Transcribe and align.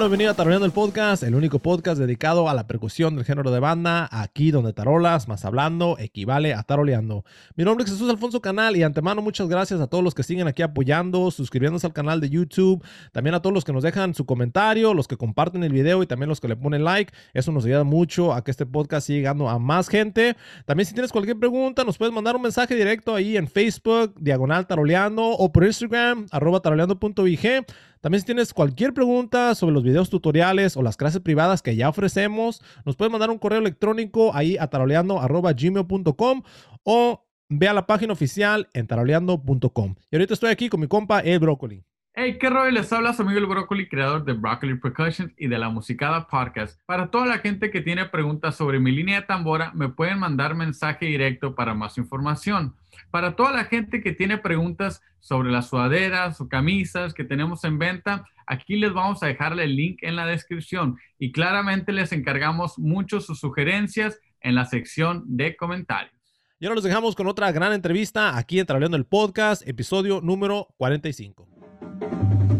Bienvenido 0.00 0.30
a 0.30 0.34
Taroleando 0.34 0.64
el 0.64 0.72
Podcast, 0.72 1.22
el 1.24 1.34
único 1.34 1.58
podcast 1.58 2.00
dedicado 2.00 2.48
a 2.48 2.54
la 2.54 2.66
percusión 2.66 3.16
del 3.16 3.26
género 3.26 3.50
de 3.50 3.60
banda, 3.60 4.08
aquí 4.10 4.50
donde 4.50 4.72
tarolas 4.72 5.28
más 5.28 5.44
hablando 5.44 5.98
equivale 5.98 6.54
a 6.54 6.62
taroleando. 6.62 7.26
Mi 7.54 7.64
nombre 7.64 7.84
es 7.84 7.90
Jesús 7.90 8.08
Alfonso 8.08 8.40
Canal 8.40 8.78
y 8.78 8.82
antemano 8.82 9.20
muchas 9.20 9.46
gracias 9.46 9.78
a 9.78 9.88
todos 9.88 10.02
los 10.02 10.14
que 10.14 10.22
siguen 10.22 10.48
aquí 10.48 10.62
apoyando, 10.62 11.30
suscribiéndose 11.30 11.86
al 11.86 11.92
canal 11.92 12.18
de 12.22 12.30
YouTube, 12.30 12.82
también 13.12 13.34
a 13.34 13.42
todos 13.42 13.52
los 13.52 13.62
que 13.62 13.74
nos 13.74 13.82
dejan 13.82 14.14
su 14.14 14.24
comentario, 14.24 14.94
los 14.94 15.06
que 15.06 15.18
comparten 15.18 15.64
el 15.64 15.72
video 15.72 16.02
y 16.02 16.06
también 16.06 16.30
los 16.30 16.40
que 16.40 16.48
le 16.48 16.56
ponen 16.56 16.82
like. 16.82 17.12
Eso 17.34 17.52
nos 17.52 17.66
ayuda 17.66 17.84
mucho 17.84 18.32
a 18.32 18.42
que 18.42 18.52
este 18.52 18.64
podcast 18.64 19.06
siga 19.06 19.18
llegando 19.18 19.50
a 19.50 19.58
más 19.58 19.88
gente. 19.88 20.34
También 20.64 20.86
si 20.86 20.94
tienes 20.94 21.12
cualquier 21.12 21.38
pregunta, 21.38 21.84
nos 21.84 21.98
puedes 21.98 22.14
mandar 22.14 22.36
un 22.36 22.42
mensaje 22.42 22.74
directo 22.74 23.14
ahí 23.14 23.36
en 23.36 23.48
Facebook, 23.48 24.14
diagonal 24.18 24.66
taroleando 24.66 25.26
o 25.26 25.52
por 25.52 25.64
Instagram, 25.64 26.26
arroba 26.30 26.60
taroleando.vg. 26.60 27.66
También 28.00 28.20
si 28.20 28.26
tienes 28.26 28.54
cualquier 28.54 28.94
pregunta 28.94 29.54
sobre 29.54 29.74
los 29.74 29.82
videos 29.82 30.08
tutoriales 30.08 30.76
o 30.76 30.82
las 30.82 30.96
clases 30.96 31.20
privadas 31.20 31.60
que 31.60 31.76
ya 31.76 31.88
ofrecemos, 31.88 32.62
nos 32.84 32.96
puedes 32.96 33.12
mandar 33.12 33.30
un 33.30 33.38
correo 33.38 33.58
electrónico 33.58 34.34
ahí 34.34 34.56
a 34.58 34.68
taroleando.gmail.com 34.68 36.42
o 36.84 37.26
ve 37.50 37.68
a 37.68 37.74
la 37.74 37.86
página 37.86 38.12
oficial 38.14 38.68
en 38.72 38.86
taroleando.com. 38.86 39.94
Y 40.10 40.16
ahorita 40.16 40.34
estoy 40.34 40.50
aquí 40.50 40.68
con 40.70 40.80
mi 40.80 40.86
compa 40.86 41.20
El 41.20 41.40
Brócoli. 41.40 41.84
Hey, 42.12 42.38
qué 42.40 42.50
rollo, 42.50 42.72
les 42.72 42.92
habla 42.92 43.12
su 43.12 43.22
amigo 43.22 43.38
el 43.38 43.46
Brócoli, 43.46 43.88
creador 43.88 44.24
de 44.24 44.32
Broccoli 44.32 44.74
Percussions 44.74 45.32
y 45.38 45.46
de 45.46 45.58
la 45.58 45.68
Musicada 45.68 46.26
Podcast. 46.26 46.80
Para 46.84 47.08
toda 47.08 47.24
la 47.24 47.38
gente 47.38 47.70
que 47.70 47.82
tiene 47.82 48.04
preguntas 48.06 48.56
sobre 48.56 48.80
mi 48.80 48.90
línea 48.90 49.20
de 49.20 49.26
tambora, 49.28 49.70
me 49.74 49.90
pueden 49.90 50.18
mandar 50.18 50.56
mensaje 50.56 51.06
directo 51.06 51.54
para 51.54 51.72
más 51.72 51.98
información. 51.98 52.74
Para 53.12 53.36
toda 53.36 53.52
la 53.52 53.64
gente 53.64 54.02
que 54.02 54.10
tiene 54.10 54.38
preguntas 54.38 55.00
sobre 55.20 55.52
las 55.52 55.68
sudaderas 55.68 56.40
o 56.40 56.48
camisas 56.48 57.14
que 57.14 57.22
tenemos 57.22 57.62
en 57.62 57.78
venta, 57.78 58.26
aquí 58.44 58.74
les 58.74 58.92
vamos 58.92 59.22
a 59.22 59.28
dejarle 59.28 59.62
el 59.62 59.76
link 59.76 59.98
en 60.02 60.16
la 60.16 60.26
descripción 60.26 60.98
y 61.16 61.30
claramente 61.30 61.92
les 61.92 62.10
encargamos 62.10 62.76
mucho 62.76 63.20
sus 63.20 63.38
sugerencias 63.38 64.18
en 64.40 64.56
la 64.56 64.64
sección 64.64 65.22
de 65.26 65.54
comentarios. 65.54 66.12
Y 66.58 66.66
ahora 66.66 66.74
los 66.74 66.84
dejamos 66.84 67.14
con 67.14 67.28
otra 67.28 67.52
gran 67.52 67.72
entrevista 67.72 68.36
aquí 68.36 68.58
en 68.58 68.66
Trabajando 68.66 68.96
el 68.96 69.06
Podcast, 69.06 69.66
episodio 69.66 70.20
número 70.20 70.74
45. 70.76 71.49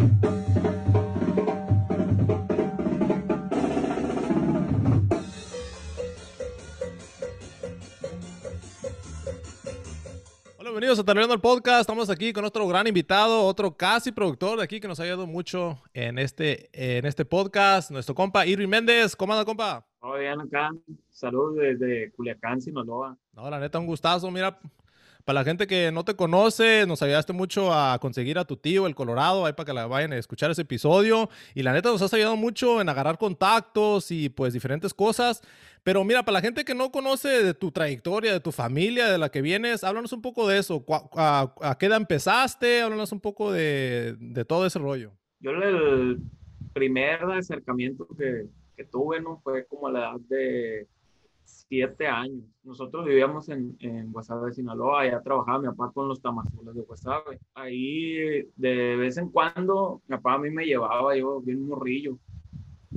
Hola, 0.00 0.08
bienvenidos 10.70 10.98
a 10.98 11.04
Taroleando 11.04 11.34
el 11.34 11.40
Podcast. 11.40 11.82
Estamos 11.82 12.08
aquí 12.08 12.32
con 12.32 12.46
otro 12.46 12.66
gran 12.66 12.86
invitado, 12.86 13.44
otro 13.44 13.76
casi 13.76 14.10
productor 14.10 14.56
de 14.56 14.64
aquí 14.64 14.80
que 14.80 14.88
nos 14.88 14.98
ha 15.00 15.02
ayudado 15.02 15.26
mucho 15.26 15.82
en 15.92 16.18
este, 16.18 16.70
en 16.72 17.04
este 17.04 17.26
podcast, 17.26 17.90
nuestro 17.90 18.14
compa 18.14 18.46
Irving 18.46 18.68
Méndez. 18.68 19.14
¿Cómo 19.14 19.34
anda, 19.34 19.44
compa? 19.44 19.84
Todo 20.00 20.16
bien 20.16 20.40
acá. 20.40 20.70
Saludos 21.10 21.56
desde 21.56 22.10
Culiacán, 22.12 22.62
Sinaloa. 22.62 23.18
No, 23.34 23.50
la 23.50 23.60
neta, 23.60 23.78
un 23.78 23.86
gustazo. 23.86 24.30
Mira, 24.30 24.58
para 25.30 25.42
la 25.42 25.44
gente 25.44 25.68
que 25.68 25.92
no 25.92 26.04
te 26.04 26.16
conoce, 26.16 26.86
nos 26.88 27.02
ayudaste 27.02 27.32
mucho 27.32 27.72
a 27.72 27.96
conseguir 28.00 28.36
a 28.36 28.44
tu 28.44 28.56
tío, 28.56 28.88
el 28.88 28.96
Colorado, 28.96 29.46
ahí 29.46 29.52
para 29.52 29.66
que 29.66 29.72
la 29.72 29.86
vayan 29.86 30.12
a 30.12 30.16
escuchar 30.16 30.50
ese 30.50 30.62
episodio. 30.62 31.28
Y 31.54 31.62
la 31.62 31.72
neta 31.72 31.88
nos 31.88 32.02
has 32.02 32.12
ayudado 32.12 32.34
mucho 32.34 32.80
en 32.80 32.88
agarrar 32.88 33.16
contactos 33.16 34.10
y 34.10 34.28
pues 34.28 34.52
diferentes 34.52 34.92
cosas. 34.92 35.40
Pero 35.84 36.02
mira, 36.02 36.24
para 36.24 36.32
la 36.32 36.40
gente 36.40 36.64
que 36.64 36.74
no 36.74 36.90
conoce 36.90 37.28
de 37.44 37.54
tu 37.54 37.70
trayectoria, 37.70 38.32
de 38.32 38.40
tu 38.40 38.50
familia, 38.50 39.06
de 39.06 39.18
la 39.18 39.28
que 39.28 39.40
vienes, 39.40 39.84
háblanos 39.84 40.12
un 40.12 40.20
poco 40.20 40.48
de 40.48 40.58
eso. 40.58 40.84
¿A, 41.14 41.54
a 41.60 41.78
qué 41.78 41.86
edad 41.86 41.98
empezaste? 41.98 42.82
Háblanos 42.82 43.12
un 43.12 43.20
poco 43.20 43.52
de, 43.52 44.16
de, 44.18 44.44
todo 44.44 44.66
ese 44.66 44.80
rollo. 44.80 45.12
Yo 45.38 45.52
el 45.52 46.18
primer 46.72 47.22
acercamiento 47.22 48.04
que, 48.18 48.48
que 48.76 48.82
tuve 48.82 49.20
no 49.20 49.38
fue 49.44 49.64
como 49.66 49.86
a 49.86 49.92
la 49.92 50.00
edad 50.00 50.20
de 50.28 50.88
siete 51.50 52.06
años. 52.06 52.44
Nosotros 52.64 53.04
vivíamos 53.04 53.48
en, 53.48 53.76
en 53.80 54.12
Guasave, 54.12 54.52
Sinaloa, 54.52 55.02
allá 55.02 55.20
trabajaba 55.22 55.60
mi 55.60 55.68
papá 55.68 55.92
con 55.92 56.08
los 56.08 56.20
tamazules 56.20 56.74
de 56.74 56.82
Guasave. 56.82 57.38
Ahí 57.54 58.42
de 58.56 58.96
vez 58.96 59.16
en 59.16 59.30
cuando 59.30 60.02
mi 60.06 60.16
papá 60.16 60.34
a 60.34 60.38
mí 60.38 60.50
me 60.50 60.66
llevaba, 60.66 61.16
yo 61.16 61.40
bien 61.40 61.66
morrillo. 61.66 62.18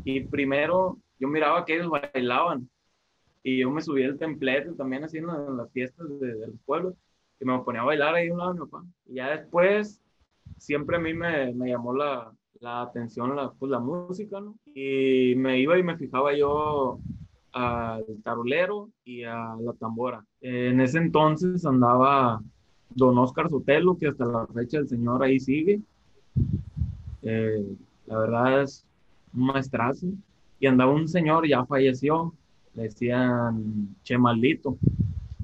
Y 0.03 0.21
primero 0.21 0.97
yo 1.19 1.27
miraba 1.27 1.65
que 1.65 1.75
ellos 1.75 1.89
bailaban 1.89 2.69
y 3.43 3.59
yo 3.59 3.69
me 3.71 3.81
subía 3.81 4.07
al 4.07 4.17
templete 4.17 4.71
también 4.73 5.03
así 5.03 5.17
en, 5.17 5.27
las 5.27 5.71
fiestas 5.71 6.07
de, 6.19 6.35
de, 6.35 6.47
los 6.47 6.95
y 7.39 7.45
me 7.45 7.59
ponía 7.59 7.81
a 7.81 7.85
bailar 7.85 8.15
ahí 8.15 8.29
un 8.29 8.37
lado 8.37 8.53
de 8.53 8.59
mi 8.59 8.65
papá. 8.65 8.85
Y 9.05 9.15
ya 9.15 9.29
después 9.29 10.01
siempre 10.57 10.95
a 10.95 10.99
mí 10.99 11.13
me, 11.13 11.53
me 11.53 11.69
llamó 11.69 11.93
la, 11.93 12.31
la 12.59 12.81
atención 12.83 13.35
la, 13.35 13.51
pues, 13.51 13.69
la 13.69 13.79
música, 13.79 14.39
¿no? 14.39 14.57
Y 14.65 15.35
me 15.35 15.59
iba 15.59 15.77
y 15.77 15.83
me 15.83 15.97
fijaba 15.97 16.33
yo 16.35 16.99
al 17.53 18.03
tarolero 18.23 18.89
y 19.05 19.23
a 19.23 19.55
la 19.61 19.73
tambora. 19.73 20.25
En 20.41 20.81
ese 20.81 20.97
entonces 20.97 21.65
andaba 21.65 22.41
don 22.89 23.17
Oscar 23.17 23.49
Sotelo, 23.49 23.97
que 23.97 24.07
hasta 24.07 24.25
la 24.25 24.47
fecha 24.47 24.79
el 24.79 24.87
señor 24.87 25.23
ahí 25.23 25.39
sigue. 25.39 25.79
Eh, 27.21 27.63
la 28.07 28.17
verdad 28.17 28.63
es 28.63 28.85
un 29.33 29.45
maestrazo. 29.47 30.07
Y 30.59 30.67
andaba 30.67 30.91
un 30.91 31.07
señor, 31.07 31.47
ya 31.47 31.65
falleció, 31.65 32.33
le 32.73 32.83
decían 32.83 33.95
Che 34.03 34.17
Maldito, 34.17 34.77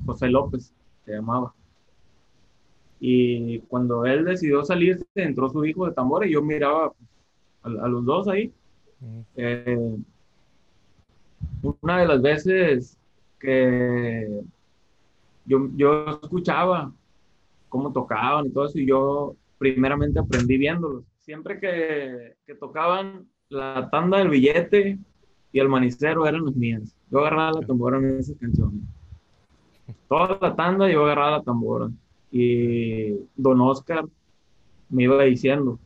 José 0.05 0.29
López 0.29 0.73
se 1.05 1.11
llamaba. 1.13 1.53
Y 2.99 3.59
cuando 3.59 4.05
él 4.05 4.25
decidió 4.25 4.63
salirse, 4.63 5.05
entró 5.15 5.49
su 5.49 5.63
hijo 5.65 5.85
de 5.85 5.93
tambora 5.93 6.25
y 6.25 6.31
yo 6.31 6.41
miraba 6.41 6.93
a, 7.63 7.67
a 7.67 7.87
los 7.87 8.03
dos 8.03 8.27
ahí. 8.27 8.51
Eh, 9.35 9.97
una 11.61 11.99
de 11.99 12.07
las 12.07 12.21
veces 12.21 12.97
que 13.39 14.41
yo, 15.45 15.69
yo 15.75 16.19
escuchaba 16.21 16.93
cómo 17.69 17.91
tocaban 17.93 18.47
y 18.47 18.51
todo 18.51 18.65
eso, 18.65 18.79
y 18.79 18.85
yo 18.85 19.35
primeramente 19.57 20.19
aprendí 20.19 20.57
viéndolos. 20.57 21.03
Siempre 21.19 21.59
que, 21.59 22.35
que 22.45 22.55
tocaban 22.55 23.27
la 23.49 23.89
tanda 23.91 24.17
del 24.17 24.29
billete 24.29 24.97
y 25.51 25.59
el 25.59 25.69
manicero 25.69 26.27
eran 26.27 26.45
los 26.45 26.55
míos. 26.55 26.95
Yo 27.11 27.19
agarraba 27.19 27.59
la 27.59 27.67
tambora 27.67 27.97
en 27.97 28.19
esas 28.19 28.37
canciones. 28.37 28.81
Toda 30.07 30.37
la 30.41 30.55
tanda 30.55 30.89
yo 30.89 31.05
agarraba 31.05 31.37
la 31.37 31.43
tambora. 31.43 31.89
Y 32.31 33.13
don 33.35 33.61
Oscar 33.61 34.05
me 34.89 35.03
iba 35.03 35.23
diciendo. 35.23 35.79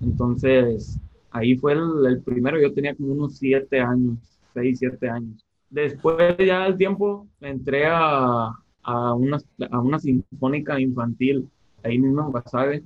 Entonces, 0.00 0.98
ahí 1.30 1.56
fue 1.56 1.72
el, 1.72 2.06
el 2.06 2.22
primero. 2.22 2.60
Yo 2.60 2.72
tenía 2.72 2.94
como 2.94 3.12
unos 3.12 3.36
siete 3.36 3.80
años 3.80 4.35
6, 4.56 4.78
7 4.78 5.10
años. 5.10 5.44
Después 5.68 6.36
ya 6.38 6.64
del 6.64 6.76
tiempo 6.76 7.26
entré 7.40 7.86
a, 7.86 8.50
a, 8.82 9.14
una, 9.14 9.38
a 9.70 9.80
una 9.80 9.98
sinfónica 9.98 10.80
infantil, 10.80 11.48
ahí 11.82 11.98
mismo 11.98 12.22
en 12.22 12.30
Guasave, 12.30 12.82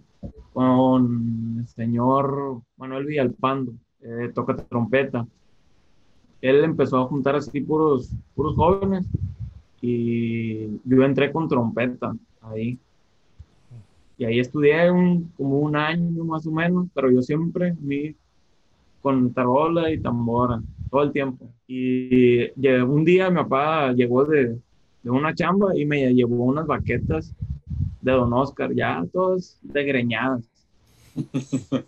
con 0.53 1.59
el 1.61 1.69
señor 1.69 2.61
Manuel 2.77 3.07
Villalpando, 3.07 3.73
eh, 4.01 4.33
toca 4.35 4.57
trompeta. 4.57 5.27
Él 6.41 6.65
empezó 6.65 6.99
a 6.99 7.07
juntar 7.07 7.37
así 7.37 7.61
puros, 7.61 8.11
puros 8.35 8.57
jóvenes 8.57 9.07
y 9.81 10.81
yo 10.85 11.05
entré 11.05 11.31
con 11.31 11.49
trompeta 11.49 12.13
ahí. 12.41 12.79
Y 14.19 14.25
ahí 14.25 14.41
estudié 14.41 14.91
un, 14.91 15.33
como 15.37 15.61
un 15.61 15.77
año 15.77 16.25
más 16.25 16.47
o 16.47 16.51
menos, 16.51 16.89
pero 16.93 17.11
yo 17.11 17.23
siempre 17.23 17.75
vi 17.79 18.17
con 19.01 19.33
tarola 19.33 19.91
y 19.91 19.99
tambora 20.01 20.61
todo 20.91 21.03
el 21.03 21.13
tiempo. 21.13 21.51
Y 21.67 22.51
un 22.61 23.05
día 23.05 23.31
mi 23.31 23.37
papá 23.37 23.93
llegó 23.93 24.25
de, 24.25 24.59
de 25.03 25.11
una 25.11 25.35
chamba 25.35 25.77
y 25.77 25.85
me 25.85 26.13
llevó 26.13 26.45
unas 26.45 26.67
baquetas 26.67 27.35
de 28.01 28.13
Don 28.13 28.33
Oscar, 28.33 28.73
ya 28.75 29.05
todas 29.13 29.59
degreñadas. 29.63 30.49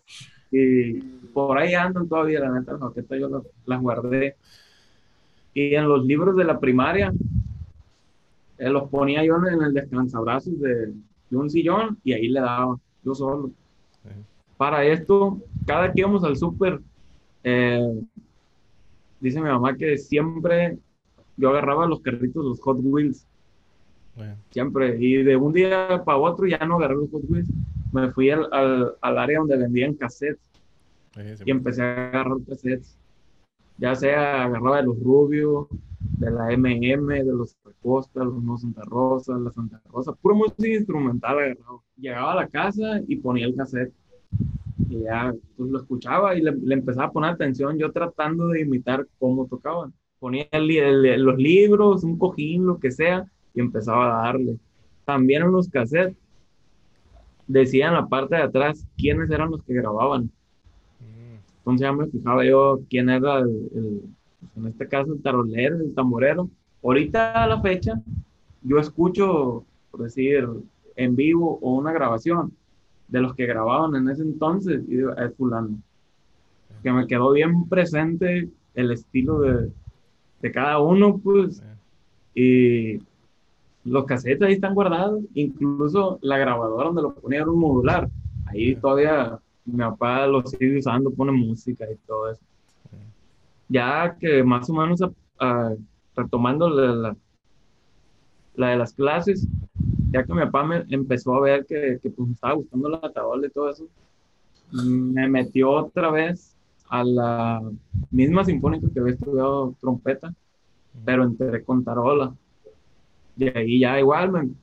y 0.50 0.94
por 1.32 1.58
ahí 1.58 1.74
andan 1.74 2.08
todavía, 2.08 2.40
la 2.40 2.52
neta, 2.52 2.72
las 2.72 2.80
baquetas 2.80 3.18
yo 3.18 3.42
las, 3.66 3.80
guardé. 3.80 4.36
Y 5.54 5.74
en 5.74 5.88
los 5.88 6.04
libros 6.04 6.36
de 6.36 6.44
la 6.44 6.58
primaria, 6.58 7.12
eh, 8.58 8.68
los 8.70 8.88
ponía 8.88 9.24
yo 9.24 9.36
en 9.36 9.62
el 9.62 9.74
descansabrazos 9.74 10.58
de, 10.60 10.92
de 11.32 11.36
un 11.36 11.50
sillón 11.50 11.98
y 12.04 12.12
ahí 12.12 12.28
le 12.28 12.40
daba, 12.40 12.76
yo 13.02 13.14
solo. 13.14 13.50
Para 14.56 14.84
esto, 14.84 15.40
cada 15.66 15.92
que 15.92 16.00
íbamos 16.00 16.22
al 16.24 16.36
súper, 16.36 16.80
eh, 17.42 18.00
dice 19.22 19.40
mi 19.40 19.48
mamá 19.48 19.76
que 19.76 19.96
siempre 19.96 20.78
yo 21.36 21.50
agarraba 21.50 21.86
los 21.86 22.00
carritos, 22.00 22.44
los 22.44 22.60
Hot 22.60 22.78
Wheels. 22.82 23.26
Siempre. 24.50 24.96
Y 25.00 25.22
de 25.22 25.36
un 25.36 25.52
día 25.52 26.02
para 26.04 26.18
otro 26.18 26.46
ya 26.46 26.58
no 26.58 26.76
agarré 26.76 26.96
los 26.96 27.10
Hot 27.10 27.22
Wheels. 27.28 27.48
Me 27.92 28.10
fui 28.10 28.30
al, 28.30 28.46
al, 29.00 29.18
área 29.18 29.38
donde 29.38 29.56
vendían 29.56 29.94
cassettes. 29.94 30.50
y 31.44 31.50
empecé 31.50 31.82
a 31.82 32.08
agarrar 32.08 32.38
cassettes. 32.46 32.98
Ya 33.78 33.94
sea 33.94 34.44
agarraba 34.44 34.78
de 34.78 34.82
los 34.84 35.00
Rubios, 35.00 35.66
de 36.18 36.30
la 36.30 36.56
MM, 36.56 37.06
de 37.06 37.32
los 37.32 37.56
Costa, 37.82 38.22
los 38.22 38.42
No 38.42 38.58
Santa 38.58 38.82
Rosa, 38.84 39.36
la 39.38 39.50
Santa 39.50 39.80
Rosa, 39.90 40.12
puro 40.12 40.34
música 40.34 40.68
instrumental 40.68 41.38
agarrado. 41.38 41.82
Llegaba 41.96 42.32
a 42.32 42.36
la 42.36 42.48
casa 42.48 43.00
y 43.08 43.16
ponía 43.16 43.46
el 43.46 43.56
cassette. 43.56 43.92
Y 44.88 45.02
ya 45.02 45.34
pues, 45.56 45.70
lo 45.70 45.78
escuchaba 45.78 46.34
y 46.36 46.42
le, 46.42 46.52
le, 46.52 46.74
empezaba 46.74 47.06
a 47.06 47.12
poner 47.12 47.30
atención, 47.30 47.78
yo 47.78 47.92
tratando 47.92 48.48
de 48.48 48.62
imitar 48.62 49.06
cómo 49.18 49.46
tocaban. 49.46 49.92
Ponía 50.18 50.46
los 50.52 51.36
libros, 51.36 52.04
un 52.04 52.18
cojín, 52.18 52.66
lo 52.66 52.78
que 52.78 52.90
sea, 52.90 53.26
y 53.54 53.60
empezaba 53.60 54.06
a 54.06 54.26
darle. 54.26 54.58
También 55.04 55.42
en 55.42 55.52
los 55.52 55.68
cassettes 55.68 56.16
decían 57.46 57.94
la 57.94 58.06
parte 58.06 58.36
de 58.36 58.42
atrás 58.42 58.86
quiénes 58.96 59.30
eran 59.30 59.50
los 59.50 59.62
que 59.62 59.74
grababan. 59.74 60.30
Entonces 61.58 61.84
ya 61.84 61.92
me 61.92 62.06
fijaba 62.06 62.44
yo 62.44 62.80
quién 62.90 63.08
era 63.08 63.38
el, 63.38 64.02
pues, 64.40 64.56
en 64.56 64.66
este 64.66 64.88
caso 64.88 65.12
el 65.12 65.22
tarolero, 65.22 65.76
el 65.76 65.94
tamborero. 65.94 66.48
Ahorita 66.82 67.44
a 67.44 67.46
la 67.46 67.60
fecha, 67.60 68.00
yo 68.62 68.78
escucho, 68.78 69.64
por 69.90 70.02
decir, 70.02 70.48
en 70.96 71.14
vivo 71.14 71.58
o 71.62 71.74
una 71.74 71.92
grabación 71.92 72.52
de 73.12 73.20
los 73.20 73.34
que 73.34 73.46
grababan 73.46 73.94
en 73.94 74.08
ese 74.08 74.22
entonces 74.22 74.82
y 74.88 74.96
digo, 74.96 75.12
es 75.12 75.34
fulano. 75.36 75.76
Que 76.82 76.90
me 76.90 77.06
quedó 77.06 77.32
bien 77.32 77.68
presente 77.68 78.48
el 78.74 78.90
estilo 78.90 79.40
de, 79.40 79.70
de 80.40 80.50
cada 80.50 80.78
uno, 80.80 81.18
pues. 81.18 81.62
Y 82.34 82.98
los 83.84 84.06
cassettes 84.06 84.42
ahí 84.42 84.54
están 84.54 84.74
guardados, 84.74 85.22
incluso 85.34 86.18
la 86.22 86.38
grabadora 86.38 86.86
donde 86.86 87.02
lo 87.02 87.14
ponía 87.14 87.40
era 87.40 87.50
un 87.50 87.60
modular. 87.60 88.08
Ahí 88.46 88.74
todavía 88.76 89.38
mi 89.66 89.76
papá 89.76 90.26
lo 90.26 90.42
sigue 90.46 90.78
usando, 90.78 91.10
pone 91.10 91.32
música 91.32 91.84
y 91.92 91.96
todo 92.06 92.30
eso. 92.30 92.42
Ya 93.68 94.16
que 94.18 94.42
más 94.42 94.70
o 94.70 94.72
menos 94.72 95.00
retomando 96.16 96.70
la, 96.70 97.14
la, 98.54 98.68
de 98.68 98.76
las 98.76 98.94
clases, 98.94 99.46
ya 100.12 100.24
que 100.24 100.32
mi 100.32 100.40
papá 100.40 100.64
me 100.64 100.84
empezó 100.90 101.34
a 101.34 101.40
ver 101.40 101.66
que, 101.66 101.98
que 102.02 102.10
pues, 102.10 102.28
me 102.28 102.34
estaba 102.34 102.54
gustando 102.54 102.88
la 102.88 103.12
tarola 103.12 103.46
y 103.46 103.50
todo 103.50 103.70
eso, 103.70 103.86
me 104.72 105.28
metió 105.28 105.70
otra 105.70 106.10
vez 106.10 106.56
a 106.88 107.04
la 107.04 107.62
misma 108.10 108.44
sinfónica 108.44 108.88
que 108.92 109.00
había 109.00 109.14
estudiado 109.14 109.74
trompeta, 109.80 110.34
pero 111.04 111.24
entré 111.24 111.64
con 111.64 111.82
tarola. 111.82 112.34
Y 113.36 113.48
ahí 113.48 113.80
ya 113.80 113.98
igual, 113.98 114.54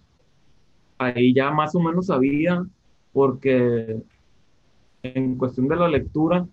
ahí 1.00 1.34
ya 1.34 1.50
más 1.51 1.74
o 1.74 1.80
menos 1.80 2.06
sabía, 2.06 2.63
porque 3.12 4.00
en 5.01 5.38
cuestión 5.38 5.68
de 5.68 5.75
la 5.75 5.88
lectura, 5.88 6.46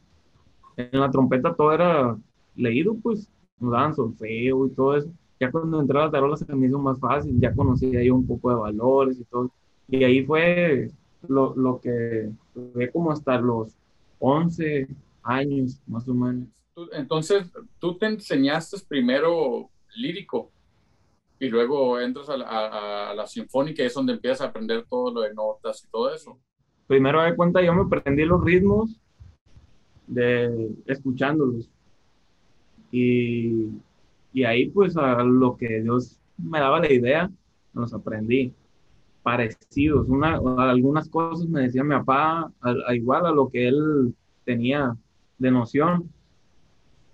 en 0.77 1.01
la 1.01 1.11
trompeta 1.11 1.55
todo 1.55 1.73
era 1.73 2.17
leído, 2.55 2.97
pues 3.03 3.31
nos 3.59 3.73
daban 3.73 3.95
solfeo 3.95 4.67
y 4.67 4.71
todo 4.71 4.97
eso. 4.97 5.11
Ya 5.39 5.51
cuando 5.51 5.81
entré 5.81 5.99
a 5.99 6.07
la 6.07 6.11
tarola 6.11 6.37
se 6.37 6.55
me 6.55 6.67
hizo 6.67 6.79
más 6.79 6.99
fácil, 6.99 7.39
ya 7.39 7.55
conocía 7.55 8.03
yo 8.03 8.15
un 8.15 8.27
poco 8.27 8.51
de 8.51 8.57
valores 8.57 9.19
y 9.19 9.25
todo. 9.25 9.51
Y 9.89 10.03
ahí 10.05 10.25
fue 10.25 10.91
lo, 11.29 11.55
lo 11.55 11.81
que 11.81 12.31
fue 12.73 12.91
como 12.91 13.13
hasta 13.13 13.39
los 13.39 13.75
11 14.19 14.89
años, 15.23 15.81
más 15.87 16.09
o 16.09 16.15
menos. 16.15 16.49
Entonces, 16.93 17.51
tú 17.79 17.97
te 17.97 18.07
enseñaste 18.07 18.77
primero 18.89 19.71
lírico 19.95 20.51
y 21.39 21.49
luego 21.49 22.01
entras 22.01 22.29
a 22.29 22.37
la, 22.37 23.11
a, 23.11 23.15
la 23.15 23.27
sinfónica 23.27 23.83
y 23.83 23.87
es 23.87 23.95
donde 23.95 24.15
empiezas 24.15 24.43
a 24.43 24.51
aprender 24.51 24.85
todo 24.89 25.13
lo 25.13 25.21
de 25.23 25.35
notas 25.35 25.85
y 25.85 25.91
todo 25.91 26.15
eso. 26.15 26.39
Primero 26.87 27.23
de 27.23 27.35
cuenta 27.35 27.63
yo 27.63 27.75
me 27.75 27.83
aprendí 27.83 28.25
los 28.25 28.43
ritmos 28.43 28.99
de 30.07 30.71
escuchándolos 30.87 31.69
y, 32.93 33.69
y 34.37 34.45
ahí 34.45 34.69
pues 34.69 34.95
a 34.99 35.23
lo 35.25 35.57
que 35.57 35.81
Dios 35.81 36.21
me 36.37 36.61
daba 36.61 36.79
la 36.79 36.93
idea, 36.93 37.31
los 37.73 37.95
aprendí 37.95 38.53
parecidos. 39.23 40.11
Una, 40.11 40.39
algunas 40.59 41.09
cosas 41.09 41.49
me 41.49 41.63
decía 41.63 41.83
mi 41.83 41.95
papá, 41.95 42.53
a, 42.61 42.95
igual 42.95 43.25
a 43.25 43.31
lo 43.31 43.49
que 43.49 43.67
él 43.67 44.15
tenía 44.45 44.95
de 45.39 45.51
noción. 45.51 46.11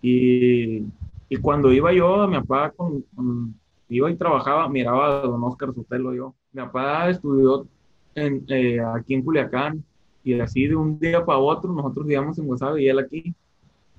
Y, 0.03 0.83
y 1.29 1.37
cuando 1.41 1.73
iba 1.73 1.93
yo, 1.93 2.27
mi 2.27 2.41
papá 2.41 2.73
con, 2.73 3.05
iba 3.89 4.11
y 4.11 4.17
trabajaba, 4.17 4.69
miraba 4.69 5.21
a 5.21 5.23
don 5.23 5.45
Oscar 5.45 5.73
Sotelo 5.73 6.13
yo. 6.15 6.35
Mi 6.53 6.63
papá 6.63 7.09
estudió 7.09 7.69
en, 8.17 8.45
eh, 8.49 8.81
aquí 8.81 9.15
en 9.15 9.23
Culiacán 9.23 9.85
y 10.25 10.41
así 10.41 10.67
de 10.67 10.75
un 10.75 10.99
día 10.99 11.25
para 11.25 11.39
otro, 11.39 11.73
nosotros 11.73 12.05
vivíamos 12.05 12.37
en 12.37 12.49
Guasave 12.49 12.83
y 12.83 12.89
él 12.89 12.99
aquí, 12.99 13.33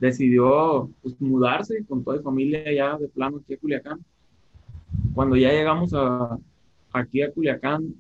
decidió 0.04 0.90
pues, 1.02 1.20
mudarse 1.22 1.82
con 1.86 2.04
toda 2.04 2.18
la 2.18 2.24
familia 2.24 2.70
ya 2.74 2.98
de 2.98 3.08
plano 3.08 3.38
aquí 3.38 3.54
a 3.54 3.58
Culiacán. 3.58 4.00
Cuando 5.14 5.38
ya 5.38 5.50
llegamos 5.50 5.94
a, 5.94 6.38
aquí 6.92 7.22
a 7.22 7.32
Culiacán, 7.32 7.96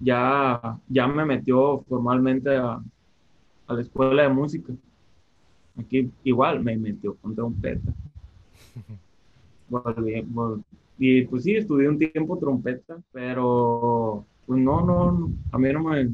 ya, 0.00 0.80
ya 0.88 1.06
me 1.06 1.24
metió 1.24 1.84
formalmente 1.88 2.56
a, 2.56 2.82
a 3.68 3.74
la 3.74 3.80
escuela 3.80 4.24
de 4.24 4.30
música. 4.30 4.72
Aquí 5.78 6.10
igual 6.24 6.64
me 6.64 6.76
metió 6.76 7.14
con 7.14 7.36
trompeta. 7.36 7.94
y 10.98 11.22
pues 11.22 11.44
sí, 11.44 11.54
estudié 11.54 11.88
un 11.88 11.98
tiempo 11.98 12.38
trompeta, 12.38 13.00
pero 13.12 14.26
pues 14.46 14.60
no, 14.60 14.84
no, 14.84 15.30
a 15.52 15.58
mí 15.58 15.72
no 15.72 15.84
me, 15.84 16.10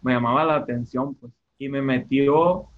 me 0.00 0.12
llamaba 0.12 0.44
la 0.44 0.56
atención, 0.56 1.16
pues. 1.16 1.32
Y 1.58 1.68
me 1.68 1.82
metió 1.82 2.71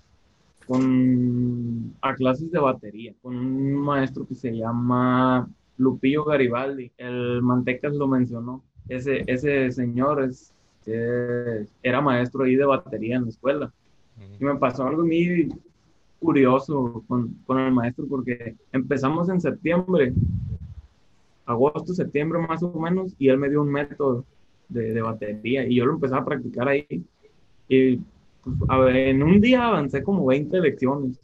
con, 0.66 1.94
a 2.00 2.14
clases 2.14 2.50
de 2.50 2.58
batería, 2.58 3.12
con 3.22 3.36
un 3.36 3.74
maestro 3.74 4.26
que 4.26 4.34
se 4.34 4.56
llama 4.56 5.48
Lupillo 5.76 6.24
Garibaldi. 6.24 6.90
El 6.96 7.42
Mantecas 7.42 7.94
lo 7.94 8.06
mencionó. 8.06 8.62
Ese, 8.88 9.24
ese 9.26 9.70
señor 9.72 10.22
es, 10.22 10.52
era 11.82 12.00
maestro 12.00 12.44
ahí 12.44 12.56
de 12.56 12.64
batería 12.64 13.16
en 13.16 13.24
la 13.24 13.28
escuela. 13.30 13.72
Y 14.38 14.44
me 14.44 14.56
pasó 14.56 14.86
algo 14.86 15.02
muy 15.02 15.52
curioso 16.20 17.04
con, 17.06 17.34
con 17.46 17.58
el 17.58 17.72
maestro 17.72 18.06
porque 18.06 18.56
empezamos 18.72 19.28
en 19.28 19.40
septiembre, 19.40 20.14
agosto, 21.44 21.92
septiembre 21.92 22.38
más 22.38 22.62
o 22.62 22.72
menos, 22.78 23.14
y 23.18 23.28
él 23.28 23.38
me 23.38 23.50
dio 23.50 23.62
un 23.62 23.70
método 23.70 24.24
de, 24.68 24.94
de 24.94 25.02
batería 25.02 25.66
y 25.66 25.76
yo 25.76 25.86
lo 25.86 25.94
empecé 25.94 26.14
a 26.14 26.24
practicar 26.24 26.68
ahí. 26.68 26.86
Y 27.68 28.00
pues, 28.44 28.70
a 28.70 28.78
ver, 28.78 28.96
en 28.96 29.22
un 29.22 29.40
día 29.40 29.66
avancé 29.66 30.02
como 30.02 30.26
20 30.26 30.60
lecciones. 30.60 31.18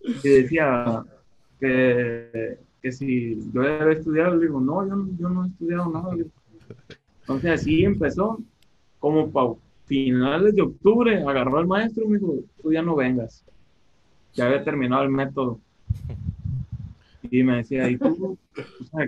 y 0.00 0.28
decía 0.28 1.04
que, 1.60 2.58
que 2.80 2.92
si 2.92 3.38
yo 3.52 3.62
debe 3.62 3.94
estudiar, 3.94 4.32
le 4.32 4.46
digo, 4.46 4.60
no, 4.60 4.86
yo, 4.86 5.06
yo 5.18 5.28
no 5.28 5.44
he 5.44 5.48
estudiado 5.48 5.90
nada. 5.90 6.16
Entonces 7.20 7.50
así 7.50 7.84
empezó, 7.84 8.38
como 8.98 9.30
para 9.30 9.54
finales 9.86 10.54
de 10.54 10.62
octubre, 10.62 11.22
agarró 11.22 11.58
al 11.58 11.66
maestro 11.66 12.04
y 12.04 12.08
me 12.08 12.18
dijo, 12.18 12.36
tú 12.62 12.72
ya 12.72 12.82
no 12.82 12.96
vengas. 12.96 13.44
Ya 14.34 14.46
había 14.46 14.64
terminado 14.64 15.02
el 15.02 15.10
método. 15.10 15.60
Y 17.30 17.42
me 17.42 17.56
decía, 17.56 17.88
¿y 17.88 17.98
tú? 17.98 18.38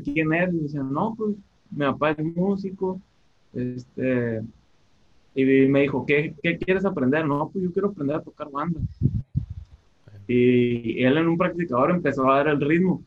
¿Quién 0.05 0.33
eres? 0.33 0.55
Y 0.55 0.57
me 0.57 0.63
decía, 0.63 0.83
no, 0.83 1.15
pues 1.17 1.37
mi 1.71 1.85
papá 1.87 2.11
es 2.13 2.25
músico. 2.25 3.01
Este, 3.53 4.43
y 5.35 5.45
me 5.69 5.83
dijo, 5.83 6.07
¿qué, 6.07 6.35
¿qué, 6.43 6.57
quieres 6.59 6.85
aprender? 6.85 7.27
No, 7.27 7.51
pues 7.53 7.65
yo 7.65 7.73
quiero 7.73 7.89
aprender 7.89 8.17
a 8.17 8.23
tocar 8.23 8.51
banda. 8.51 8.81
Y 10.27 11.03
él 11.03 11.19
en 11.19 11.29
un 11.29 11.37
practicador 11.37 11.91
empezó 11.91 12.31
a 12.31 12.37
dar 12.37 12.49
el 12.49 12.61
ritmo 12.61 13.03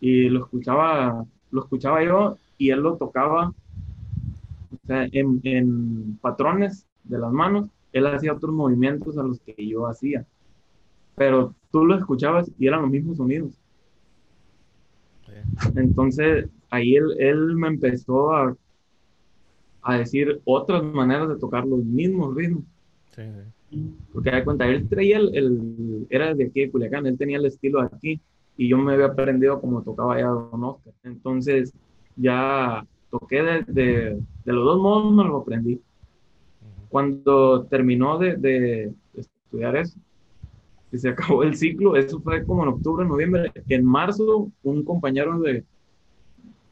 y 0.00 0.28
lo 0.28 0.40
escuchaba, 0.40 1.24
lo 1.50 1.62
escuchaba 1.62 2.04
yo 2.04 2.36
y 2.58 2.70
él 2.70 2.80
lo 2.80 2.96
tocaba 2.96 3.48
o 3.48 4.86
sea, 4.86 5.08
en, 5.10 5.40
en, 5.42 6.18
patrones 6.20 6.86
de 7.04 7.18
las 7.18 7.32
manos. 7.32 7.68
Él 7.92 8.06
hacía 8.06 8.34
otros 8.34 8.54
movimientos 8.54 9.16
a 9.16 9.22
los 9.22 9.40
que 9.40 9.54
yo 9.66 9.86
hacía. 9.86 10.26
Pero 11.16 11.54
tú 11.70 11.86
lo 11.86 11.96
escuchabas 11.96 12.50
y 12.58 12.66
eran 12.66 12.82
los 12.82 12.90
mismos 12.90 13.16
sonidos. 13.16 13.58
Entonces 15.74 16.48
ahí 16.70 16.96
él, 16.96 17.16
él 17.18 17.56
me 17.56 17.68
empezó 17.68 18.32
a 18.32 18.56
a 19.84 19.98
decir 19.98 20.40
otras 20.44 20.82
maneras 20.82 21.28
de 21.28 21.36
tocar 21.36 21.66
los 21.66 21.84
mismos 21.84 22.34
ritmos. 22.34 22.64
Sí, 23.14 23.22
Porque 24.12 24.30
da 24.30 24.44
cuenta, 24.44 24.66
él 24.66 24.88
traía 24.88 25.18
el, 25.18 26.06
era 26.08 26.34
de 26.34 26.44
aquí 26.44 26.62
de 26.62 26.70
Culiacán, 26.70 27.06
él 27.06 27.18
tenía 27.18 27.36
el 27.36 27.44
estilo 27.44 27.80
aquí 27.82 28.20
y 28.56 28.68
yo 28.68 28.78
me 28.78 28.94
había 28.94 29.06
aprendido 29.06 29.60
como 29.60 29.82
tocaba 29.82 30.18
ya 30.18 30.28
Don 30.28 30.64
Oscar. 30.64 30.94
Entonces 31.02 31.72
ya 32.16 32.86
toqué 33.10 33.42
de, 33.42 33.62
de, 33.66 34.52
los 34.52 34.64
dos 34.64 34.80
modos, 34.80 35.12
me 35.12 35.24
lo 35.24 35.38
aprendí. 35.38 35.80
Cuando 36.88 37.64
terminó 37.64 38.18
de, 38.18 38.36
de, 38.36 38.92
estudiar 39.14 39.76
eso, 39.76 39.98
y 40.92 40.98
se 40.98 41.08
acabó 41.10 41.42
el 41.42 41.56
ciclo, 41.56 41.96
eso 41.96 42.20
fue 42.20 42.44
como 42.44 42.62
en 42.62 42.70
octubre, 42.70 43.04
noviembre, 43.04 43.52
en 43.68 43.84
marzo 43.84 44.50
un 44.62 44.84
compañero 44.84 45.38
de, 45.40 45.64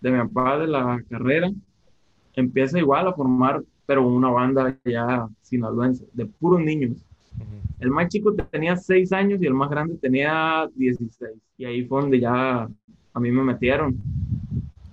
de 0.00 0.10
mi 0.10 0.18
papá 0.18 0.58
de 0.58 0.68
la 0.68 1.02
carrera 1.08 1.52
empieza 2.40 2.78
igual 2.78 3.08
a 3.08 3.12
formar, 3.12 3.62
pero 3.86 4.06
una 4.06 4.30
banda 4.30 4.78
ya 4.84 5.28
sinaloense, 5.42 6.06
de 6.12 6.26
puros 6.26 6.60
niños. 6.60 6.96
El 7.80 7.90
más 7.90 8.08
chico 8.08 8.32
tenía 8.34 8.76
6 8.76 9.12
años 9.12 9.42
y 9.42 9.46
el 9.46 9.54
más 9.54 9.68
grande 9.70 9.96
tenía 9.96 10.68
16. 10.74 11.32
Y 11.58 11.64
ahí 11.64 11.84
fue 11.84 12.02
donde 12.02 12.20
ya 12.20 12.68
a 13.14 13.20
mí 13.20 13.30
me 13.30 13.42
metieron 13.42 13.96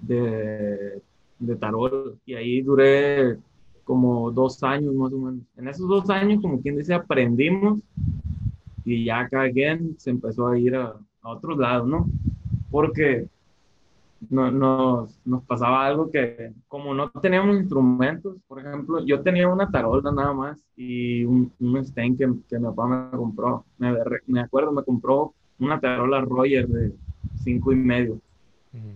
de, 0.01 1.01
de 1.37 1.55
tarot. 1.55 2.17
Y 2.25 2.33
ahí 2.33 2.61
duré 2.61 3.37
como 3.83 4.31
dos 4.31 4.61
años 4.63 4.93
más 4.95 5.13
o 5.13 5.17
menos. 5.17 5.41
En 5.57 5.67
esos 5.67 5.87
dos 5.87 6.09
años, 6.09 6.41
como 6.41 6.61
quien 6.61 6.77
dice, 6.77 6.93
aprendimos 6.93 7.79
y 8.85 9.05
ya 9.05 9.27
cada 9.29 9.51
quien 9.51 9.95
se 9.99 10.09
empezó 10.09 10.47
a 10.47 10.57
ir 10.57 10.75
a, 10.75 10.95
a 11.21 11.29
otros 11.29 11.57
lados, 11.57 11.87
¿no? 11.87 12.07
Porque 12.71 13.27
no, 14.29 14.51
nos, 14.51 15.19
nos 15.25 15.43
pasaba 15.43 15.85
algo 15.85 16.11
que 16.11 16.51
como 16.67 16.93
no 16.93 17.09
teníamos 17.09 17.57
instrumentos, 17.57 18.37
por 18.47 18.59
ejemplo, 18.59 19.05
yo 19.05 19.21
tenía 19.21 19.47
una 19.47 19.69
tarola 19.69 20.11
nada 20.11 20.33
más 20.33 20.63
y 20.75 21.23
un, 21.23 21.51
un 21.59 21.77
stain 21.77 22.17
que, 22.17 22.29
que 22.49 22.59
mi 22.59 22.65
papá 22.65 22.87
me 22.87 23.17
compró. 23.17 23.65
Me, 23.77 23.95
me 24.27 24.41
acuerdo, 24.41 24.71
me 24.71 24.83
compró 24.83 25.33
una 25.59 25.79
tarola 25.79 26.21
Roger 26.21 26.67
de 26.67 26.93
cinco 27.43 27.71
y 27.71 27.75
medio. 27.75 28.19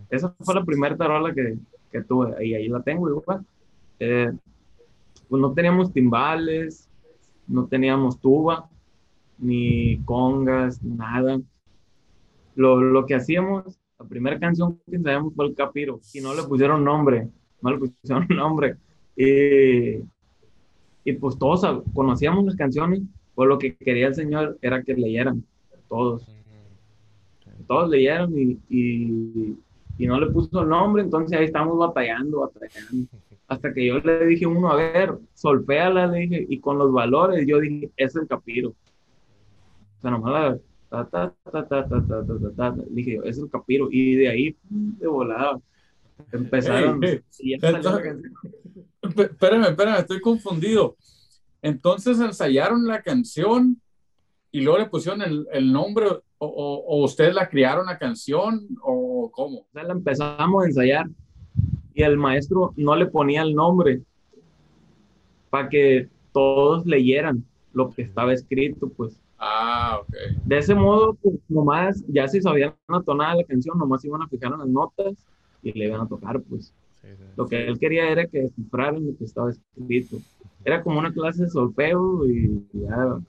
Esa 0.09 0.33
fue 0.39 0.55
la 0.55 0.63
primera 0.63 0.95
tarola 0.95 1.33
que, 1.33 1.57
que 1.91 2.03
tuve 2.03 2.45
y 2.45 2.53
ahí 2.53 2.67
la 2.67 2.81
tengo 2.81 3.09
igual. 3.09 3.45
Eh, 3.99 4.31
pues 5.29 5.41
no 5.41 5.53
teníamos 5.53 5.91
timbales, 5.91 6.89
no 7.47 7.65
teníamos 7.65 8.19
tuba, 8.19 8.69
ni 9.37 9.99
congas, 10.03 10.83
nada. 10.83 11.39
Lo, 12.55 12.79
lo 12.79 13.05
que 13.05 13.15
hacíamos 13.15 13.79
la 14.03 14.09
primera 14.09 14.39
canción 14.39 14.79
que 14.89 14.95
ensayamos 14.97 15.33
fue 15.33 15.47
El 15.47 15.55
Capiro 15.55 15.99
y 16.13 16.19
no 16.19 16.33
le 16.33 16.43
pusieron 16.43 16.83
nombre, 16.83 17.29
no 17.61 17.71
le 17.71 17.77
pusieron 17.77 18.27
nombre. 18.29 18.75
Y, 19.15 19.99
y 21.05 21.13
pues 21.19 21.37
todos 21.37 21.83
conocíamos 21.93 22.45
las 22.45 22.55
canciones, 22.55 23.01
pues 23.33 23.47
lo 23.47 23.57
que 23.57 23.75
quería 23.75 24.07
el 24.07 24.15
Señor 24.15 24.57
era 24.61 24.83
que 24.83 24.93
leyeran, 24.93 25.43
todos. 25.87 26.27
Todos 27.65 27.89
leyeron 27.89 28.37
y, 28.37 28.59
y, 28.69 29.57
y 29.97 30.07
no 30.07 30.19
le 30.19 30.27
puso 30.27 30.65
nombre, 30.65 31.03
entonces 31.03 31.37
ahí 31.37 31.45
estamos 31.45 31.77
batallando, 31.77 32.41
batallando. 32.41 33.07
Hasta 33.47 33.73
que 33.73 33.85
yo 33.85 33.99
le 33.99 34.25
dije 34.25 34.45
uno, 34.45 34.69
a 34.69 34.75
ver, 34.75 35.17
solféala, 35.33 36.07
le 36.07 36.19
dije, 36.19 36.45
y 36.49 36.59
con 36.59 36.77
los 36.77 36.91
valores, 36.91 37.45
yo 37.47 37.59
dije, 37.59 37.89
es 37.95 38.15
el 38.15 38.27
capiro. 38.27 38.69
O 38.69 40.01
sea, 40.01 40.11
nomás 40.11 40.31
la, 40.31 40.59
Dije, 42.89 43.19
es 43.23 43.37
el 43.37 43.49
capiro. 43.49 43.87
Y 43.91 44.15
de 44.15 44.29
ahí, 44.29 44.57
de 44.69 45.07
volada, 45.07 45.59
empezaron. 46.31 47.01
espérame, 49.17 49.63
espérame, 49.65 49.99
estoy 49.99 50.21
confundido. 50.21 50.95
Entonces 51.61 52.19
ensayaron 52.19 52.85
la 52.85 53.01
canción 53.01 53.81
y 54.51 54.61
luego 54.61 54.79
le 54.79 54.85
pusieron 54.85 55.21
el, 55.21 55.47
el 55.51 55.73
nombre, 55.73 56.07
o, 56.37 56.47
o, 56.47 57.03
ustedes 57.03 57.33
la 57.33 57.49
criaron 57.49 57.87
la 57.87 57.97
canción, 57.97 58.67
o 58.83 59.31
cómo? 59.33 59.59
O 59.59 59.67
sea, 59.73 59.83
la 59.83 59.93
empezamos 59.93 60.63
a 60.63 60.67
ensayar 60.67 61.07
y 61.93 62.03
el 62.03 62.17
maestro 62.17 62.73
no 62.75 62.95
le 62.95 63.07
ponía 63.07 63.41
el 63.41 63.55
nombre 63.55 64.01
para 65.49 65.69
que 65.69 66.09
todos 66.31 66.85
leyeran 66.85 67.45
lo 67.73 67.89
que 67.89 68.03
estaba 68.03 68.33
escrito, 68.33 68.89
pues. 68.89 69.22
Ah, 69.45 69.99
ok. 70.01 70.15
De 70.45 70.57
ese 70.57 70.73
modo, 70.73 71.15
pues, 71.15 71.35
nomás, 71.49 72.03
ya 72.07 72.27
si 72.27 72.41
sabían 72.41 72.73
una 72.87 73.03
tonada 73.03 73.31
de 73.31 73.41
la 73.41 73.47
canción, 73.47 73.77
nomás 73.77 74.03
iban 74.05 74.21
a 74.21 74.27
fijar 74.27 74.53
en 74.53 74.59
las 74.59 74.67
notas 74.67 75.13
y 75.61 75.73
le 75.73 75.85
iban 75.87 76.01
a 76.01 76.07
tocar, 76.07 76.41
pues. 76.41 76.73
lo 77.35 77.47
que 77.47 77.67
él 77.67 77.77
quería 77.77 78.09
era 78.09 78.25
que 78.25 78.43
descifraran 78.43 79.05
lo 79.05 79.17
que 79.17 79.25
estaba 79.25 79.51
escrito. 79.51 80.17
Era 80.63 80.81
como 80.81 80.99
una 80.99 81.11
clase 81.11 81.43
de 81.43 81.49
solfeo 81.49 82.25
y 82.25 82.65
ya 82.71 83.19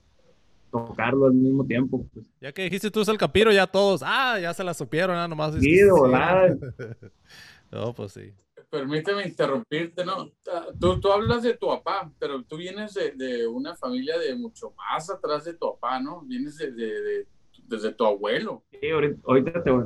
tocarlo 0.71 1.25
al 1.25 1.33
mismo 1.33 1.65
tiempo. 1.65 2.05
Pues. 2.13 2.25
Ya 2.39 2.53
que 2.53 2.63
dijiste 2.63 2.91
tú 2.91 3.01
es 3.01 3.09
el 3.09 3.17
capiro, 3.17 3.51
ya 3.51 3.67
todos, 3.67 4.01
ah, 4.05 4.39
ya 4.39 4.53
se 4.53 4.63
la 4.63 4.73
supieron, 4.73 5.17
¿no? 5.17 5.27
nomás. 5.27 5.55
Sí, 5.59 5.75
de 5.75 5.91
volada. 5.91 6.55
no, 7.71 7.93
pues 7.93 8.13
sí 8.13 8.31
permíteme 8.75 9.25
interrumpirte, 9.25 10.03
¿no? 10.03 10.29
Tú, 10.79 10.99
tú 10.99 11.09
hablas 11.09 11.43
de 11.43 11.55
tu 11.55 11.67
papá, 11.67 12.11
pero 12.19 12.43
tú 12.43 12.57
vienes 12.57 12.93
de, 12.93 13.11
de, 13.11 13.47
una 13.47 13.73
familia 13.75 14.17
de 14.17 14.35
mucho 14.35 14.73
más 14.75 15.09
atrás 15.09 15.45
de 15.45 15.53
tu 15.53 15.71
papá, 15.71 16.01
¿no? 16.01 16.21
Vienes 16.23 16.57
de, 16.57 16.71
de, 16.73 17.25
desde 17.67 17.93
tu 17.93 18.05
abuelo. 18.05 18.63
Sí, 18.71 18.89
ahorita, 18.89 19.63
te 19.63 19.71
voy, 19.71 19.85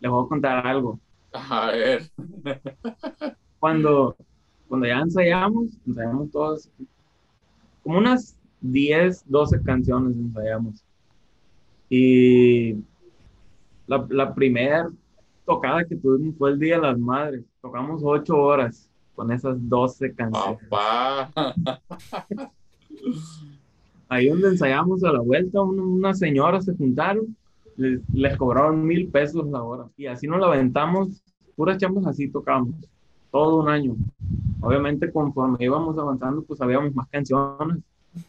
les 0.00 0.10
voy 0.10 0.24
a 0.24 0.28
contar 0.28 0.66
algo. 0.66 1.00
A 1.32 1.70
ver. 1.70 2.10
Cuando, 3.58 4.14
cuando 4.68 4.86
ya 4.86 5.00
ensayamos, 5.00 5.78
ensayamos 5.86 6.30
todos, 6.30 6.70
como 7.82 7.98
unas 7.98 8.36
10, 8.60 9.24
12 9.26 9.62
canciones 9.62 10.14
ensayamos. 10.14 10.84
Y 11.88 12.74
la, 13.86 14.06
la 14.10 14.34
primera 14.34 14.88
tocada 15.46 15.84
que 15.84 15.96
tuvimos 15.96 16.36
fue 16.36 16.50
el 16.50 16.58
Día 16.58 16.76
de 16.76 16.82
las 16.82 16.98
Madres. 16.98 17.42
Tocamos 17.66 18.00
ocho 18.04 18.36
horas 18.36 18.88
con 19.16 19.32
esas 19.32 19.56
doce 19.68 20.14
canciones. 20.14 20.60
Ahí 24.08 24.28
donde 24.28 24.50
ensayamos 24.50 25.02
a 25.02 25.10
la 25.10 25.18
vuelta, 25.18 25.60
unas 25.62 26.20
señoras 26.20 26.64
se 26.66 26.76
juntaron, 26.76 27.36
les, 27.76 28.36
cobraron 28.36 28.86
mil 28.86 29.08
pesos 29.08 29.48
la 29.48 29.64
hora. 29.64 29.86
Y 29.96 30.06
así 30.06 30.28
nos 30.28 30.38
la 30.38 30.46
aventamos, 30.46 31.20
puras 31.56 31.78
chambas 31.78 32.06
así 32.06 32.28
tocamos, 32.28 32.72
todo 33.32 33.56
un 33.56 33.68
año. 33.68 33.96
Obviamente 34.60 35.10
conforme 35.10 35.56
íbamos 35.58 35.98
avanzando, 35.98 36.44
pues 36.44 36.60
habíamos 36.60 36.94
más 36.94 37.08
canciones 37.08 37.78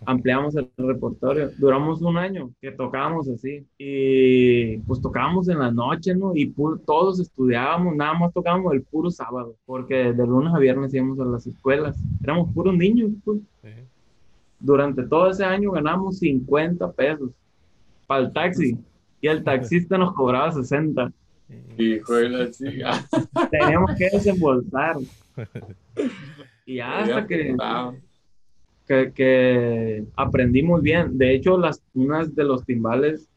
ampliamos 0.06 0.56
el 0.56 0.70
repertorio. 0.78 1.52
Duramos 1.58 2.02
un 2.02 2.18
año 2.18 2.52
que 2.62 2.72
tocábamos 2.72 3.30
así. 3.30 3.66
Y 3.78 4.78
pues 4.80 5.02
tocábamos 5.02 5.48
en 5.50 5.60
la 5.60 5.72
noche, 5.72 6.16
¿no? 6.16 6.36
Y 6.36 6.54
todos 6.86 7.20
estudiábamos, 7.20 7.96
nada 7.96 8.14
más 8.14 8.34
tocábamos 8.34 8.74
el 8.74 8.84
puro 8.84 9.12
sábado, 9.12 9.56
porque 9.66 10.14
de 10.14 10.28
lunes 10.28 10.54
a 10.54 10.60
viernes 10.60 10.94
íbamos 10.94 11.20
a 11.20 11.26
las 11.26 11.48
escuelas. 11.48 11.98
Éramos 12.24 12.54
puros 12.54 12.76
niños, 12.76 13.12
pues. 13.24 13.40
Durante 14.60 15.04
todo 15.04 15.30
ese 15.30 15.46
año 15.46 15.72
ganamos 15.72 16.18
50 16.18 16.92
pesos 16.94 17.30
para 18.08 18.22
el 18.26 18.34
taxi. 18.34 18.78
Y 19.22 19.28
el 19.28 19.44
taxista 19.44 19.98
nos 19.98 20.14
cobraba 20.14 20.52
60. 20.52 21.12
Hijo 21.78 22.14
de 22.14 22.30
la 22.30 22.52
chica. 22.52 23.06
Teníamos 23.52 23.96
que 23.98 24.10
desembolsar. 24.12 24.98
Y 26.68 26.82
hasta 26.82 27.26
que 27.26 27.56
que, 28.88 30.06
aprendimos 30.16 30.82
bien. 30.82 31.18
De 31.18 31.34
hecho, 31.34 31.58
las, 31.58 31.84
unas 31.94 32.34
de 32.34 32.44
los 32.44 32.66
timbales 32.66 33.28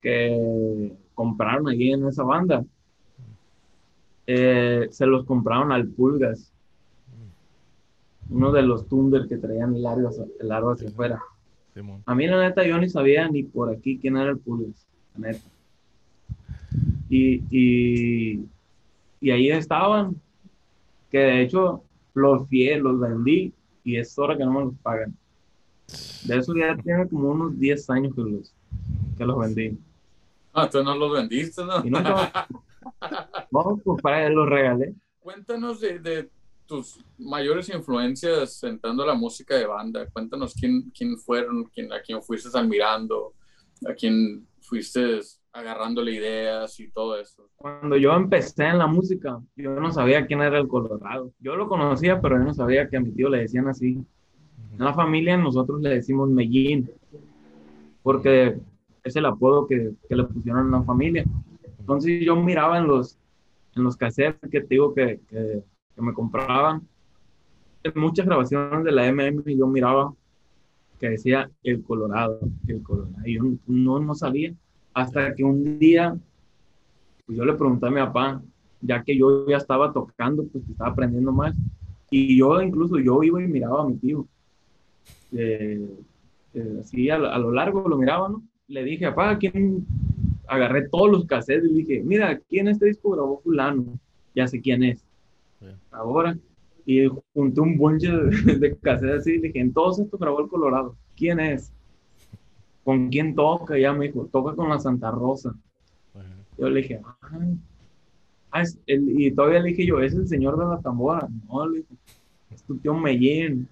que 0.00 0.92
compraron 1.14 1.68
allí 1.68 1.92
en 1.92 2.06
esa 2.06 2.22
banda, 2.22 2.64
eh, 4.26 4.88
se 4.90 5.06
los 5.06 5.24
compraron 5.24 5.72
al 5.72 5.88
Pulgas. 5.88 6.52
Uno 8.30 8.52
de 8.52 8.62
los 8.62 8.86
Thunder 8.88 9.26
que 9.26 9.38
traían 9.38 9.74
el 9.74 9.82
largo, 9.82 10.10
el 10.40 10.48
largo 10.48 10.72
hacia 10.72 10.88
afuera. 10.88 11.20
A 12.06 12.14
mí, 12.14 12.26
la 12.26 12.40
neta, 12.40 12.66
yo 12.66 12.76
ni 12.78 12.88
sabía 12.88 13.28
ni 13.28 13.42
por 13.44 13.70
aquí 13.70 13.98
quién 13.98 14.16
era 14.16 14.30
el 14.30 14.38
Pulgas. 14.38 14.86
La 15.16 15.28
neta. 15.28 15.48
Y, 17.08 17.42
y, 17.50 18.44
y 19.20 19.30
ahí 19.30 19.50
estaban, 19.50 20.16
que 21.10 21.18
de 21.18 21.42
hecho 21.42 21.82
los 22.12 22.46
fieles 22.48 22.82
los 22.82 23.00
vendí 23.00 23.54
y 23.88 23.96
es 23.96 24.18
hora 24.18 24.36
que 24.36 24.44
no 24.44 24.52
me 24.52 24.64
los 24.66 24.74
pagan. 24.82 25.16
De 26.24 26.36
eso 26.36 26.54
ya 26.54 26.76
tiene 26.76 27.08
como 27.08 27.30
unos 27.30 27.58
10 27.58 27.88
años 27.88 28.14
que 28.14 28.20
los, 28.20 28.54
que 29.16 29.24
los 29.24 29.38
vendí. 29.38 29.78
Ah, 30.52 30.68
tú 30.68 30.84
no 30.84 30.94
los 30.94 31.10
vendiste, 31.10 31.64
¿no? 31.64 31.82
Y 31.82 31.88
no, 31.88 32.00
no 33.50 33.80
pues 33.82 34.02
para 34.02 34.28
los 34.28 34.46
regalé. 34.46 34.94
Cuéntanos 35.20 35.80
de, 35.80 35.98
de, 36.00 36.30
tus 36.66 37.02
mayores 37.16 37.70
influencias 37.70 38.62
entrando 38.62 39.02
a 39.02 39.06
la 39.06 39.14
música 39.14 39.56
de 39.56 39.64
banda. 39.64 40.06
Cuéntanos 40.10 40.52
quién, 40.52 40.90
quién 40.90 41.16
fueron, 41.16 41.64
quién, 41.72 41.90
a 41.90 42.02
quién 42.02 42.22
fuiste 42.22 42.50
admirando, 42.52 43.32
a 43.88 43.94
quién 43.94 44.46
fuiste 44.60 45.20
agarrándole 45.58 46.12
ideas 46.12 46.78
y 46.80 46.88
todo 46.90 47.18
eso. 47.18 47.48
Cuando 47.56 47.96
yo 47.96 48.12
empecé 48.14 48.66
en 48.66 48.78
la 48.78 48.86
música, 48.86 49.40
yo 49.56 49.78
no 49.80 49.92
sabía 49.92 50.26
quién 50.26 50.40
era 50.40 50.58
el 50.58 50.68
Colorado. 50.68 51.32
Yo 51.40 51.56
lo 51.56 51.68
conocía, 51.68 52.20
pero 52.20 52.38
yo 52.38 52.44
no 52.44 52.54
sabía 52.54 52.88
que 52.88 52.96
a 52.96 53.00
mi 53.00 53.10
tío 53.10 53.28
le 53.28 53.40
decían 53.40 53.68
así. 53.68 53.98
En 54.72 54.84
la 54.84 54.94
familia 54.94 55.36
nosotros 55.36 55.80
le 55.80 55.90
decimos 55.90 56.30
Mellín, 56.30 56.90
porque 58.02 58.56
es 59.02 59.16
el 59.16 59.26
apodo 59.26 59.66
que, 59.66 59.92
que 60.08 60.16
le 60.16 60.24
pusieron 60.24 60.66
en 60.66 60.72
la 60.72 60.82
familia. 60.82 61.24
Entonces 61.80 62.24
yo 62.24 62.36
miraba 62.36 62.78
en 62.78 62.86
los, 62.86 63.18
en 63.74 63.82
los 63.82 63.96
cassettes 63.96 64.50
que 64.50 64.60
te 64.60 64.66
digo 64.68 64.94
que, 64.94 65.20
que, 65.28 65.62
me 65.96 66.14
compraban, 66.14 66.86
en 67.82 67.92
muchas 67.96 68.24
grabaciones 68.24 68.84
de 68.84 68.92
la 68.92 69.10
MM 69.10 69.42
yo 69.46 69.66
miraba 69.66 70.14
que 71.00 71.10
decía 71.10 71.50
el 71.64 71.82
Colorado, 71.82 72.38
el 72.68 72.82
Colorado. 72.84 73.26
Y 73.26 73.34
yo 73.34 73.42
no, 73.66 73.98
no 73.98 74.14
sabía 74.14 74.54
hasta 74.98 75.32
que 75.34 75.44
un 75.44 75.78
día, 75.78 76.16
pues 77.24 77.38
yo 77.38 77.44
le 77.44 77.54
pregunté 77.54 77.86
a 77.86 77.90
mi 77.90 78.00
papá, 78.00 78.42
ya 78.80 79.02
que 79.04 79.16
yo 79.16 79.46
ya 79.48 79.56
estaba 79.56 79.92
tocando, 79.92 80.44
pues 80.46 80.68
estaba 80.68 80.90
aprendiendo 80.90 81.32
más. 81.32 81.54
Y 82.10 82.36
yo 82.36 82.60
incluso 82.60 82.98
yo 82.98 83.22
iba 83.22 83.40
y 83.40 83.46
miraba 83.46 83.82
a 83.82 83.86
mi 83.86 83.96
tío. 83.96 84.26
Eh, 85.32 85.88
eh, 86.54 86.78
así 86.80 87.08
a, 87.10 87.18
lo 87.18 87.52
largo 87.52 87.88
lo 87.88 87.96
miraba, 87.96 88.28
¿no? 88.28 88.42
Le 88.66 88.82
dije, 88.82 89.06
papá, 89.06 89.38
¿quién? 89.38 89.86
Agarré 90.48 90.88
todos 90.88 91.10
los 91.10 91.26
cassettes 91.26 91.70
y 91.70 91.74
dije, 91.74 92.02
mira, 92.04 92.36
¿quién 92.48 92.66
este 92.66 92.86
disco 92.86 93.10
grabó 93.10 93.40
fulano? 93.40 93.98
Ya 94.34 94.48
sé 94.48 94.60
quién 94.60 94.82
es. 94.82 95.04
Ahora. 95.92 96.36
y 96.86 97.06
junté 97.34 97.60
un 97.60 97.76
bonche 97.76 98.10
de, 98.10 98.56
de 98.58 98.76
casetas 98.78 99.20
así 99.20 99.34
y 99.34 99.38
dije, 99.42 99.60
en 99.60 99.72
todos 99.72 100.00
estos 100.00 100.18
grabó 100.18 100.40
el 100.40 100.48
Colorado. 100.48 100.96
¿Quién 101.16 101.38
es? 101.38 101.72
¿Con 102.88 103.10
quién 103.10 103.34
toca? 103.34 103.76
Ya 103.76 103.92
me 103.92 104.06
dijo, 104.06 104.30
toca 104.32 104.54
con 104.54 104.70
la 104.70 104.78
Santa 104.78 105.10
Rosa. 105.10 105.54
Yo 106.56 106.70
le 106.70 106.80
dije, 106.80 106.98
ah, 108.50 108.62
es 108.62 108.78
el, 108.86 109.20
y 109.20 109.30
todavía 109.30 109.60
le 109.60 109.68
dije 109.68 109.84
yo, 109.84 110.00
es 110.00 110.14
el 110.14 110.26
señor 110.26 110.58
de 110.58 110.64
la 110.64 110.80
tambora. 110.80 111.28
No, 111.46 111.68
le 111.68 111.80
dije, 111.80 111.94
es 112.50 112.62
tu 112.62 112.78
tío 112.78 112.94
Mellén. 112.94 113.68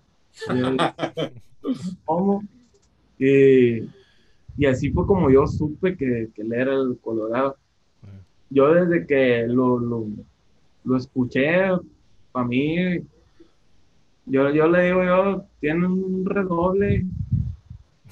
¿Cómo? 2.05 2.45
Y, 3.19 3.85
y, 4.59 4.67
así 4.67 4.91
fue 4.91 5.07
como 5.07 5.31
yo 5.31 5.47
supe 5.47 5.97
que, 5.97 6.29
que 6.35 6.43
él 6.43 6.53
era 6.53 6.75
el 6.75 6.99
Colorado. 7.01 7.57
Yo 8.51 8.75
desde 8.75 9.07
que 9.07 9.47
lo, 9.49 9.79
lo, 9.79 10.09
lo 10.85 10.97
escuché, 10.99 11.71
para 12.33 12.47
mí, 12.47 12.99
yo, 14.27 14.51
yo 14.51 14.69
le 14.69 14.83
digo, 14.83 15.03
yo, 15.03 15.47
tiene 15.59 15.87
un 15.87 16.27
redoble 16.27 17.07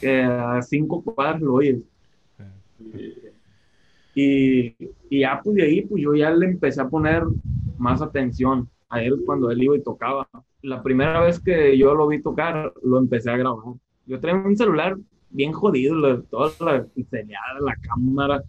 que 0.05 0.23
a 0.23 0.61
cinco 0.61 1.03
cuadras 1.03 1.41
lo 1.41 1.55
oyes. 1.55 1.79
Y, 4.15 4.75
y, 5.09 5.21
ya 5.21 5.41
pues 5.43 5.57
de 5.57 5.63
ahí, 5.63 5.81
pues 5.81 6.03
yo 6.03 6.15
ya 6.15 6.31
le 6.31 6.45
empecé 6.45 6.83
a 6.83 6.89
poner 6.89 7.23
más 7.79 8.03
atención 8.03 8.69
a 8.91 9.03
él 9.03 9.23
cuando 9.25 9.51
él 9.51 9.63
iba 9.63 9.77
y 9.77 9.83
tocaba. 9.83 10.29
La 10.61 10.83
primera 10.83 11.21
vez 11.23 11.41
que 11.41 11.79
yo 11.79 11.95
lo 11.95 12.07
vi 12.07 12.21
tocar, 12.21 12.75
lo 12.83 12.99
empecé 12.99 13.31
a 13.31 13.39
grabar. 13.39 13.77
Yo 14.05 14.21
traía 14.21 14.37
un 14.37 14.57
celular 14.57 14.99
bien 15.31 15.53
jodido, 15.53 16.23
toda 16.25 16.53
la 16.61 16.85
pixelada, 16.85 17.61
la 17.61 17.75
cámara. 17.77 18.45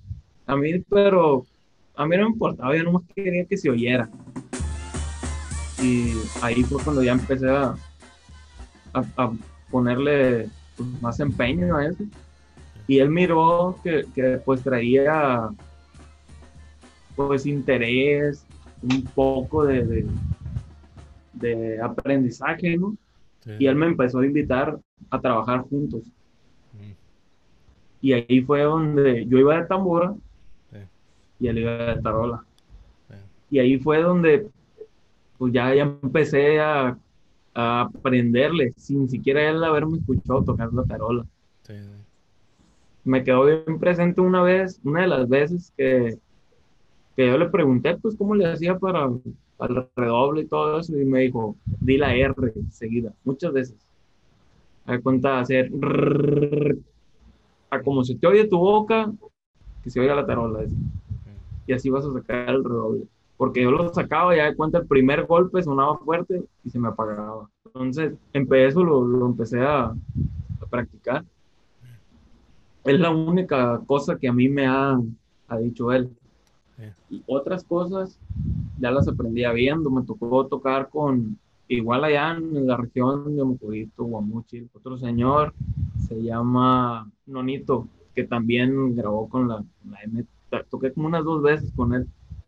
A 0.46 0.58
mí, 0.58 0.80
pero 0.90 1.46
a 1.96 2.06
mí 2.06 2.18
no 2.18 2.24
me 2.24 2.30
importaba, 2.32 2.76
yo 2.76 2.84
nomás 2.84 3.04
quería 3.16 3.46
que 3.46 3.56
se 3.56 3.70
oyera. 3.70 4.10
Y 5.82 6.16
ahí 6.42 6.64
fue 6.64 6.84
cuando 6.84 7.02
ya 7.02 7.14
empecé 7.14 7.50
a, 7.50 7.76
a, 8.94 9.32
ponerle 9.72 10.50
pues, 10.76 11.02
más 11.02 11.20
empeño 11.20 11.76
a 11.76 11.86
eso. 11.88 12.04
Y 12.88 13.00
él 13.00 13.10
miró 13.10 13.80
que, 13.84 14.06
que 14.14 14.40
pues 14.46 14.62
traía 14.62 15.50
pues 17.16 17.46
interés, 17.46 18.46
un 18.82 19.04
poco 19.04 19.66
de, 19.66 20.06
de, 21.34 21.82
aprendizaje, 21.82 22.78
¿no? 22.78 22.96
Y 23.60 23.68
él 23.68 23.76
me 23.76 23.86
empezó 23.86 24.20
a 24.20 24.26
invitar 24.26 24.80
a 25.10 25.22
trabajar 25.22 25.62
juntos. 25.62 26.02
Mm. 26.74 26.92
Y 28.02 28.14
ahí 28.14 28.42
fue 28.42 28.64
donde 28.64 29.26
yo 29.28 29.38
iba 29.38 29.62
de 29.62 29.68
tambora 29.68 30.16
y 31.40 31.48
él 31.48 31.60
iba 31.60 31.96
de 31.96 32.02
tarola. 32.02 32.44
Y 33.50 33.60
ahí 33.60 33.78
fue 33.78 34.02
donde 34.02 34.48
pues 35.38 35.54
ya, 35.54 35.74
ya 35.74 35.84
empecé 35.84 36.60
a, 36.60 36.98
a, 37.56 37.82
aprenderle, 37.82 38.74
sin 38.78 39.10
siquiera 39.10 39.50
él 39.50 39.64
haberme 39.64 39.98
escuchado 39.98 40.44
tocar 40.44 40.72
la 40.74 40.84
tarola. 40.84 41.26
Me 43.04 43.24
quedó 43.24 43.46
bien 43.46 43.80
presente 43.80 44.22
una 44.22 44.42
vez, 44.42 44.80
una 44.84 45.02
de 45.02 45.08
las 45.08 45.30
veces 45.30 45.72
que, 45.78 46.18
que 47.16 47.28
yo 47.28 47.38
le 47.38 47.50
pregunté, 47.50 47.98
pues, 47.98 48.16
cómo 48.16 48.36
le 48.36 48.46
hacía 48.46 48.78
para 48.78 49.06
el 49.06 49.88
redoble 49.96 50.42
y 50.42 50.48
todo 50.48 50.80
eso, 50.80 51.00
y 51.00 51.06
me 51.06 51.22
dijo, 51.22 51.56
di 51.80 51.98
la 51.98 52.16
R 52.16 52.54
seguida, 52.72 53.14
muchas 53.24 53.54
veces. 53.54 53.78
A 54.86 55.00
cuenta 55.00 55.40
hacer 55.40 55.72
a 57.72 57.82
como 57.82 58.04
se 58.04 58.16
te 58.16 58.28
oye 58.28 58.48
tu 58.48 58.60
boca, 58.60 59.12
que 59.84 59.90
se 59.90 60.00
oiga 60.00 60.16
la 60.16 60.26
tarola. 60.26 60.66
Y 61.68 61.74
así 61.74 61.90
vas 61.90 62.06
a 62.06 62.14
sacar 62.14 62.50
el 62.50 62.64
redoble 62.64 63.08
porque 63.38 63.64
yo 63.64 63.72
lo 63.72 63.94
sacaba 63.94 64.36
ya 64.36 64.46
de 64.46 64.56
cuenta 64.56 64.78
el 64.78 64.88
primer 64.88 65.26
golpe 65.26 65.62
sonaba 65.62 65.98
fuerte 65.98 66.44
y 66.64 66.70
se 66.70 66.80
me 66.80 66.88
apagaba. 66.88 67.50
Entonces, 67.66 68.14
empecé 68.34 68.68
eso, 68.68 68.84
lo, 68.84 69.04
lo 69.04 69.26
empecé 69.26 69.62
a, 69.62 69.86
a, 69.86 70.66
practicar. 70.70 71.26
Es 72.84 73.00
la 73.00 73.10
única 73.10 73.82
cosa 73.86 74.18
que 74.18 74.28
a 74.28 74.34
mí 74.34 74.48
me 74.48 74.68
ha, 74.68 75.00
ha 75.48 75.58
dicho 75.58 75.92
él. 75.92 76.10
Y 77.10 77.24
otras 77.26 77.64
cosas 77.64 78.20
ya 78.80 78.92
las 78.92 79.08
aprendía 79.08 79.52
viendo, 79.54 79.90
me 79.90 80.04
tocó 80.04 80.46
tocar 80.46 80.90
con, 80.90 81.38
igual 81.68 82.04
allá 82.04 82.32
en 82.32 82.68
la 82.68 82.78
región 82.78 83.36
de 83.36 83.44
Mocodito, 83.44 84.04
Guamuchi, 84.04 84.68
otro 84.74 84.98
señor, 84.98 85.54
se 86.08 86.22
llama 86.22 87.10
Nonito, 87.26 87.88
que 88.14 88.26
también 88.26 88.96
grabó 88.96 89.30
con 89.30 89.48
la, 89.48 89.64
la 89.90 90.04
M, 90.04 90.26
toqué 90.70 90.92
como 90.92 91.08
unas 91.08 91.24
dos 91.24 91.42
veces 91.42 91.72
con 91.76 91.94
él 91.94 92.08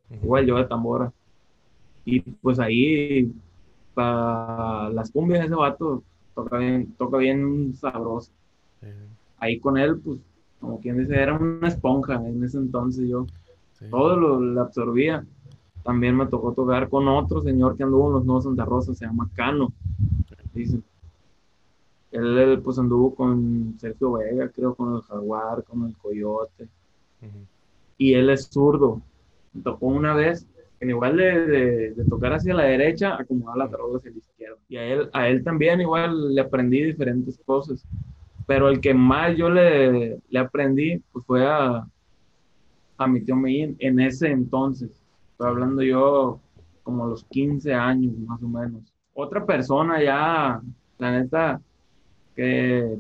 igual 0.09 0.45
yo 0.45 0.57
de 0.57 0.65
tambora. 0.65 1.11
Y 2.05 2.21
pues 2.21 2.59
ahí, 2.59 3.31
para 3.93 4.89
las 4.89 5.11
cumbias, 5.11 5.45
ese 5.45 5.55
vato 5.55 6.03
toca 6.33 6.57
bien, 6.57 6.93
toca 6.97 7.17
bien 7.17 7.75
sabroso. 7.75 8.31
Ahí 9.39 9.59
con 9.59 9.77
él, 9.77 9.99
pues, 9.99 10.19
como 10.59 10.79
quien 10.79 10.97
dice, 10.97 11.15
era 11.15 11.37
una 11.37 11.67
esponja 11.67 12.15
en 12.15 12.43
ese 12.43 12.57
entonces 12.57 13.07
yo. 13.07 13.25
Todo 13.89 14.15
lo, 14.15 14.61
absorbía. 14.61 15.25
También 15.83 16.15
me 16.15 16.25
tocó 16.25 16.53
tocar 16.53 16.89
con 16.89 17.07
otro 17.07 17.41
señor 17.41 17.77
que 17.77 17.83
anduvo 17.83 18.07
en 18.07 18.13
los 18.13 18.25
Nuevos 18.25 18.43
Santa 18.45 18.65
Rosa, 18.65 18.93
se 18.93 19.05
llama 19.05 19.29
Cano. 19.35 19.71
Dicen. 20.53 20.83
Él, 22.11 22.61
pues 22.63 22.79
anduvo 22.79 23.13
con 23.13 23.75
Sergio 23.79 24.13
Vega, 24.13 24.49
creo, 24.49 24.73
con 24.73 24.95
el 24.95 25.01
Jaguar, 25.01 25.63
con 25.63 25.85
el 25.85 25.95
Coyote. 25.97 26.67
Y 27.97 28.13
él 28.13 28.29
es 28.29 28.47
zurdo 28.47 29.01
tocó 29.63 29.87
una 29.87 30.13
vez, 30.13 30.47
en 30.79 30.89
igual 30.89 31.17
de, 31.17 31.91
de, 31.93 32.05
tocar 32.05 32.33
hacia 32.33 32.53
la 32.53 32.63
derecha, 32.63 33.15
acomodar 33.15 33.57
la 33.57 33.69
tarola 33.69 33.97
hacia 33.97 34.11
la 34.11 34.17
izquierda. 34.17 34.57
Y 34.69 34.77
a 34.77 34.85
él, 34.85 35.09
a 35.13 35.27
él 35.27 35.43
también 35.43 35.81
igual 35.81 36.35
le 36.35 36.41
aprendí 36.41 36.83
diferentes 36.83 37.39
cosas. 37.45 37.85
Pero 38.45 38.69
el 38.69 38.79
que 38.79 38.93
más 38.93 39.35
yo 39.35 39.49
le, 39.49 40.19
le 40.29 40.39
aprendí 40.39 40.99
pues 41.11 41.25
fue 41.25 41.45
a, 41.45 41.85
a 42.97 43.07
mi 43.07 43.21
tío 43.21 43.35
Meín 43.35 43.75
en 43.79 43.99
ese 43.99 44.29
entonces. 44.29 44.89
Estoy 45.31 45.47
hablando 45.47 45.81
yo 45.81 46.39
como 46.83 47.05
a 47.05 47.07
los 47.09 47.23
15 47.25 47.73
años 47.73 48.17
más 48.19 48.41
o 48.41 48.47
menos. 48.47 48.93
Otra 49.13 49.45
persona 49.45 50.01
ya, 50.01 50.61
la 50.97 51.11
neta, 51.11 51.61
que 52.35 52.97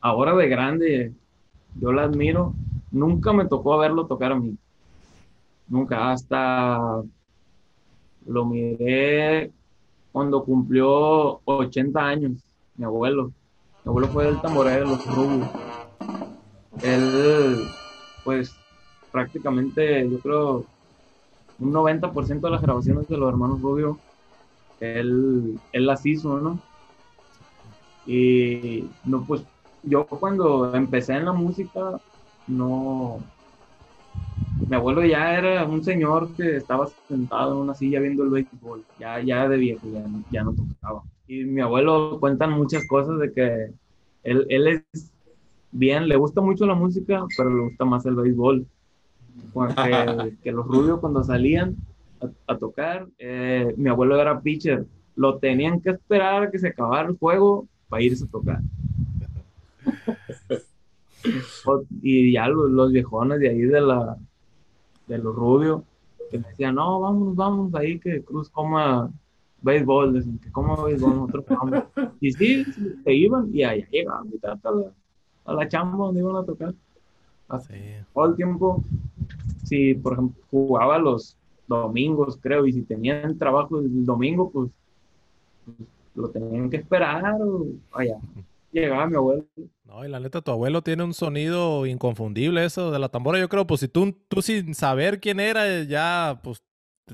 ahora 0.00 0.34
de 0.34 0.48
grande 0.48 1.12
yo 1.80 1.92
la 1.92 2.02
admiro, 2.02 2.54
nunca 2.90 3.32
me 3.32 3.46
tocó 3.46 3.78
verlo 3.78 4.06
tocar 4.06 4.32
a 4.32 4.38
mí. 4.38 4.56
Nunca, 5.72 6.12
hasta 6.12 7.02
lo 8.26 8.44
miré 8.44 9.50
cuando 10.12 10.44
cumplió 10.44 11.40
80 11.46 11.98
años, 11.98 12.32
mi 12.76 12.84
abuelo. 12.84 13.32
Mi 13.82 13.88
abuelo 13.88 14.08
fue 14.08 14.26
del 14.26 14.38
tamborero, 14.42 14.84
los 14.84 15.16
rubios. 15.16 15.48
Él, 16.82 17.64
pues, 18.22 18.54
prácticamente, 19.10 20.06
yo 20.10 20.18
creo, 20.18 20.66
un 21.58 21.72
90% 21.72 22.48
de 22.48 22.50
las 22.50 22.60
grabaciones 22.60 23.08
de 23.08 23.16
los 23.16 23.30
hermanos 23.30 23.62
Rubio, 23.62 23.98
él, 24.78 25.58
él 25.72 25.86
las 25.86 26.04
hizo, 26.04 26.38
¿no? 26.38 26.58
Y, 28.06 28.84
no, 29.06 29.24
pues, 29.24 29.42
yo 29.82 30.04
cuando 30.04 30.74
empecé 30.74 31.14
en 31.14 31.24
la 31.24 31.32
música, 31.32 31.98
no, 32.46 33.20
mi 34.68 34.76
abuelo 34.76 35.04
ya 35.04 35.36
era 35.36 35.64
un 35.66 35.84
señor 35.84 36.34
que 36.34 36.56
estaba 36.56 36.86
sentado 37.08 37.52
en 37.52 37.58
una 37.58 37.74
silla 37.74 38.00
viendo 38.00 38.24
el 38.24 38.30
béisbol, 38.30 38.84
ya, 38.98 39.20
ya 39.20 39.48
de 39.48 39.56
viejo, 39.56 39.86
ya, 39.92 40.04
ya 40.30 40.44
no 40.44 40.54
tocaba. 40.54 41.02
Y 41.26 41.44
mi 41.44 41.60
abuelo 41.60 42.18
cuenta 42.20 42.46
muchas 42.46 42.86
cosas 42.86 43.18
de 43.18 43.32
que 43.32 43.72
él, 44.22 44.46
él, 44.48 44.66
es 44.68 45.10
bien, 45.72 46.08
le 46.08 46.16
gusta 46.16 46.40
mucho 46.40 46.66
la 46.66 46.74
música, 46.74 47.24
pero 47.36 47.54
le 47.54 47.62
gusta 47.64 47.84
más 47.84 48.06
el 48.06 48.14
béisbol. 48.14 48.66
Que 50.42 50.52
los 50.52 50.66
rubios 50.66 51.00
cuando 51.00 51.24
salían 51.24 51.76
a, 52.46 52.56
tocar, 52.56 53.06
eh, 53.18 53.74
mi 53.76 53.88
abuelo 53.88 54.20
era 54.20 54.40
pitcher, 54.40 54.86
lo 55.16 55.38
tenían 55.38 55.80
que 55.80 55.90
esperar 55.90 56.44
a 56.44 56.50
que 56.50 56.58
se 56.58 56.68
acabara 56.68 57.08
el 57.08 57.18
juego 57.18 57.66
para 57.88 58.02
irse 58.02 58.24
a 58.24 58.28
tocar. 58.28 58.60
y 62.02 62.32
ya 62.32 62.48
los, 62.48 62.70
los 62.70 62.92
viejones 62.92 63.40
de 63.40 63.48
ahí 63.48 63.60
de 63.60 63.80
la, 63.80 64.18
de 65.06 65.18
los 65.18 65.34
rubios, 65.34 65.82
que 66.30 66.38
me 66.38 66.48
decían, 66.48 66.74
no, 66.74 67.00
vamos, 67.00 67.36
vamos 67.36 67.74
ahí 67.74 67.98
que 67.98 68.22
Cruz 68.22 68.48
coma 68.48 69.10
béisbol, 69.60 70.14
decían 70.14 70.38
que 70.38 70.50
coma 70.50 70.82
béisbol, 70.84 71.16
nosotros 71.16 71.44
vamos. 71.48 71.84
Y 72.20 72.32
sí, 72.32 72.64
se 72.64 73.12
iban 73.12 73.50
y 73.52 73.64
allá 73.64 73.86
llegaban 73.90 74.28
a 74.42 74.70
la, 74.70 74.92
a 75.44 75.54
la 75.54 75.68
chamba 75.68 76.06
donde 76.06 76.20
iban 76.20 76.36
a 76.36 76.44
tocar. 76.44 76.74
Así, 77.48 77.74
Todo 78.14 78.26
el 78.26 78.36
tiempo, 78.36 78.82
si 79.64 79.94
por 79.94 80.14
ejemplo 80.14 80.42
jugaba 80.50 80.98
los 80.98 81.36
domingos, 81.68 82.38
creo, 82.40 82.66
y 82.66 82.72
si 82.72 82.82
tenían 82.82 83.36
trabajo 83.38 83.78
el 83.78 84.04
domingo, 84.04 84.50
pues, 84.50 84.70
pues 85.64 85.88
lo 86.14 86.28
tenían 86.30 86.70
que 86.70 86.78
esperar 86.78 87.40
o 87.40 87.66
allá 87.92 88.18
llegaba 88.72 89.06
mi 89.06 89.16
abuelo. 89.16 89.44
No, 89.92 90.06
y 90.06 90.08
la 90.08 90.20
neta, 90.20 90.40
tu 90.40 90.50
abuelo 90.50 90.80
tiene 90.82 91.02
un 91.04 91.12
sonido 91.12 91.84
inconfundible 91.84 92.64
eso 92.64 92.90
de 92.90 92.98
la 92.98 93.10
tambora. 93.10 93.38
Yo 93.38 93.48
creo, 93.50 93.66
pues 93.66 93.80
si 93.80 93.88
tú, 93.88 94.12
tú 94.28 94.40
sin 94.40 94.74
saber 94.74 95.20
quién 95.20 95.38
era, 95.38 95.82
ya, 95.82 96.40
pues 96.42 96.62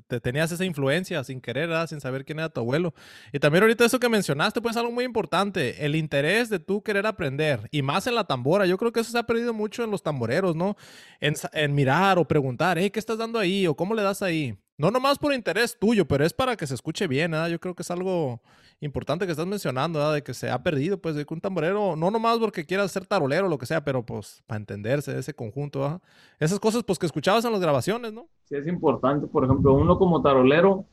te, 0.07 0.21
tenías 0.21 0.53
esa 0.53 0.64
influencia 0.64 1.25
sin 1.25 1.41
querer, 1.41 1.71
sin 1.88 2.01
saber 2.01 2.25
quién 2.25 2.38
era 2.38 2.51
tu 2.51 2.61
abuelo. 2.61 2.95
Y 3.33 3.41
también 3.41 3.64
ahorita 3.64 3.85
eso 3.85 3.99
que 3.99 4.09
mencionaste, 4.09 4.61
pues 4.61 4.77
algo 4.77 4.93
muy 4.93 5.05
importante, 5.05 5.85
el 5.85 5.97
interés 5.97 6.51
de 6.51 6.61
tú 6.61 6.81
querer 6.81 7.07
aprender, 7.07 7.69
y 7.73 7.83
más 7.83 8.07
en 8.07 8.14
la 8.14 8.25
tambora. 8.25 8.64
Yo 8.64 8.79
creo 8.79 8.93
que 8.93 9.01
eso 9.01 9.11
se 9.11 9.19
ha 9.19 9.25
perdido 9.27 9.53
mucho 9.53 9.83
en 9.83 9.91
los 9.91 10.05
tamboreros, 10.05 10.55
¿no? 10.55 10.77
En, 11.19 11.35
en 11.55 11.75
mirar 11.75 12.17
o 12.19 12.29
preguntar, 12.29 12.79
hey, 12.79 12.91
¿qué 12.91 13.01
estás 13.01 13.19
dando 13.19 13.41
ahí? 13.41 13.67
o 13.67 13.75
¿cómo 13.75 13.95
le 13.95 14.03
das 14.03 14.23
ahí? 14.23 14.57
No 14.79 14.93
nomás 14.93 15.19
por 15.19 15.35
interés 15.35 15.77
tuyo, 15.77 16.07
pero 16.07 16.25
es 16.25 16.33
para 16.33 16.57
que 16.57 16.64
se 16.64 16.75
escuche 16.75 17.09
bien, 17.09 17.35
¿ah? 17.35 17.49
Yo 17.49 17.59
creo 17.59 17.75
que 17.75 17.83
es 17.83 17.91
algo 17.91 18.41
importante 18.81 19.27
que 19.27 19.33
estás 19.33 19.47
mencionando, 19.47 20.01
¿ah? 20.01 20.12
De 20.12 20.23
que 20.23 20.33
se 20.33 20.49
ha 20.49 20.62
perdido, 20.62 20.99
pues, 20.99 21.17
de 21.17 21.27
que 21.27 21.35
un 21.35 21.41
tamborero, 21.41 21.97
no 21.97 22.12
nomás 22.12 22.38
porque 22.38 22.64
quiera 22.64 22.87
ser 22.87 23.05
tarolero 23.05 23.47
o 23.47 23.49
lo 23.51 23.59
que 23.59 23.67
sea, 23.67 23.83
pero 23.83 24.07
pues 24.07 24.41
para 24.47 24.61
entenderse 24.61 25.12
de 25.12 25.19
ese 25.19 25.35
conjunto, 25.35 25.85
¿ah? 25.85 26.01
Esas 26.38 26.61
cosas, 26.61 26.85
pues, 26.85 26.97
que 26.97 27.07
escuchabas 27.07 27.45
en 27.45 27.51
las 27.51 27.61
grabaciones, 27.61 28.12
¿no? 28.12 28.29
Sí, 28.45 28.55
es 28.55 28.69
importante, 28.69 29.27
por 29.27 29.45
ejemplo, 29.45 29.75
uno 29.75 29.99
como 29.99 30.23
tarolero, 30.23 30.85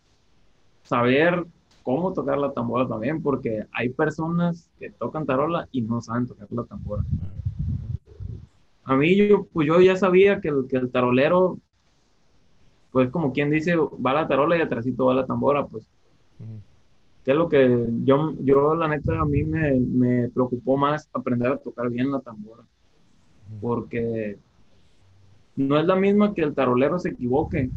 saber 0.82 1.46
cómo 1.84 2.12
tocar 2.12 2.40
la 2.40 2.54
tambora 2.54 2.88
también, 2.88 3.22
porque 3.22 3.68
hay 3.72 3.90
personas 3.90 4.68
que 4.80 4.90
tocan 4.90 5.28
tarola 5.28 5.68
y 5.72 5.84
no 5.84 6.02
saben 6.02 6.26
tocar 6.26 6.48
la 6.50 6.64
tambora. 6.64 7.04
A 8.84 8.96
mí, 8.96 9.16
yo, 9.16 9.46
pues 9.54 9.68
yo 9.68 9.80
ya 9.80 9.96
sabía 9.96 10.42
que 10.42 10.48
el, 10.48 10.66
que 10.68 10.78
el 10.78 10.90
tarolero 10.90 11.60
pues 12.96 13.10
como 13.10 13.34
quien 13.34 13.52
dice, 13.52 13.76
va 13.76 14.14
la 14.14 14.26
tarola 14.26 14.56
y 14.56 14.62
atrásito 14.62 15.08
va 15.08 15.14
la 15.14 15.26
tambora, 15.26 15.66
pues. 15.66 15.86
Que 17.26 17.32
es 17.32 17.38
lo 17.38 17.50
que 17.50 17.90
yo, 18.06 18.34
yo 18.40 18.74
la 18.74 18.88
neta, 18.88 19.20
a 19.20 19.26
mí 19.26 19.44
me, 19.44 19.78
me, 19.78 20.30
preocupó 20.30 20.78
más 20.78 21.10
aprender 21.12 21.52
a 21.52 21.58
tocar 21.58 21.90
bien 21.90 22.10
la 22.10 22.22
tambora. 22.22 22.64
Porque 23.60 24.38
no 25.58 25.78
es 25.78 25.86
la 25.86 25.98
misma 25.98 26.34
que 26.34 26.44
el 26.44 26.56
tarolero 26.56 26.98
se 26.98 27.10
equivoque, 27.10 27.70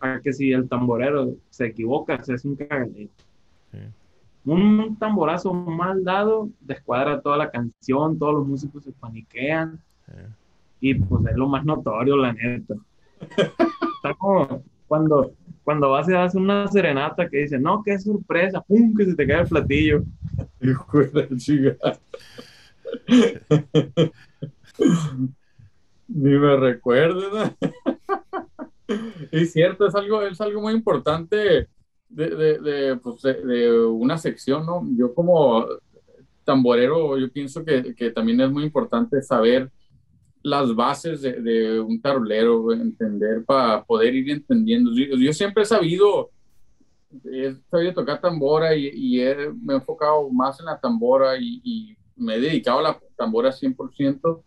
a 0.00 0.20
que 0.20 0.32
si 0.32 0.50
el 0.50 0.66
tamborero 0.66 1.34
se 1.50 1.66
equivoca, 1.66 2.22
se 2.24 2.32
hace 2.32 2.48
un 2.48 2.56
cagadero. 2.56 3.10
Un 4.46 4.96
tamborazo 4.98 5.52
mal 5.52 6.02
dado 6.04 6.48
descuadra 6.62 7.20
toda 7.20 7.36
la 7.36 7.50
canción, 7.50 8.18
todos 8.18 8.32
los 8.32 8.46
músicos 8.46 8.82
se 8.82 8.92
paniquean. 8.92 9.78
Y 10.80 10.94
pues 10.94 11.26
es 11.26 11.36
lo 11.36 11.48
más 11.48 11.66
notorio, 11.66 12.16
la 12.16 12.32
neta. 12.32 12.76
Está 13.20 14.14
como 14.16 14.62
cuando, 14.86 15.32
cuando 15.64 15.90
vas 15.90 16.08
y 16.08 16.12
das 16.12 16.34
una 16.34 16.66
serenata 16.68 17.28
que 17.28 17.38
dice, 17.38 17.58
no, 17.58 17.82
qué 17.84 17.98
sorpresa, 17.98 18.62
pum, 18.62 18.94
que 18.94 19.04
se 19.04 19.14
te 19.14 19.26
cae 19.26 19.42
el 19.42 19.48
platillo. 19.48 20.02
Ni 26.08 26.30
me 26.30 26.56
recuerdo. 26.56 27.54
es 29.30 29.52
cierto, 29.52 29.86
es 29.86 29.94
algo, 29.94 30.22
es 30.22 30.40
algo 30.40 30.62
muy 30.62 30.72
importante 30.72 31.68
de, 32.08 32.08
de, 32.08 32.58
de, 32.58 32.96
pues 32.96 33.20
de, 33.22 33.86
una 33.86 34.16
sección, 34.16 34.64
¿no? 34.64 34.82
Yo 34.96 35.14
como 35.14 35.66
tamborero, 36.44 37.18
yo 37.18 37.30
pienso 37.30 37.62
que, 37.62 37.94
que 37.94 38.10
también 38.10 38.40
es 38.40 38.50
muy 38.50 38.64
importante 38.64 39.20
saber 39.20 39.70
las 40.48 40.74
bases 40.74 41.22
de, 41.22 41.80
un 41.80 42.00
tablero, 42.00 42.72
entender 42.72 43.44
para 43.44 43.84
poder 43.84 44.14
ir 44.14 44.30
entendiendo. 44.30 44.90
Yo, 44.94 45.32
siempre 45.32 45.62
he 45.62 45.66
sabido, 45.66 46.30
he 47.24 47.54
sabido 47.70 47.94
tocar 47.94 48.20
tambora 48.20 48.74
y, 48.74 49.18
me 49.62 49.74
he 49.74 49.76
enfocado 49.76 50.28
más 50.30 50.58
en 50.60 50.66
la 50.66 50.80
tambora 50.80 51.38
y, 51.38 51.96
me 52.16 52.34
he 52.34 52.40
dedicado 52.40 52.80
a 52.80 52.82
la 52.82 53.00
tambora 53.16 53.52
100%, 53.52 54.42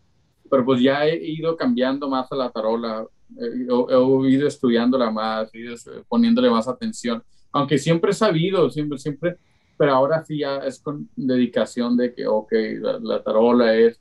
pero 0.50 0.64
pues 0.64 0.82
ya 0.82 1.06
he 1.06 1.24
ido 1.24 1.56
cambiando 1.56 2.06
más 2.06 2.30
a 2.30 2.36
la 2.36 2.50
tarola, 2.50 3.06
he, 3.38 3.62
he 3.62 4.30
ido 4.30 4.46
estudiándola 4.46 5.10
más, 5.10 5.48
he 5.54 5.60
ido 5.60 5.74
poniéndole 6.06 6.50
más 6.50 6.68
atención, 6.68 7.22
aunque 7.50 7.78
siempre 7.78 8.10
he 8.10 8.14
sabido, 8.14 8.68
siempre, 8.68 8.98
siempre, 8.98 9.38
pero 9.78 9.94
ahora 9.94 10.22
sí 10.22 10.40
ya 10.40 10.58
es 10.58 10.80
con 10.80 11.08
dedicación 11.16 11.96
de 11.96 12.14
que, 12.14 12.26
ok, 12.26 12.52
la, 12.80 12.98
la 12.98 13.22
tarola 13.22 13.74
es 13.74 13.98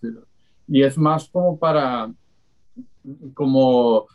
y 0.72 0.84
es 0.84 0.98
más 0.98 1.30
como 1.30 1.60
para, 1.60 2.12
como 3.34 4.08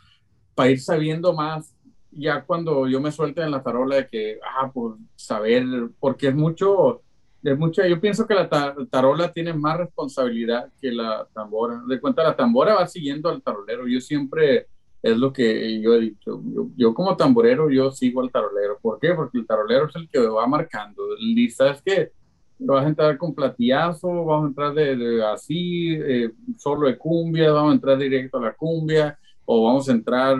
para 0.55 0.71
ir 0.71 0.81
sabiendo 0.81 1.33
más 1.33 1.77
ya 2.17 2.43
cuando 2.43 2.87
yo 2.87 2.99
me 2.99 3.11
suelte 3.11 3.41
en 3.41 3.51
la 3.51 3.61
tarola 3.61 3.97
de 3.97 4.07
que, 4.07 4.39
ah, 4.43 4.71
pues 4.73 4.95
saber, 5.15 5.63
porque 5.99 6.29
es 6.29 6.35
mucho, 6.35 7.03
es 7.43 7.57
mucho, 7.57 7.85
yo 7.85 8.01
pienso 8.01 8.25
que 8.25 8.33
la 8.33 8.49
tarola 8.89 9.31
tiene 9.31 9.53
más 9.53 9.77
responsabilidad 9.77 10.71
que 10.81 10.91
la 10.91 11.27
tambora. 11.33 11.81
De 11.87 11.99
cuenta, 11.99 12.23
la 12.23 12.35
tambora 12.35 12.73
va 12.75 12.87
siguiendo 12.87 13.29
al 13.29 13.41
tarolero. 13.43 13.87
Yo 13.87 14.01
siempre, 14.01 14.67
es 15.03 15.17
lo 15.17 15.31
que 15.31 15.79
yo 15.79 15.93
he 15.93 15.99
dicho, 15.99 16.41
yo, 16.43 16.69
yo 16.75 16.93
como 16.93 17.15
tamborero, 17.15 17.69
yo 17.69 17.91
sigo 17.91 18.21
al 18.21 18.31
tarolero. 18.31 18.79
¿Por 18.81 18.99
qué? 18.99 19.13
Porque 19.13 19.37
el 19.37 19.45
tarolero 19.45 19.87
es 19.87 19.95
el 19.95 20.09
que 20.09 20.19
va 20.19 20.47
marcando. 20.47 21.03
Y 21.19 21.49
sabes 21.51 21.81
que 21.83 22.13
vas 22.59 22.85
a 22.85 22.89
entrar 22.89 23.17
con 23.17 23.33
platillazo, 23.33 24.25
vamos 24.25 24.45
a 24.45 24.47
entrar 24.47 24.73
de, 24.73 25.23
así, 25.25 25.93
eh, 25.93 26.31
solo 26.57 26.87
de 26.87 26.97
cumbia, 26.97 27.51
vamos 27.51 27.71
a 27.71 27.75
entrar 27.75 27.97
directo 27.97 28.37
a 28.37 28.41
la 28.41 28.53
cumbia, 28.53 29.17
o 29.45 29.65
vamos 29.65 29.87
a 29.87 29.91
entrar 29.91 30.37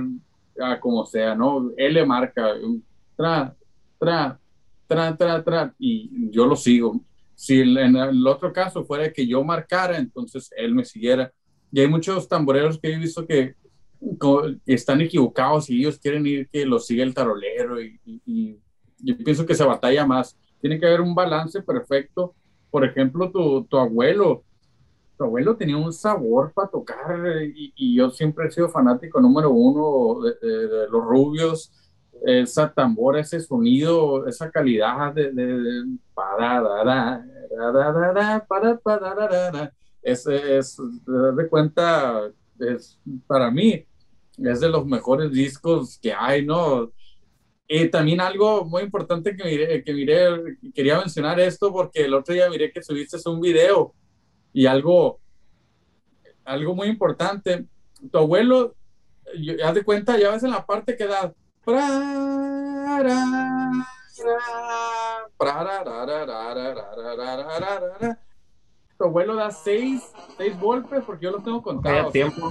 a 0.60 0.80
como 0.80 1.06
sea, 1.06 1.36
¿no? 1.36 1.71
Él 1.77 1.93
le 1.93 2.06
marca, 2.06 2.53
tra, 3.15 3.56
tra, 3.99 4.39
tra, 4.88 5.15
tra, 5.15 5.43
tra, 5.43 5.75
y 5.77 6.32
yo 6.32 6.45
lo 6.45 6.56
sigo. 6.56 7.01
Si 7.36 7.62
en 7.62 7.95
el 7.95 8.25
otro 8.25 8.51
caso 8.51 8.84
fuera 8.84 9.13
que 9.13 9.27
yo 9.27 9.43
marcara, 9.43 9.97
entonces 9.97 10.49
él 10.58 10.73
me 10.73 10.84
siguiera. 10.84 11.32
Y 11.71 11.82
hay 11.82 11.88
muchos 11.88 12.27
tamboreros 12.27 12.80
que 12.80 12.93
he 12.93 12.97
visto 12.97 13.25
que, 13.25 13.56
están 14.67 15.01
equivocados 15.01 15.71
y 15.71 15.80
ellos 15.80 15.97
quieren 15.97 16.25
ir 16.27 16.47
que 16.49 16.67
lo 16.67 16.80
siga 16.80 17.03
el 17.03 17.15
tarolero 17.15 17.82
y, 17.82 18.60
yo 18.99 19.17
pienso 19.17 19.45
que 19.45 19.56
se 19.56 19.63
batalla 19.63 20.06
más 20.06 20.38
tiene 20.67 20.82
que 20.82 20.88
haber 20.88 20.99
un 21.01 21.15
balance 21.15 21.62
perfecto. 21.62 22.36
Por 22.69 22.84
ejemplo, 22.84 23.32
tu, 23.32 23.63
tu 23.63 23.77
abuelo, 23.77 24.43
tu 25.17 25.23
abuelo 25.23 25.56
tenía 25.56 25.77
un 25.77 25.93
sabor 25.93 26.51
para 26.53 26.67
tocar 26.67 27.17
y, 27.56 27.73
y, 27.73 27.95
yo 27.95 28.10
siempre 28.12 28.47
he 28.47 28.51
sido 28.51 28.67
fanático 28.67 29.21
número 29.21 29.49
uno 29.49 30.21
de, 30.21 30.89
los 30.91 31.06
rubios, 31.06 31.71
esa 32.25 32.73
tambora, 32.73 33.21
ese 33.21 33.39
sonido, 33.39 34.27
esa 34.27 34.51
calidad 34.51 35.13
de, 35.13 35.32
de, 35.32 35.97
es, 40.01 40.27
es, 40.27 40.77
de 41.06 41.47
cuenta, 41.47 42.30
es, 42.60 42.99
para 43.25 43.49
mí, 43.49 43.86
es 44.38 44.60
de 44.60 44.69
los 44.69 44.86
mejores 44.86 45.32
discos 45.32 45.97
que 46.01 46.12
hay, 46.12 46.45
¿no? 46.45 46.91
Eh, 47.69 47.89
también 47.89 48.21
algo 48.21 48.63
muy 48.63 48.84
importante 48.84 49.36
que 49.36 49.43
miré, 49.43 49.84
que 49.84 49.93
miré, 49.93 50.58
quería 50.73 50.99
mencionar 50.99 51.38
esto 51.39 51.71
porque 51.71 52.06
el 52.06 52.13
otro 52.13 52.34
día 52.34 52.49
miré 52.49 52.71
que 52.71 52.82
subiste 52.82 53.17
un 53.30 53.41
video 53.41 53.93
y 54.53 54.65
algo, 54.65 55.19
algo 56.45 56.75
muy 56.75 56.88
importante. 56.88 57.65
Tu 58.10 58.17
abuelo, 58.17 58.73
haz 59.63 59.73
de 59.73 59.84
cuenta, 59.84 60.17
ya 60.17 60.32
ves 60.32 60.43
en 60.43 60.51
la 60.51 60.65
parte 60.65 60.95
que 60.95 61.08
da. 61.08 61.34
Tu 68.97 69.03
abuelo 69.03 69.36
da 69.36 69.51
seis, 69.51 70.12
seis 70.38 70.58
golpes 70.58 71.03
porque 71.06 71.25
yo 71.25 71.32
lo 71.32 71.43
tengo 71.43 71.62
contado. 71.62 72.12
tiempo. 72.12 72.49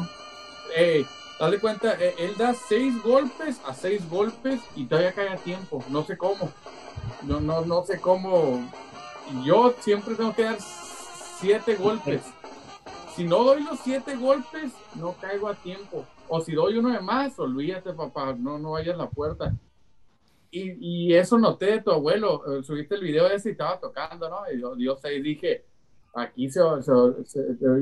Dale 1.38 1.60
cuenta, 1.60 2.02
e, 2.02 2.14
él 2.18 2.34
da 2.38 2.54
seis 2.54 3.02
golpes 3.02 3.60
a 3.66 3.74
seis 3.74 4.08
golpes 4.08 4.60
y 4.74 4.86
todavía 4.86 5.12
cae 5.12 5.28
a 5.28 5.36
tiempo. 5.36 5.84
No 5.90 6.02
sé 6.02 6.16
cómo. 6.16 6.50
No, 7.22 7.40
no, 7.40 7.60
no 7.62 7.84
sé 7.84 8.00
cómo. 8.00 8.66
Yo 9.44 9.74
siempre 9.80 10.14
tengo 10.14 10.34
que 10.34 10.44
dar 10.44 10.58
siete 10.60 11.74
golpes. 11.76 12.22
Si 13.14 13.24
no 13.24 13.44
doy 13.44 13.62
los 13.64 13.80
siete 13.80 14.16
golpes, 14.16 14.72
no 14.94 15.14
caigo 15.20 15.48
a 15.48 15.54
tiempo. 15.54 16.06
O 16.28 16.40
si 16.40 16.52
doy 16.52 16.78
uno 16.78 16.90
de 16.90 17.00
más, 17.00 17.38
olvídate, 17.38 17.92
papá, 17.92 18.34
no, 18.38 18.58
no 18.58 18.72
vayas 18.72 18.94
a 18.94 18.98
la 18.98 19.10
puerta. 19.10 19.54
Y, 20.50 21.08
y 21.08 21.14
eso 21.14 21.38
noté 21.38 21.66
de 21.66 21.82
tu 21.82 21.90
abuelo. 21.90 22.42
Eh, 22.46 22.62
subiste 22.62 22.94
el 22.94 23.02
video 23.02 23.26
ese 23.28 23.50
y 23.50 23.52
estaba 23.52 23.78
tocando, 23.78 24.28
¿no? 24.28 24.40
Y 24.52 24.60
yo, 24.84 24.98
ahí 25.02 25.20
dije, 25.20 25.64
aquí 26.16 26.48
se, 26.48 26.60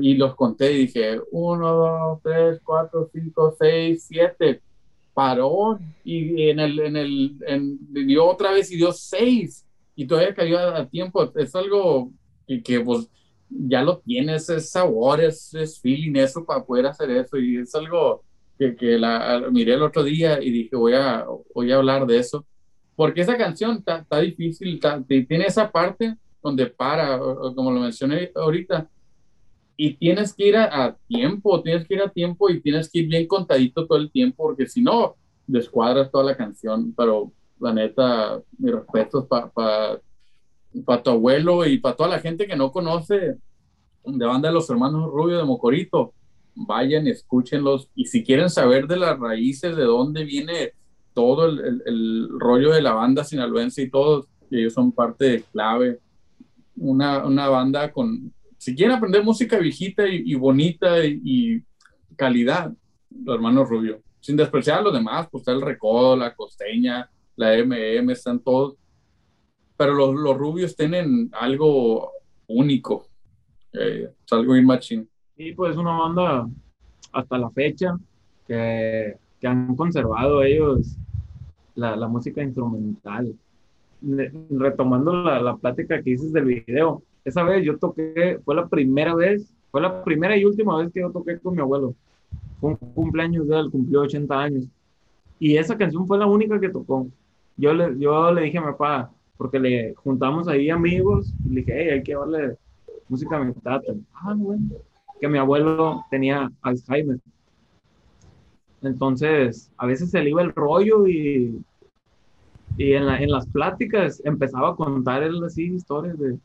y 0.01 0.13
los 0.15 0.35
conté 0.35 0.73
y 0.73 0.77
dije, 0.79 1.21
uno, 1.31 1.71
dos, 1.73 2.19
tres, 2.21 2.59
cuatro, 2.63 3.09
cinco, 3.11 3.55
seis, 3.57 4.05
siete, 4.07 4.61
paró 5.13 5.79
y 6.03 6.49
en 6.49 6.59
el, 6.59 6.79
en 6.79 6.97
el, 6.97 8.05
dio 8.05 8.25
otra 8.25 8.51
vez 8.51 8.69
y 8.71 8.75
dio 8.75 8.91
seis 8.91 9.65
y 9.95 10.05
todavía 10.05 10.35
cayó 10.35 10.59
a, 10.59 10.85
tiempo, 10.85 11.31
es 11.35 11.55
algo 11.55 12.11
que, 12.45 12.61
que 12.61 12.81
pues 12.81 13.09
ya 13.49 13.81
lo 13.81 13.99
tienes, 13.99 14.49
es 14.49 14.69
sabor, 14.69 15.21
es 15.21 15.79
feeling, 15.81 16.15
eso 16.17 16.43
para 16.43 16.63
poder 16.63 16.87
hacer 16.87 17.09
eso 17.11 17.37
y 17.37 17.57
es 17.57 17.73
algo 17.73 18.21
que, 18.59 18.75
que 18.75 18.97
la, 18.97 19.45
miré 19.49 19.75
el 19.75 19.83
otro 19.83 20.03
día 20.03 20.41
y 20.43 20.51
dije, 20.51 20.75
voy 20.75 20.93
a, 20.93 21.25
voy 21.53 21.71
a 21.71 21.77
hablar 21.77 22.05
de 22.05 22.17
eso, 22.17 22.45
porque 22.97 23.21
esa 23.21 23.37
canción 23.37 23.81
está 23.87 24.19
difícil, 24.19 24.77
tiene 25.07 25.45
esa 25.45 25.71
parte 25.71 26.17
donde 26.45 26.67
para, 26.67 27.17
como 27.55 27.71
lo 27.71 27.79
mencioné 27.79 28.31
ahorita, 28.35 28.87
y 29.75 29.95
tienes 29.95 30.31
que 30.31 30.47
ir 30.47 30.57
a, 30.57 30.95
tiempo, 31.07 31.61
tienes 31.63 31.87
que 31.87 31.95
ir 31.95 32.01
a 32.03 32.09
tiempo 32.09 32.51
y 32.51 32.61
tienes 32.61 32.87
que 32.87 32.99
ir 32.99 33.07
bien 33.07 33.25
contadito 33.25 33.87
todo 33.87 33.97
el 33.97 34.11
tiempo, 34.11 34.43
porque 34.43 34.67
si 34.67 34.79
no, 34.83 35.15
descuadras 35.47 36.11
toda 36.11 36.23
la 36.23 36.37
canción, 36.37 36.93
pero 36.95 37.31
la 37.59 37.73
neta, 37.73 38.39
mis 38.59 38.73
respetos 38.73 39.25
para 39.25 39.49
pa, 39.49 41.03
tu 41.03 41.09
abuelo 41.09 41.65
y 41.65 41.79
para 41.79 41.95
toda 41.95 42.09
la 42.09 42.19
gente 42.19 42.45
que 42.45 42.55
no 42.55 42.71
conoce 42.71 43.37
de 44.05 44.25
banda 44.25 44.49
de 44.49 44.53
los 44.53 44.69
hermanos 44.69 45.09
Rubio 45.11 45.37
de 45.37 45.45
Mocorito. 45.45 46.13
Vayan, 46.53 47.07
escúchenlos 47.07 47.89
y 47.95 48.05
si 48.05 48.23
quieren 48.23 48.51
saber 48.51 48.85
de 48.87 48.97
las 48.97 49.19
raíces, 49.19 49.75
de 49.75 49.83
dónde 49.83 50.23
viene 50.23 50.73
todo 51.13 51.47
el, 51.47 51.81
el, 51.85 52.29
rollo 52.39 52.71
de 52.71 52.83
la 52.83 52.93
banda 52.93 53.23
sinaloense 53.23 53.81
y 53.81 53.89
todos, 53.89 54.27
ellos 54.51 54.73
son 54.73 54.91
parte 54.91 55.43
clave. 55.51 55.99
Una, 56.77 57.25
una 57.25 57.47
banda 57.47 57.91
con, 57.91 58.33
si 58.57 58.75
quieren 58.75 58.95
aprender 58.95 59.23
música 59.23 59.57
viejita 59.57 60.07
y, 60.07 60.33
bonita 60.35 61.05
y, 61.05 61.61
calidad, 62.15 62.73
los 63.23 63.35
hermanos 63.35 63.69
Rubio. 63.69 64.01
Sin 64.19 64.35
despreciar 64.37 64.79
a 64.79 64.81
los 64.81 64.93
demás, 64.93 65.27
pues 65.29 65.41
está 65.41 65.51
el 65.51 65.61
Recodo, 65.61 66.15
la 66.15 66.33
Costeña, 66.33 67.09
la 67.35 67.53
MM, 67.63 68.09
están 68.11 68.39
todos. 68.39 68.75
Pero 69.77 69.93
los, 69.93 70.15
los 70.15 70.37
rubios 70.37 70.75
tienen 70.75 71.29
algo 71.33 72.11
único, 72.47 73.07
eh, 73.73 74.09
algo 74.31 74.55
pues 75.55 75.73
es 75.73 75.77
una 75.77 75.97
banda 75.97 76.47
hasta 77.11 77.37
la 77.37 77.49
fecha 77.51 77.95
que, 78.47 79.17
que 79.39 79.47
han 79.47 79.75
conservado 79.75 80.41
ellos 80.43 80.97
la, 81.75 81.95
la 81.95 82.07
música 82.07 82.41
instrumental. 82.41 83.35
Retomando 84.49 85.13
la, 85.13 85.41
la 85.41 85.57
plática 85.57 86.01
que 86.01 86.11
dices 86.11 86.31
del 86.31 86.45
video, 86.45 87.01
esa 87.23 87.43
vez 87.43 87.65
yo 87.65 87.77
toqué, 87.77 88.39
fue 88.45 88.55
la 88.55 88.67
primera 88.67 89.15
vez, 89.15 89.51
fue 89.71 89.81
la 89.81 90.03
primera 90.03 90.37
y 90.37 90.45
última 90.45 90.77
vez 90.77 90.91
que 90.93 91.01
yo 91.01 91.11
toqué 91.11 91.39
con 91.39 91.55
mi 91.55 91.61
abuelo. 91.61 91.95
Fue 92.61 92.71
un 92.71 92.75
cumpleaños 92.75 93.47
de 93.47 93.59
él, 93.59 93.71
cumplió 93.71 94.01
80 94.01 94.39
años. 94.39 94.65
Y 95.39 95.57
esa 95.57 95.77
canción 95.77 96.05
fue 96.07 96.17
la 96.17 96.27
única 96.27 96.59
que 96.59 96.69
tocó. 96.69 97.07
Yo 97.57 97.73
le, 97.73 97.97
yo 97.99 98.31
le 98.31 98.43
dije 98.43 98.57
a 98.59 98.61
mi 98.61 98.67
papá, 98.67 99.11
porque 99.37 99.59
le 99.59 99.95
juntamos 99.95 100.47
ahí 100.47 100.69
amigos, 100.69 101.33
y 101.45 101.49
le 101.49 101.61
dije, 101.61 101.73
hey, 101.75 101.89
hay 101.89 102.03
que 102.03 102.13
darle 102.13 102.57
música 103.09 103.37
a 103.37 103.43
mi 103.43 103.53
tata. 103.53 103.93
Ah, 104.13 104.33
bueno. 104.35 104.63
Que 105.19 105.27
mi 105.27 105.37
abuelo 105.37 106.03
tenía 106.11 106.51
Alzheimer. 106.61 107.19
Entonces, 108.81 109.71
a 109.77 109.87
veces 109.87 110.11
se 110.11 110.21
le 110.21 110.29
iba 110.29 110.41
el 110.41 110.53
rollo 110.53 111.07
y, 111.07 111.59
y 112.77 112.93
en, 112.93 113.05
la, 113.05 113.21
en 113.21 113.31
las 113.31 113.47
pláticas 113.47 114.21
empezaba 114.25 114.69
a 114.69 114.75
contar 114.75 115.23
él 115.23 115.43
así 115.43 115.63
historias 115.63 116.17
de, 116.19 116.37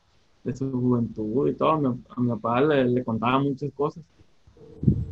de 0.44 0.56
su 0.56 0.70
juventud 0.70 1.48
y 1.48 1.54
todo. 1.54 1.70
A 1.70 2.20
mi, 2.20 2.28
papá 2.28 2.60
le, 2.60 2.84
le, 2.84 3.04
contaba 3.04 3.38
muchas 3.40 3.72
cosas. 3.72 4.04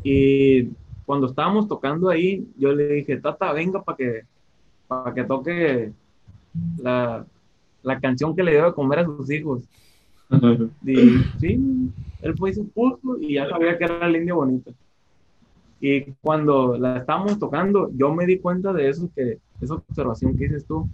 Y 0.02 0.68
cuando 1.04 1.26
estábamos 1.26 1.66
tocando 1.68 2.08
ahí, 2.08 2.46
yo 2.56 2.72
le 2.72 2.88
dije, 2.88 3.16
Tata, 3.18 3.52
venga 3.52 3.82
para 3.82 3.96
que, 3.96 4.22
para 4.86 5.14
que 5.14 5.24
toque 5.24 5.92
la, 6.78 7.26
la, 7.82 8.00
canción 8.00 8.34
que 8.34 8.42
le 8.42 8.52
dio 8.52 8.66
de 8.66 8.72
comer 8.74 9.00
a 9.00 9.04
sus 9.04 9.30
hijos. 9.30 9.62
y 10.84 10.94
sí, 11.40 11.90
él 12.22 12.36
fue 12.36 12.50
y 12.50 12.54
se 12.54 12.62
puso 12.62 13.18
y 13.20 13.34
ya 13.34 13.48
sabía 13.48 13.76
que 13.76 13.84
era 13.84 14.06
el 14.06 14.16
indio 14.16 14.36
bonito. 14.36 14.72
Y 15.80 16.12
cuando 16.20 16.76
la 16.76 16.98
estábamos 16.98 17.38
tocando, 17.38 17.90
yo 17.94 18.12
me 18.12 18.26
di 18.26 18.38
cuenta 18.38 18.72
de 18.72 18.88
eso, 18.88 19.08
que 19.14 19.38
esa 19.60 19.74
observación 19.74 20.36
que 20.36 20.44
dices 20.44 20.66
tú, 20.66 20.88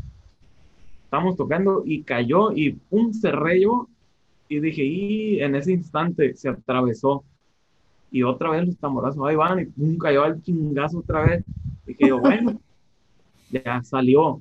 estábamos 1.15 1.37
tocando 1.37 1.83
y 1.87 2.03
cayó 2.03 2.51
y 2.51 2.73
pum, 2.73 3.13
se 3.13 3.31
y 4.49 4.59
dije, 4.59 4.83
y 4.83 5.41
en 5.41 5.55
ese 5.55 5.71
instante 5.71 6.35
se 6.35 6.49
atravesó. 6.49 7.23
Y 8.11 8.25
otra 8.25 8.51
vez 8.51 8.67
los 8.67 8.77
tamborazos 8.79 9.25
ahí 9.25 9.37
van 9.37 9.61
y 9.61 9.67
pum, 9.67 9.97
cayó 9.97 10.25
al 10.25 10.43
chingazo 10.43 10.99
otra 10.99 11.25
vez. 11.25 11.45
Dije 11.87 12.09
yo, 12.09 12.19
bueno, 12.19 12.61
ya 13.51 13.81
salió. 13.85 14.41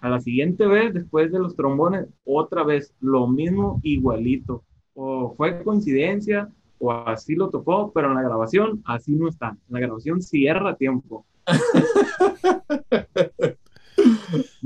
A 0.00 0.08
la 0.08 0.20
siguiente 0.20 0.66
vez, 0.66 0.94
después 0.94 1.30
de 1.30 1.38
los 1.38 1.54
trombones, 1.54 2.06
otra 2.24 2.64
vez 2.64 2.94
lo 3.02 3.26
mismo, 3.26 3.78
igualito. 3.82 4.62
O 4.94 5.34
fue 5.36 5.62
coincidencia, 5.62 6.48
o 6.78 6.92
así 6.92 7.34
lo 7.34 7.50
tocó, 7.50 7.92
pero 7.92 8.08
en 8.08 8.14
la 8.14 8.22
grabación 8.22 8.82
así 8.86 9.14
no 9.14 9.28
está. 9.28 9.50
En 9.50 9.74
la 9.74 9.80
grabación 9.80 10.22
cierra 10.22 10.76
tiempo. 10.76 11.26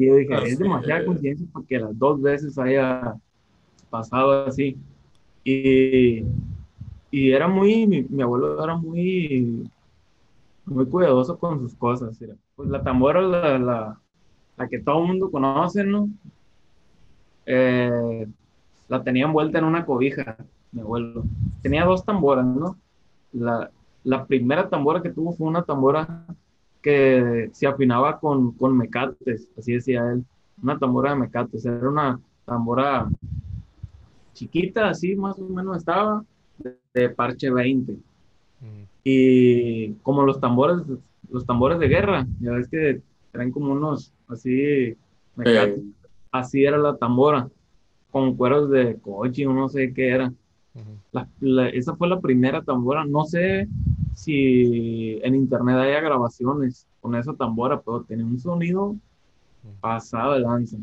y 0.01 0.07
yo 0.07 0.17
dije, 0.17 0.35
es 0.47 0.59
demasiada 0.59 1.05
coincidencia 1.05 1.47
porque 1.53 1.79
las 1.79 1.99
dos 1.99 2.23
veces 2.23 2.59
haya 2.59 3.17
pasado 3.91 4.47
así. 4.47 4.79
Y, 5.45 6.25
y 7.11 7.33
era 7.33 7.47
muy, 7.47 7.87
mi, 7.87 8.23
abuelo 8.23 8.65
era 8.65 8.77
muy, 8.77 9.71
muy 10.65 10.87
cuidadoso 10.87 11.39
con 11.39 11.61
sus 11.61 11.75
cosas. 11.75 12.19
Pues 12.57 12.71
la 12.71 12.83
tambora, 12.83 13.21
la, 13.21 13.59
la, 13.59 14.01
la 14.57 14.69
que 14.69 14.79
todo 14.79 15.03
el 15.03 15.09
mundo 15.09 15.31
conoce, 15.31 15.85
¿no? 15.85 16.09
Eh, 17.45 18.27
la 18.89 19.03
tenía 19.03 19.27
envuelta 19.27 19.59
en 19.59 19.65
una 19.65 19.85
cobija, 19.85 20.39
mi 20.73 20.81
abuelo. 20.81 21.25
Tenía 21.61 21.85
dos 21.85 22.07
tamboras, 22.07 22.47
¿no? 22.47 22.79
La, 23.35 23.71
la 24.03 24.25
primera 24.25 24.67
tambora 24.71 25.03
que 25.03 25.11
tuvo 25.11 25.35
fue 25.35 25.47
una 25.47 25.63
tambora 25.63 26.25
que 26.83 27.51
se 27.53 27.67
afinaba 27.67 28.19
con, 28.19 28.53
con 28.53 28.77
mecates, 28.77 29.49
así 29.59 29.75
decía 29.75 30.11
él, 30.13 30.25
una 30.63 30.79
tambora 30.79 31.11
de 31.11 31.21
mecates, 31.21 31.65
era 31.65 31.89
una 31.89 32.21
tambora 32.45 33.09
chiquita, 34.33 34.89
así 34.89 35.17
más 35.17 35.39
o 35.39 35.45
menos 35.49 35.79
estaba, 35.79 36.25
de, 36.95 37.09
parche 37.11 37.51
20. 37.51 37.99
Y 39.03 39.93
como 40.03 40.23
los 40.25 40.41
tambores, 40.41 40.83
los 41.31 41.47
tambores 41.47 41.79
de 41.79 41.89
guerra, 41.89 42.27
ya 42.41 42.53
ves 42.53 42.69
que 42.69 43.01
traen 43.33 43.51
como 43.51 43.73
unos 43.73 44.13
así, 44.29 44.97
así 46.31 46.65
era 46.65 46.77
la 46.79 46.97
tambora, 46.97 47.49
con 48.11 48.37
cueros 48.37 48.71
de 48.71 48.99
coche, 49.01 49.45
no 49.45 49.69
sé 49.69 49.93
qué 49.95 50.09
era. 50.09 50.33
esa 51.73 51.97
fue 51.97 52.09
la 52.09 52.21
primera 52.21 52.63
tambora, 52.63 53.05
no 53.05 53.25
sé 53.25 53.69
si 54.21 55.19
en 55.23 55.35
internet 55.35 55.77
haya 55.77 56.01
grabaciones 56.01 56.87
con 57.01 57.15
esa 57.15 57.33
tambora, 57.35 57.81
pero 57.81 58.03
tenía 58.03 58.25
un 58.25 58.39
sonido 58.39 58.97
pasado 59.81 60.35
de 60.35 60.41
lanza. 60.41 60.77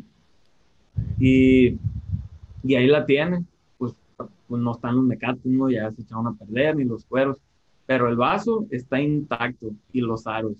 Y 1.19 1.77
y 2.67 2.75
ahí 2.75 2.87
la 2.87 3.05
tiene, 3.05 3.45
pues, 3.77 3.93
pues 4.47 4.61
no 4.61 4.71
están 4.71 4.95
los 4.95 5.05
mecates, 5.05 5.45
no, 5.45 5.69
ya 5.69 5.91
se 5.91 6.01
echaron 6.01 6.27
a 6.27 6.33
perder, 6.33 6.75
ni 6.75 6.83
los 6.83 7.05
cueros, 7.05 7.37
pero 7.85 8.09
el 8.09 8.17
vaso 8.17 8.65
está 8.69 8.99
intacto 8.99 9.71
y 9.93 10.01
los 10.01 10.27
aros 10.27 10.55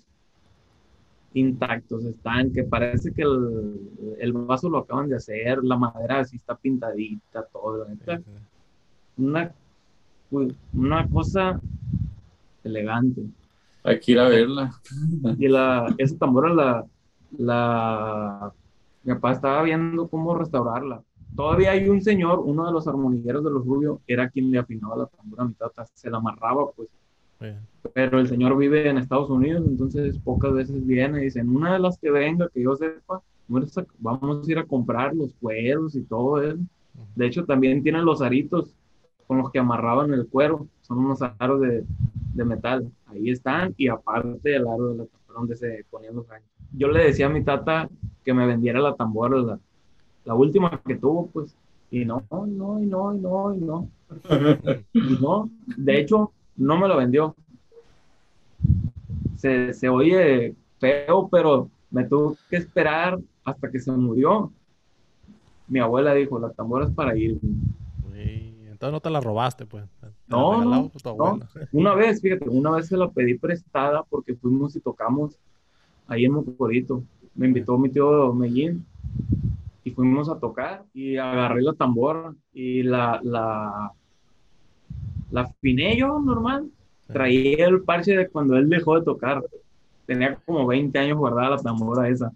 intactos 1.34 2.04
están, 2.04 2.50
que 2.52 2.64
parece 2.64 3.12
que 3.12 3.22
el, 3.22 4.16
el 4.18 4.32
vaso 4.32 4.70
lo 4.70 4.78
acaban 4.78 5.10
de 5.10 5.16
hacer, 5.16 5.62
la 5.62 5.76
madera 5.76 6.20
así 6.20 6.36
está 6.36 6.56
pintadita, 6.56 7.44
todo, 7.52 7.86
Una, 9.18 9.52
una 10.72 11.08
cosa 11.08 11.60
elegante. 12.68 13.22
Hay 13.84 14.00
que 14.00 14.12
ir 14.12 14.20
a 14.20 14.28
verla. 14.28 14.72
Y 15.38 15.48
la, 15.48 15.94
esa 15.98 16.16
tambora 16.16 16.52
la, 16.52 16.84
la, 17.36 18.52
mi 19.04 19.14
papá 19.14 19.32
estaba 19.32 19.62
viendo 19.62 20.08
cómo 20.08 20.36
restaurarla 20.36 21.02
todavía 21.38 21.70
hay 21.70 21.88
un 21.88 22.02
señor, 22.02 22.40
uno 22.40 22.66
de 22.66 22.72
los 22.72 22.88
armonilleros 22.88 23.44
de 23.44 23.50
los 23.50 23.64
rubios, 23.64 24.00
era 24.08 24.28
quien 24.28 24.50
le 24.50 24.58
afinaba 24.58 24.96
la 24.96 25.06
tambora 25.06 25.44
a 25.44 25.46
mi 25.46 25.54
tata, 25.54 25.86
se 25.94 26.10
la 26.10 26.18
amarraba, 26.18 26.70
pues. 26.72 26.88
Pero 27.94 28.18
el 28.18 28.26
señor 28.26 28.56
vive 28.56 28.88
en 28.88 28.98
Estados 28.98 29.30
Unidos, 29.30 29.64
entonces 29.64 30.18
pocas 30.18 30.52
veces 30.52 30.84
viene 30.84 31.20
y 31.20 31.24
dice, 31.26 31.38
en 31.38 31.54
una 31.54 31.74
de 31.74 31.78
las 31.78 31.96
que 31.96 32.10
venga, 32.10 32.48
que 32.48 32.62
yo 32.62 32.74
sepa, 32.74 33.22
vamos 34.00 34.48
a 34.48 34.50
ir 34.50 34.58
a 34.58 34.66
comprar 34.66 35.14
los 35.14 35.32
cueros 35.34 35.94
y 35.94 36.02
todo 36.02 36.42
eso. 36.42 36.58
De 37.14 37.26
hecho, 37.26 37.44
también 37.44 37.84
tienen 37.84 38.04
los 38.04 38.20
aritos 38.20 38.74
con 39.28 39.38
los 39.38 39.52
que 39.52 39.60
amarraban 39.60 40.12
el 40.12 40.26
cuero, 40.26 40.66
son 40.80 40.98
unos 40.98 41.20
aros 41.38 41.60
de, 41.60 41.84
de 42.34 42.44
metal. 42.44 42.90
Ahí 43.06 43.30
están, 43.30 43.74
y 43.76 43.88
aparte 43.88 44.56
el 44.56 44.66
aro 44.66 44.88
de 44.88 44.98
la 44.98 45.04
tambora 45.04 45.38
donde 45.40 45.56
se 45.56 45.84
ponían 45.90 46.16
los 46.16 46.28
años. 46.30 46.48
Yo 46.72 46.88
le 46.88 47.04
decía 47.04 47.26
a 47.26 47.30
mi 47.30 47.44
tata 47.44 47.88
que 48.24 48.32
me 48.34 48.46
vendiera 48.46 48.80
la 48.80 48.94
tambora, 48.94 49.58
la, 50.24 50.34
última 50.34 50.80
que 50.84 50.96
tuvo, 50.96 51.26
pues, 51.28 51.54
y 51.90 52.04
no, 52.04 52.22
no, 52.30 52.46
y 52.80 52.86
no, 52.86 53.14
y 53.14 53.18
no, 53.18 53.54
y 53.54 53.58
no. 53.58 53.90
Y 54.94 55.18
no, 55.20 55.50
de 55.76 56.00
hecho, 56.00 56.32
no 56.56 56.78
me 56.78 56.88
lo 56.88 56.96
vendió. 56.96 57.36
Se, 59.36 59.72
se 59.74 59.88
oye 59.88 60.54
feo, 60.78 61.28
pero 61.30 61.70
me 61.90 62.04
tuvo 62.04 62.36
que 62.48 62.56
esperar 62.56 63.18
hasta 63.44 63.70
que 63.70 63.78
se 63.78 63.92
murió. 63.92 64.52
Mi 65.68 65.80
abuela 65.80 66.14
dijo, 66.14 66.38
la 66.38 66.50
tambora 66.50 66.86
es 66.86 66.92
para 66.92 67.16
ir. 67.16 67.38
Entonces 68.78 68.92
no 68.92 69.00
te 69.00 69.10
la 69.10 69.20
robaste, 69.20 69.66
pues. 69.66 69.84
No, 70.28 70.64
no, 70.64 70.92
Una 71.72 71.94
vez, 71.96 72.22
fíjate, 72.22 72.48
una 72.48 72.70
vez 72.70 72.86
se 72.86 72.96
la 72.96 73.10
pedí 73.10 73.36
prestada 73.36 74.04
porque 74.04 74.36
fuimos 74.36 74.76
y 74.76 74.80
tocamos 74.80 75.36
ahí 76.06 76.26
en 76.26 76.34
Mocorito. 76.34 77.02
Me 77.34 77.48
invitó 77.48 77.76
mi 77.76 77.88
tío 77.88 78.32
Mellín 78.32 78.86
y 79.82 79.90
fuimos 79.90 80.28
a 80.28 80.38
tocar 80.38 80.84
y 80.94 81.16
agarré 81.16 81.62
la 81.62 81.72
tambora 81.72 82.32
y 82.52 82.84
la, 82.84 83.18
la, 83.24 83.90
la 85.32 85.40
afiné 85.40 85.96
yo 85.96 86.20
normal. 86.20 86.70
Traía 87.08 87.66
el 87.66 87.82
parche 87.82 88.16
de 88.16 88.28
cuando 88.28 88.56
él 88.56 88.68
dejó 88.68 88.96
de 88.96 89.04
tocar. 89.04 89.42
tenía 90.06 90.36
como 90.46 90.68
20 90.68 90.96
años 91.00 91.18
guardada 91.18 91.56
la 91.56 91.58
tambora 91.58 92.08
esa. 92.08 92.32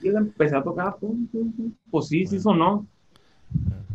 Y 0.00 0.10
la 0.10 0.20
empecé 0.20 0.54
a 0.54 0.62
tocar, 0.62 0.94
pum, 0.94 1.26
pum, 1.26 1.50
pum. 1.50 1.72
pues 1.90 2.06
sí, 2.06 2.24
sí 2.24 2.38
sonó. 2.38 2.86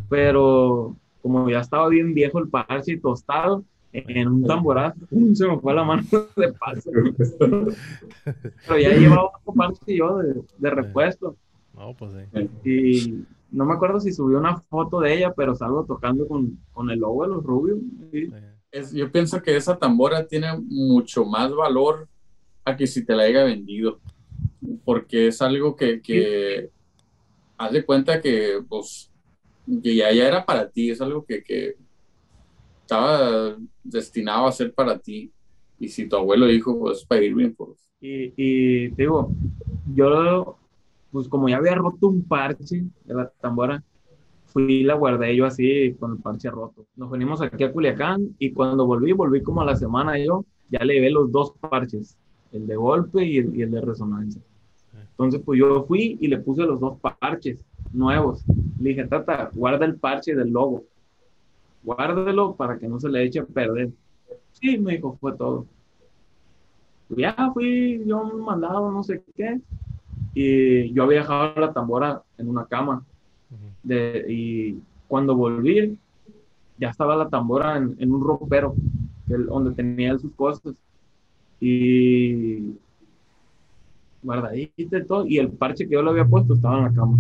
Pero 0.10 0.98
como 1.22 1.50
ya 1.50 1.60
estaba 1.60 1.88
bien 1.90 2.14
viejo 2.14 2.40
el 2.40 2.50
parche 2.50 2.94
y 2.94 3.00
tostado, 3.00 3.64
en 3.92 4.28
un 4.28 4.44
tamborazo, 4.44 5.00
se 5.34 5.48
me 5.48 5.60
fue 5.60 5.74
la 5.74 5.84
mano 5.84 6.04
de 6.36 6.54
paso. 6.54 6.92
Pero 8.66 8.80
ya 8.80 8.90
llevaba 8.92 9.26
otro 9.26 9.54
parche 9.54 9.96
yo 9.98 10.18
de, 10.18 10.42
de 10.58 10.70
repuesto. 10.70 11.36
No, 11.76 11.94
pues 11.96 12.14
sí. 12.34 12.70
Y 12.70 13.26
no 13.52 13.66
me 13.66 13.74
acuerdo 13.74 14.00
si 14.00 14.12
subió 14.12 14.38
una 14.38 14.58
foto 14.62 15.00
de 15.00 15.16
ella, 15.16 15.34
pero 15.34 15.56
salgo 15.56 15.86
tocando 15.86 16.28
con, 16.28 16.58
con 16.74 16.90
el 16.90 17.00
logo 17.00 17.24
de 17.24 17.30
los 17.30 17.44
rubios. 17.44 17.80
sí. 18.12 18.30
Es- 18.72 18.94
yo 18.94 19.12
pienso 19.12 19.42
que 19.42 19.56
esa 19.56 19.80
tambora 19.80 20.28
tiene 20.28 20.48
mucho 20.60 21.26
más 21.26 21.52
valor 21.56 22.08
a 22.64 22.76
que 22.78 22.86
si 22.86 23.04
te 23.04 23.16
la 23.16 23.24
haya 23.24 23.44
vendido. 23.44 24.00
Porque 24.86 25.28
es 25.28 25.42
algo 25.42 25.76
que, 25.76 26.02
que 26.02 26.70
haz 27.58 27.72
de 27.72 27.84
cuenta 27.86 28.22
que, 28.22 28.62
pues, 28.68 29.09
que 29.84 29.96
ya, 29.96 30.12
ya 30.12 30.28
era 30.28 30.46
para 30.46 30.70
ti, 30.70 30.90
es 30.90 31.02
algo 31.02 31.24
que, 31.24 31.44
que 31.44 31.76
estaba 32.82 33.56
destinado 33.84 34.48
a 34.48 34.52
ser 34.52 34.74
para 34.74 34.98
ti. 34.98 35.32
Y 35.80 35.88
si 35.88 36.08
tu 36.08 36.16
abuelo 36.16 36.48
dijo, 36.48 36.78
pues, 36.80 37.06
para 37.06 37.24
ir 37.24 37.36
bien, 37.36 37.54
pues. 37.56 37.90
Y, 38.02 38.34
y 38.36 38.90
te 38.92 39.04
digo, 39.04 39.32
yo, 39.94 40.58
pues 41.12 41.28
como 41.28 41.50
ya 41.50 41.58
había 41.58 41.76
roto 41.76 42.08
un 42.08 42.24
parche 42.24 42.86
de 43.06 43.14
la 43.14 43.30
tambora, 43.42 43.84
fui 44.46 44.74
y 44.74 44.84
la 44.84 44.96
guardé 44.96 45.36
yo 45.36 45.46
así 45.46 45.96
con 46.00 46.14
el 46.14 46.18
parche 46.18 46.50
roto. 46.50 46.86
Nos 46.96 47.12
venimos 47.12 47.42
aquí 47.42 47.64
a 47.64 47.72
Culiacán 47.72 48.36
y 48.40 48.52
cuando 48.52 48.86
volví, 48.86 49.12
volví 49.12 49.42
como 49.44 49.62
a 49.62 49.66
la 49.66 49.76
semana 49.76 50.18
yo, 50.18 50.46
ya 50.70 50.84
le 50.84 50.96
llevé 50.96 51.12
los 51.12 51.32
dos 51.32 51.54
parches, 51.60 52.18
el 52.52 52.68
de 52.68 52.76
golpe 52.76 53.24
y 53.24 53.38
el, 53.38 53.56
y 53.56 53.62
el 53.62 53.72
de 53.72 53.82
resonancia. 53.82 54.42
Entonces, 55.12 55.42
pues 55.44 55.60
yo 55.60 55.84
fui 55.84 56.18
y 56.20 56.28
le 56.28 56.40
puse 56.40 56.64
los 56.64 56.80
dos 56.80 56.98
parches 57.20 57.64
nuevos. 57.92 58.46
Le 58.78 58.90
dije, 58.90 59.06
tata, 59.08 59.52
guarda 59.54 59.86
el 59.86 60.00
parche 60.00 60.36
del 60.36 60.50
logo. 60.52 60.86
Guárdelo 61.84 62.56
para 62.56 62.78
que 62.80 62.88
no 62.88 63.00
se 63.00 63.10
le 63.10 63.24
eche 63.24 63.40
a 63.40 63.46
perder. 63.46 63.92
Sí, 64.52 64.78
me 64.80 64.94
dijo, 64.96 65.18
fue 65.20 65.36
todo. 65.38 65.68
Ya 67.10 67.36
fui 67.54 68.04
yo 68.06 68.24
mandado, 68.38 68.92
no 68.92 69.04
sé 69.04 69.24
qué. 69.36 69.60
Y 70.34 70.94
yo 70.94 71.04
había 71.04 71.20
dejado 71.22 71.60
la 71.62 71.74
tambora 71.74 72.24
en 72.38 72.50
una 72.50 72.66
cama. 72.68 73.06
De, 73.84 74.26
y 74.30 74.84
cuando 75.08 75.36
volví, 75.36 76.00
ya 76.78 76.90
estaba 76.90 77.16
la 77.18 77.30
tambora 77.30 77.78
en, 77.78 77.96
en 78.00 78.14
un 78.14 78.24
ropero, 78.26 78.76
que 79.28 79.36
el- 79.36 79.48
donde 79.48 79.74
tenía 79.76 80.12
él 80.12 80.20
sus 80.20 80.34
cosas. 80.36 80.76
Y 81.60 82.78
guardadita 84.22 84.98
y 84.98 85.06
todo. 85.06 85.26
Y 85.26 85.38
el 85.40 85.52
parche 85.52 85.86
que 85.88 85.94
yo 85.96 86.02
le 86.04 86.10
había 86.12 86.26
puesto 86.26 86.54
estaba 86.54 86.78
en 86.80 86.84
la 86.86 86.94
cama. 86.94 87.18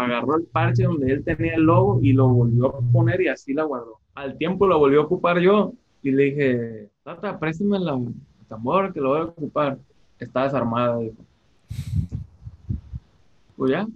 Agarró 0.00 0.36
el 0.36 0.44
parche 0.44 0.84
donde 0.84 1.12
él 1.12 1.22
tenía 1.22 1.54
el 1.56 1.62
logo 1.62 2.00
y 2.02 2.14
lo 2.14 2.28
volvió 2.28 2.74
a 2.74 2.80
poner 2.80 3.20
y 3.20 3.28
así 3.28 3.52
la 3.52 3.64
guardó. 3.64 3.98
Al 4.14 4.38
tiempo 4.38 4.66
lo 4.66 4.78
volvió 4.78 5.02
a 5.02 5.04
ocupar 5.04 5.38
yo 5.40 5.74
y 6.02 6.10
le 6.10 6.24
dije, 6.24 6.90
Tata, 7.04 7.38
préstame 7.38 7.78
la 7.78 8.00
tambora 8.48 8.92
que 8.92 9.00
lo 9.00 9.10
voy 9.10 9.20
a 9.20 9.24
ocupar. 9.24 9.78
Está 10.18 10.44
desarmada, 10.44 10.98
dijo. 10.98 11.16
Pues 13.56 13.72
ya, 13.72 13.86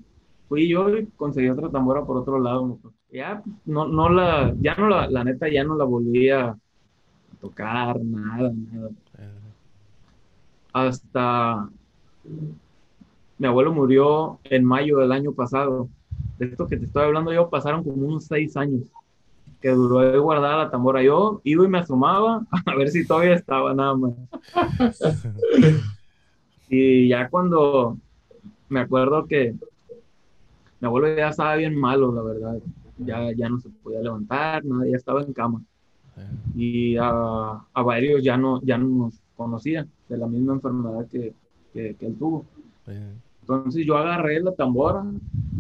fui 0.47 0.69
yo 0.69 0.95
y 0.95 1.07
conseguí 1.17 1.49
otra 1.49 1.71
tambora 1.71 2.05
por 2.05 2.19
otro 2.19 2.39
lado. 2.39 2.79
Ya, 3.11 3.43
no, 3.65 3.87
no 3.87 4.11
la, 4.11 4.55
ya 4.61 4.75
no 4.75 4.89
la, 4.89 5.09
la 5.09 5.25
neta, 5.25 5.49
ya 5.49 5.65
no 5.65 5.75
la 5.75 5.85
volví 5.85 6.29
a 6.29 6.55
tocar, 7.41 7.99
nada, 8.03 8.53
nada. 8.53 8.91
Hasta 10.75 11.71
mi 13.39 13.47
abuelo 13.47 13.73
murió 13.73 14.39
en 14.45 14.65
mayo 14.65 14.99
del 14.99 15.13
año 15.13 15.33
pasado. 15.33 15.89
De 16.39 16.47
esto 16.47 16.67
que 16.67 16.77
te 16.77 16.87
estoy 16.87 17.05
hablando 17.05 17.33
yo, 17.33 17.51
pasaron 17.51 17.85
como 17.85 18.07
unos 18.07 18.25
seis 18.25 18.57
años 18.57 18.83
que 19.61 19.71
duró 19.71 20.01
de 20.01 20.19
guardar 20.19 20.59
la 20.59 20.71
tambora. 20.71 21.03
Yo 21.03 21.41
iba 21.43 21.65
y 21.65 21.69
me 21.69 21.79
asomaba 21.79 22.45
a 22.67 22.75
ver 22.77 22.91
si 22.91 23.07
todavía 23.07 23.35
estaba 23.35 23.75
nada 23.75 23.95
más. 23.97 24.13
Y 26.67 27.09
ya 27.09 27.29
cuando 27.29 27.99
me 28.69 28.81
acuerdo 28.81 29.27
que 29.27 29.55
mi 30.81 30.87
abuelo 30.87 31.15
ya 31.17 31.29
estaba 31.29 31.55
bien 31.57 31.77
malo, 31.77 32.13
la 32.13 32.23
verdad. 32.23 32.59
Ya, 32.99 33.33
ya 33.33 33.49
no 33.49 33.61
se 33.61 33.69
podía 33.69 34.01
levantar, 34.01 34.65
nada, 34.65 34.85
ya 34.87 34.97
estaba 34.97 35.23
en 35.23 35.33
cama. 35.33 35.63
Y 36.55 36.97
a, 36.97 37.61
a 37.73 37.83
varios 37.83 38.23
ya 38.23 38.37
no, 38.37 38.61
ya 38.63 38.79
no 38.79 38.89
nos 38.89 39.21
conocían 39.37 39.89
de 40.09 40.17
la 40.19 40.27
misma 40.27 40.55
enfermedad 40.55 41.07
que, 41.09 41.33
que, 41.73 41.95
que 41.95 42.07
él 42.07 42.17
tuvo. 42.19 42.45
Entonces 43.47 43.85
yo 43.87 43.97
agarré 43.99 44.41
la 44.41 44.55
tambora 44.55 45.05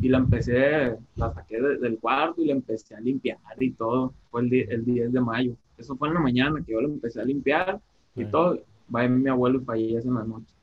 y 0.01 0.09
la 0.09 0.18
empecé, 0.18 0.97
la 1.16 1.33
saqué 1.35 1.61
de- 1.61 1.77
del 1.79 1.99
cuarto 1.99 2.40
y 2.42 2.47
la 2.47 2.53
empecé 2.55 2.94
a 2.94 3.01
limpiar 3.01 3.38
y 3.61 3.73
todo. 3.73 4.14
Fue 4.31 4.40
el, 4.40 4.53
el 4.55 4.85
10 4.87 5.12
de 5.12 5.20
mayo. 5.20 5.55
Eso 5.77 5.94
fue 5.97 6.09
en 6.09 6.14
la 6.14 6.20
mañana 6.20 6.62
que 6.64 6.73
yo 6.73 6.81
la 6.81 6.88
empecé 6.88 7.20
a 7.20 7.25
limpiar 7.25 7.79
y 8.16 8.25
Sí. 8.25 8.31
todo. 8.31 8.59
Va 8.94 9.07
mi 9.07 9.29
abuelo 9.29 9.61
y 9.61 9.64
fallece 9.64 10.09
en 10.09 10.14
la 10.14 10.25
noche. 10.25 10.55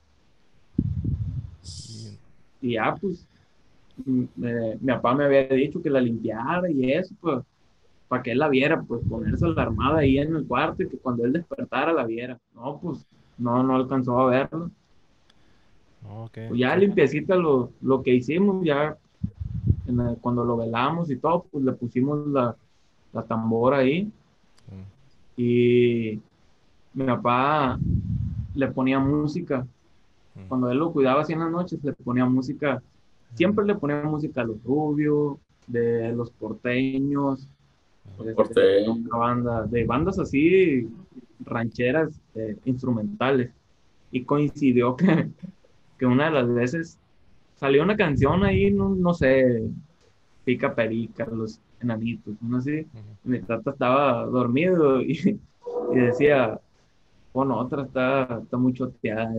Y 2.62 2.74
ya, 2.74 2.96
pues, 3.00 3.28
mm, 4.06 4.24
eh, 4.46 4.78
mi 4.82 4.94
papá 4.94 5.16
me 5.16 5.26
había 5.26 5.48
dicho 5.48 5.82
que 5.82 5.90
la 5.90 6.02
limpiara 6.02 6.70
y 6.72 6.92
eso, 6.92 7.16
pues, 7.22 7.44
para 8.08 8.24
que 8.24 8.32
él 8.32 8.40
la 8.40 8.50
viera, 8.50 8.82
pues, 8.82 9.02
ponerse 9.08 9.48
la 9.48 9.64
armada 9.64 10.00
ahí 10.00 10.18
en 10.20 10.36
el 10.36 10.48
cuarto 10.48 10.84
y 10.84 10.90
que 10.90 10.98
cuando 10.98 11.26
él 11.26 11.34
despertara 11.34 11.94
la 11.94 12.06
viera. 12.06 12.40
No, 12.56 12.80
pues, 12.82 13.06
no, 13.38 13.64
no 13.64 13.76
alcanzó 13.76 14.20
a 14.20 14.30
verlo. 14.30 14.72
Ok. 16.04 16.38
Pues 16.50 16.60
ya 16.60 16.76
limpiecita 16.76 17.36
lo, 17.36 17.72
lo 17.82 18.02
que 18.04 18.16
hicimos, 18.16 18.64
ya 18.66 18.98
en 19.88 19.98
la- 19.98 20.16
cuando 20.22 20.44
lo 20.44 20.58
velamos 20.58 21.10
y 21.12 21.18
todo, 21.18 21.46
pues 21.52 21.64
le 21.64 21.74
pusimos 21.74 22.28
la, 22.28 22.56
la 23.14 23.24
tambora 23.24 23.78
ahí 23.80 24.12
y 25.38 26.20
mi 26.94 27.06
papá 27.06 27.80
le 28.54 28.68
ponía 28.68 29.00
música. 29.00 29.66
Cuando 30.48 30.70
él 30.70 30.78
lo 30.78 30.92
cuidaba 30.92 31.22
así 31.22 31.34
en 31.34 31.40
las 31.40 31.52
noches, 31.52 31.84
le 31.84 31.94
ponía 31.94 32.26
música, 32.26 32.82
siempre 33.36 33.66
le 33.66 33.76
ponía 33.76 34.04
música 34.04 34.42
a 34.42 34.46
los 34.46 34.62
rubios, 34.64 35.38
de 35.68 36.12
los 36.14 36.32
porteños, 36.32 37.48
Porteño. 38.36 38.94
una 38.94 39.18
banda, 39.18 39.64
de 39.66 39.86
bandas 39.86 40.20
así 40.20 40.88
rancheras 41.46 42.20
eh, 42.36 42.58
instrumentales. 42.66 43.52
Y 44.12 44.26
coincidió 44.26 44.96
que, 44.96 45.30
que 46.02 46.08
una 46.08 46.26
de 46.26 46.32
las 46.32 46.52
veces 46.52 46.98
salió 47.58 47.84
una 47.84 47.96
canción 47.96 48.44
ahí, 48.44 48.72
no, 48.72 48.90
no 48.90 49.14
sé, 49.14 49.70
Pica 50.44 50.74
Perica, 50.74 51.28
los 51.28 51.62
enanitos, 51.80 52.34
no 52.42 52.60
sé. 52.60 52.88
Mi 53.24 53.40
tata 53.40 53.70
estaba 53.70 54.26
dormido 54.26 55.00
y, 55.00 55.40
y 55.94 55.96
decía, 55.96 56.60
bueno, 57.32 57.60
otra 57.60 57.84
está, 57.84 58.40
está 58.42 58.58
muy 58.58 58.74
choteada. 58.74 59.32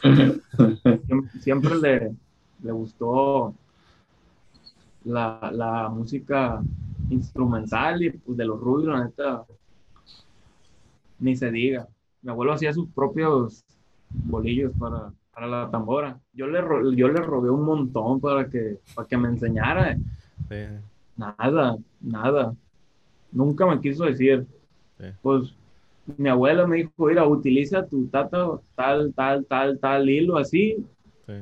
Siempre, 0.00 1.30
siempre 1.40 1.74
le, 1.76 2.14
le 2.62 2.72
gustó 2.72 3.54
la, 5.04 5.50
la 5.52 5.90
música 5.90 6.62
instrumental 7.10 8.02
y 8.02 8.08
pues 8.08 8.38
de 8.38 8.44
los 8.46 8.58
rubios, 8.58 8.88
la 8.88 9.04
neta, 9.04 9.44
ni 11.18 11.36
se 11.36 11.50
diga. 11.50 11.86
Mi 12.22 12.30
abuelo 12.30 12.54
hacía 12.54 12.72
sus 12.72 12.88
propios 12.88 13.62
bolillos 14.10 14.72
para, 14.78 15.12
para 15.32 15.46
la 15.46 15.70
tambora. 15.70 16.18
Yo 16.32 16.46
le, 16.46 16.60
yo 16.96 17.08
le 17.08 17.20
robé 17.20 17.50
un 17.50 17.64
montón 17.64 18.20
para 18.20 18.48
que, 18.48 18.78
para 18.94 19.06
que 19.06 19.16
me 19.16 19.28
enseñara. 19.28 19.96
Nada, 21.16 21.76
nada. 22.00 22.54
Nunca 23.32 23.66
me 23.66 23.80
quiso 23.80 24.04
decir. 24.04 24.46
Sí. 24.98 25.06
Pues 25.22 25.54
mi 26.16 26.28
abuela 26.28 26.66
me 26.66 26.76
dijo, 26.76 26.92
mira, 26.98 27.26
utiliza 27.26 27.86
tu 27.86 28.06
tata 28.06 28.46
tal, 28.74 29.12
tal, 29.14 29.44
tal, 29.46 29.78
tal 29.78 30.08
hilo 30.08 30.38
así. 30.38 30.76
Sí. 31.26 31.34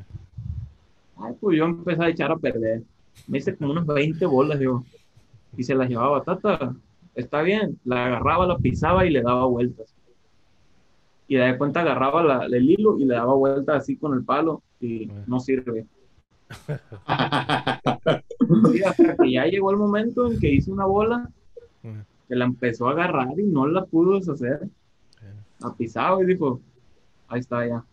Ay, 1.18 1.34
pues 1.40 1.56
yo 1.56 1.64
empecé 1.64 2.04
a 2.04 2.08
echar 2.08 2.32
a 2.32 2.36
perder. 2.36 2.82
Me 3.26 3.38
hice 3.38 3.56
como 3.56 3.72
unas 3.72 3.86
20 3.86 4.26
bolas 4.26 4.60
yo. 4.60 4.84
Y 5.56 5.62
se 5.62 5.74
las 5.74 5.88
llevaba, 5.88 6.22
tata, 6.22 6.74
está 7.14 7.42
bien. 7.42 7.78
La 7.84 8.06
agarraba, 8.06 8.46
la 8.46 8.58
pisaba 8.58 9.06
y 9.06 9.10
le 9.10 9.22
daba 9.22 9.46
vueltas. 9.46 9.95
Y 11.28 11.36
de 11.36 11.58
cuenta 11.58 11.80
agarraba 11.80 12.22
la- 12.22 12.46
el 12.46 12.70
hilo 12.70 12.98
y 12.98 13.04
le 13.04 13.14
daba 13.14 13.34
vueltas 13.34 13.82
así 13.82 13.96
con 13.96 14.14
el 14.14 14.24
palo 14.24 14.62
y 14.80 15.10
no 15.26 15.40
sirve. 15.40 15.86
Y 18.74 18.82
hasta 18.82 19.16
que 19.16 19.32
ya 19.32 19.44
llegó 19.46 19.70
el 19.70 19.76
momento 19.76 20.30
en 20.30 20.38
que 20.38 20.50
hice 20.50 20.70
una 20.70 20.86
bola 20.86 21.28
que 22.28 22.34
la 22.36 22.44
empezó 22.44 22.88
a 22.88 22.92
agarrar 22.92 23.38
y 23.38 23.44
no 23.44 23.66
la 23.66 23.84
pudo 23.84 24.18
deshacer. 24.18 24.68
La 25.60 25.72
pisaba 25.74 26.22
y 26.22 26.26
dijo, 26.26 26.60
ahí 27.28 27.40
está 27.40 27.66
ya. 27.66 27.84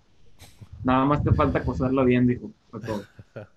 Nada 0.83 1.05
más 1.05 1.23
te 1.23 1.31
falta 1.31 1.63
coserla 1.63 2.03
bien, 2.03 2.27
dijo. 2.27 2.51
Fue 2.69 2.79
todo. 2.81 3.03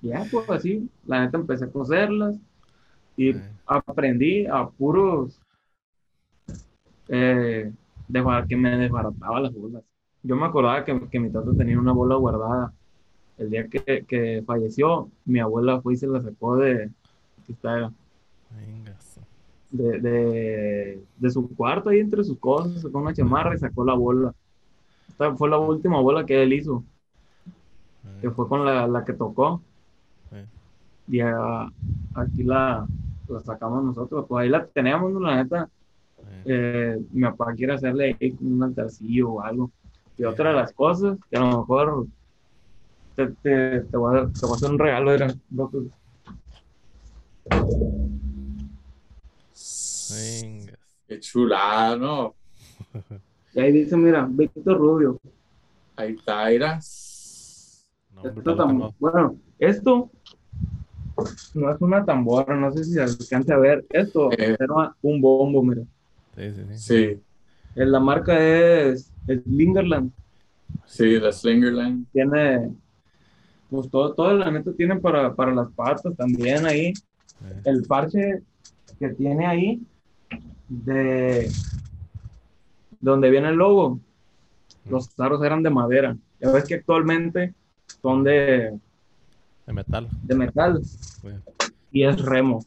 Ya, 0.00 0.24
pues 0.32 0.50
así, 0.50 0.88
la 1.06 1.24
neta 1.24 1.36
empecé 1.38 1.66
a 1.66 1.70
coserlas 1.70 2.36
y 3.16 3.32
aprendí 3.66 4.46
a 4.46 4.68
puros 4.68 5.40
eh, 7.08 7.70
desbar- 8.08 8.46
que 8.48 8.56
me 8.56 8.76
desbarataba 8.78 9.40
las 9.40 9.54
bolas. 9.54 9.84
Yo 10.22 10.36
me 10.36 10.46
acordaba 10.46 10.84
que, 10.84 11.08
que 11.10 11.20
mi 11.20 11.30
tata 11.32 11.52
tenía 11.56 11.78
una 11.78 11.92
bola 11.92 12.16
guardada. 12.16 12.74
El 13.38 13.50
día 13.50 13.68
que, 13.68 14.06
que 14.06 14.42
falleció, 14.46 15.10
mi 15.24 15.40
abuela 15.40 15.80
fue 15.82 15.94
y 15.94 15.96
se 15.98 16.06
la 16.08 16.20
sacó 16.22 16.56
de, 16.58 16.92
Venga, 18.50 18.96
de, 19.70 20.00
de, 20.00 21.06
de 21.16 21.30
su 21.30 21.54
cuarto 21.54 21.90
ahí 21.90 22.00
entre 22.00 22.24
sus 22.24 22.38
cosas, 22.38 22.82
sacó 22.82 22.98
una 22.98 23.14
chamarra 23.14 23.54
y 23.54 23.58
sacó 23.58 23.84
la 23.84 23.94
bola. 23.94 24.34
Esta 25.08 25.34
fue 25.36 25.50
la 25.50 25.58
última 25.58 26.00
bola 26.00 26.26
que 26.26 26.42
él 26.42 26.52
hizo, 26.54 26.86
que 28.20 28.30
fue 28.30 28.48
con 28.48 28.64
la, 28.64 28.86
la 28.88 29.04
que 29.04 29.12
tocó. 29.12 29.62
Y 31.06 31.20
aquí 32.14 32.42
la, 32.44 32.86
la 33.26 33.40
sacamos 33.40 33.84
nosotros. 33.84 34.26
Pues 34.28 34.42
ahí 34.44 34.48
la 34.48 34.66
tenemos, 34.68 35.12
la 35.20 35.36
neta. 35.42 35.70
Eh, 36.44 36.98
mi 37.12 37.22
papá 37.22 37.54
quiere 37.54 37.74
hacerle 37.74 38.16
un 38.40 38.62
altarcillo 38.62 39.30
o 39.32 39.40
algo. 39.40 39.70
Y 40.16 40.24
otra 40.24 40.50
de 40.50 40.56
las 40.56 40.72
cosas, 40.72 41.18
que 41.30 41.36
a 41.36 41.40
lo 41.40 41.58
mejor 41.60 42.06
te, 43.14 43.26
te, 43.42 43.80
te 43.80 43.96
voy, 43.96 44.18
a, 44.18 44.26
te 44.28 44.46
voy 44.46 44.52
a 44.52 44.56
hacer 44.56 44.70
un 44.70 44.78
regalo, 44.78 45.12
era, 45.12 45.34
loco. 45.50 45.84
Venga. 50.10 50.78
Qué 51.06 51.20
chulada, 51.20 51.96
¿no? 51.96 52.34
Y 53.54 53.60
ahí 53.60 53.72
dice, 53.72 53.96
mira, 53.96 54.26
Víctor 54.30 54.78
Rubio. 54.78 55.18
Ahí 55.96 56.14
está, 56.14 56.46
mira. 56.48 56.78
No, 58.14 58.22
Esto 58.28 58.56
tam- 58.56 58.94
bueno, 58.98 59.36
esto 59.58 60.10
no 61.54 61.70
es 61.70 61.80
una 61.80 62.04
tambora, 62.04 62.56
no 62.56 62.72
sé 62.72 62.84
si 62.84 62.92
se 62.92 63.02
alcance 63.02 63.52
a 63.52 63.58
ver. 63.58 63.84
Esto 63.90 64.30
Eh. 64.32 64.56
era 64.58 64.94
un 65.02 65.20
bombo, 65.20 65.62
mira. 65.62 65.82
Sí, 66.36 66.50
sí, 66.54 66.62
sí. 66.70 66.78
Sí, 66.78 67.20
Eh, 67.74 67.86
La 67.86 68.00
marca 68.00 68.38
es, 68.38 69.10
es 69.26 69.46
Lingerland. 69.46 70.10
sí, 70.86 71.18
la 71.18 71.32
Slingerland. 71.32 72.06
Tiene, 72.12 72.70
pues 73.70 73.90
todo, 73.90 74.14
todo 74.14 74.34
la 74.36 74.50
neta 74.50 74.72
tiene 74.74 74.96
para, 74.96 75.34
para 75.34 75.54
las 75.54 75.70
patas 75.72 76.14
también 76.16 76.66
ahí. 76.66 76.88
Eh, 77.44 77.60
El 77.64 77.82
parche 77.84 78.42
que 78.98 79.08
tiene 79.10 79.46
ahí 79.46 79.80
de 80.68 81.50
donde 83.00 83.30
viene 83.30 83.48
el 83.48 83.56
logo, 83.56 83.98
los 84.88 85.08
taros 85.14 85.42
eran 85.42 85.62
de 85.62 85.70
madera. 85.70 86.16
Ya 86.40 86.50
ves 86.50 86.64
que 86.64 86.74
actualmente 86.74 87.54
son 88.00 88.22
de, 88.24 88.78
De 89.66 89.72
metal. 89.72 90.08
de 90.22 90.34
metal 90.34 90.80
güey. 91.22 91.34
y 91.90 92.04
es 92.04 92.20
remo. 92.20 92.64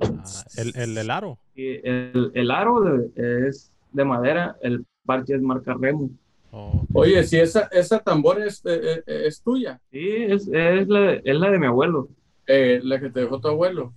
Ah, 0.00 0.44
el, 0.56 0.72
el, 0.76 0.98
el 0.98 1.10
aro. 1.10 1.38
Y 1.58 1.80
el, 1.86 2.30
el 2.34 2.50
aro 2.52 2.80
de- 2.82 3.48
es 3.48 3.72
de 3.92 4.04
madera, 4.04 4.56
el 4.62 4.84
parche 5.04 5.34
es 5.34 5.42
marca 5.42 5.74
remo. 5.74 6.08
Oh, 6.52 6.80
Oye, 6.94 7.24
si 7.24 7.36
esa, 7.38 7.62
esa 7.72 7.98
tambora 7.98 8.46
es, 8.46 8.64
eh, 8.64 9.02
eh, 9.06 9.22
es 9.26 9.42
tuya, 9.42 9.80
Sí, 9.90 10.08
es, 10.08 10.48
es, 10.52 10.88
la, 10.88 11.00
de- 11.00 11.22
es 11.24 11.36
la 11.36 11.50
de 11.50 11.58
mi 11.58 11.66
abuelo. 11.66 12.08
eh, 12.46 12.80
la 12.82 13.00
que 13.00 13.10
te 13.10 13.20
dejó 13.20 13.40
tu 13.40 13.48
abuelo. 13.48 13.92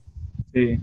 Sí, 0.54 0.78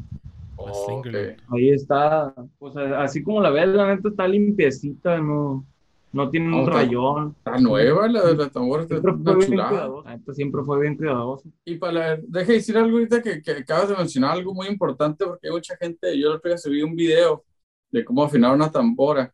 ahí 1.52 1.70
está, 1.70 2.34
pues 2.58 2.76
así 2.76 3.22
como 3.22 3.40
la 3.40 3.50
ves, 3.50 3.68
la 3.68 3.94
neta 3.94 4.08
está 4.08 4.26
limpiecita, 4.28 5.18
no, 5.18 5.66
no 6.12 6.30
tiene 6.30 6.56
un 6.56 6.66
rayón. 6.66 7.34
Está 7.38 7.58
nueva 7.58 8.08
la 8.08 8.26
de 8.26 8.34
la 8.36 8.48
tambora, 8.48 8.82
está 8.82 8.96
una 8.96 9.38
chulada. 9.38 9.88
neta 10.06 10.34
siempre 10.34 10.62
fue 10.64 10.80
bien 10.80 10.96
cuidadoso. 10.96 11.48
Y 11.64 11.76
para, 11.76 12.16
deja 12.16 12.46
de 12.46 12.54
decir 12.54 12.76
algo 12.76 12.96
ahorita 12.96 13.22
que, 13.22 13.42
que 13.42 13.50
acabas 13.50 13.90
de 13.90 13.96
mencionar 13.96 14.32
algo 14.32 14.54
muy 14.54 14.66
importante 14.66 15.24
porque 15.26 15.48
hay 15.48 15.52
mucha 15.52 15.76
gente, 15.76 16.18
yo 16.18 16.38
día 16.38 16.58
subí 16.58 16.82
un 16.82 16.96
video 16.96 17.44
de 17.90 18.04
cómo 18.04 18.22
afinar 18.22 18.54
una 18.54 18.70
tambora 18.70 19.32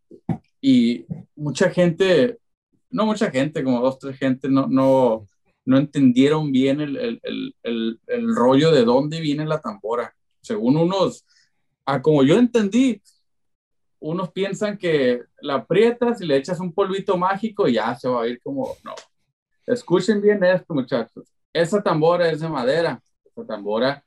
y 0.60 1.04
mucha 1.36 1.70
gente, 1.70 2.38
no 2.90 3.06
mucha 3.06 3.30
gente, 3.30 3.62
como 3.62 3.80
dos, 3.80 3.98
tres 3.98 4.16
gente, 4.18 4.48
no, 4.48 4.66
no, 4.66 5.26
no 5.64 5.78
entendieron 5.78 6.50
bien 6.52 6.80
el, 6.80 6.96
el, 6.96 7.20
el, 7.22 7.54
el, 7.62 8.00
el 8.06 8.34
rollo 8.34 8.70
de 8.70 8.84
dónde 8.84 9.20
viene 9.20 9.44
la 9.46 9.60
tambora. 9.60 10.14
Según 10.40 10.76
unos, 10.76 11.24
a 11.84 12.00
como 12.02 12.22
yo 12.22 12.38
entendí, 12.38 13.02
unos 14.00 14.30
piensan 14.32 14.76
que 14.76 15.22
la 15.44 15.56
aprietas 15.56 16.20
y 16.22 16.26
le 16.26 16.36
echas 16.36 16.58
un 16.58 16.72
polvito 16.72 17.16
mágico 17.18 17.68
y 17.68 17.74
ya 17.74 17.94
se 17.94 18.08
va 18.08 18.22
a 18.22 18.28
ir 18.28 18.40
como, 18.40 18.76
no. 18.82 18.94
Escuchen 19.66 20.20
bien 20.20 20.42
esto, 20.42 20.74
muchachos. 20.74 21.24
Esa 21.52 21.82
tambora 21.82 22.30
es 22.30 22.40
de 22.40 22.48
madera. 22.48 23.02
Esa 23.24 23.46
tambora 23.46 24.04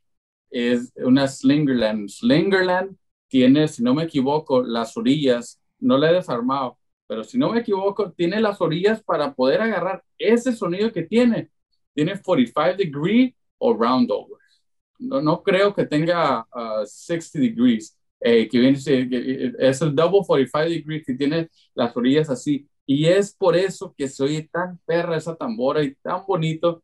es 0.49 0.91
una 0.95 1.27
Slingerland. 1.27 2.09
Slingerland 2.09 2.97
tiene, 3.27 3.67
si 3.67 3.83
no 3.83 3.93
me 3.93 4.03
equivoco, 4.03 4.63
las 4.63 4.97
orillas. 4.97 5.61
No 5.79 5.97
la 5.97 6.09
he 6.09 6.15
desarmado, 6.15 6.77
pero 7.07 7.23
si 7.23 7.37
no 7.37 7.51
me 7.51 7.59
equivoco, 7.59 8.11
tiene 8.11 8.41
las 8.41 8.59
orillas 8.59 9.03
para 9.03 9.33
poder 9.33 9.61
agarrar 9.61 10.03
ese 10.17 10.53
sonido 10.53 10.91
que 10.91 11.03
tiene. 11.03 11.51
Tiene 11.93 12.19
45 12.19 12.77
degree 12.77 13.35
o 13.59 13.73
roundover. 13.73 14.39
No, 14.99 15.21
no 15.21 15.43
creo 15.43 15.73
que 15.73 15.85
tenga 15.85 16.47
uh, 16.53 16.85
60 16.85 17.39
degrees. 17.39 17.96
Eh, 18.19 18.47
que 18.49 18.59
viene, 18.59 18.79
que- 18.83 19.09
que 19.09 19.53
es 19.59 19.81
el 19.81 19.95
double 19.95 20.21
45 20.25 20.69
degrees 20.69 21.05
que 21.05 21.13
tiene 21.15 21.49
las 21.75 21.95
orillas 21.95 22.29
así. 22.29 22.67
Y 22.85 23.05
es 23.07 23.33
por 23.35 23.55
eso 23.55 23.93
que 23.97 24.07
se 24.07 24.23
oye 24.23 24.49
tan 24.51 24.79
perra 24.85 25.17
esa 25.17 25.35
tambora 25.35 25.83
y 25.83 25.93
tan 25.95 26.25
bonito. 26.25 26.83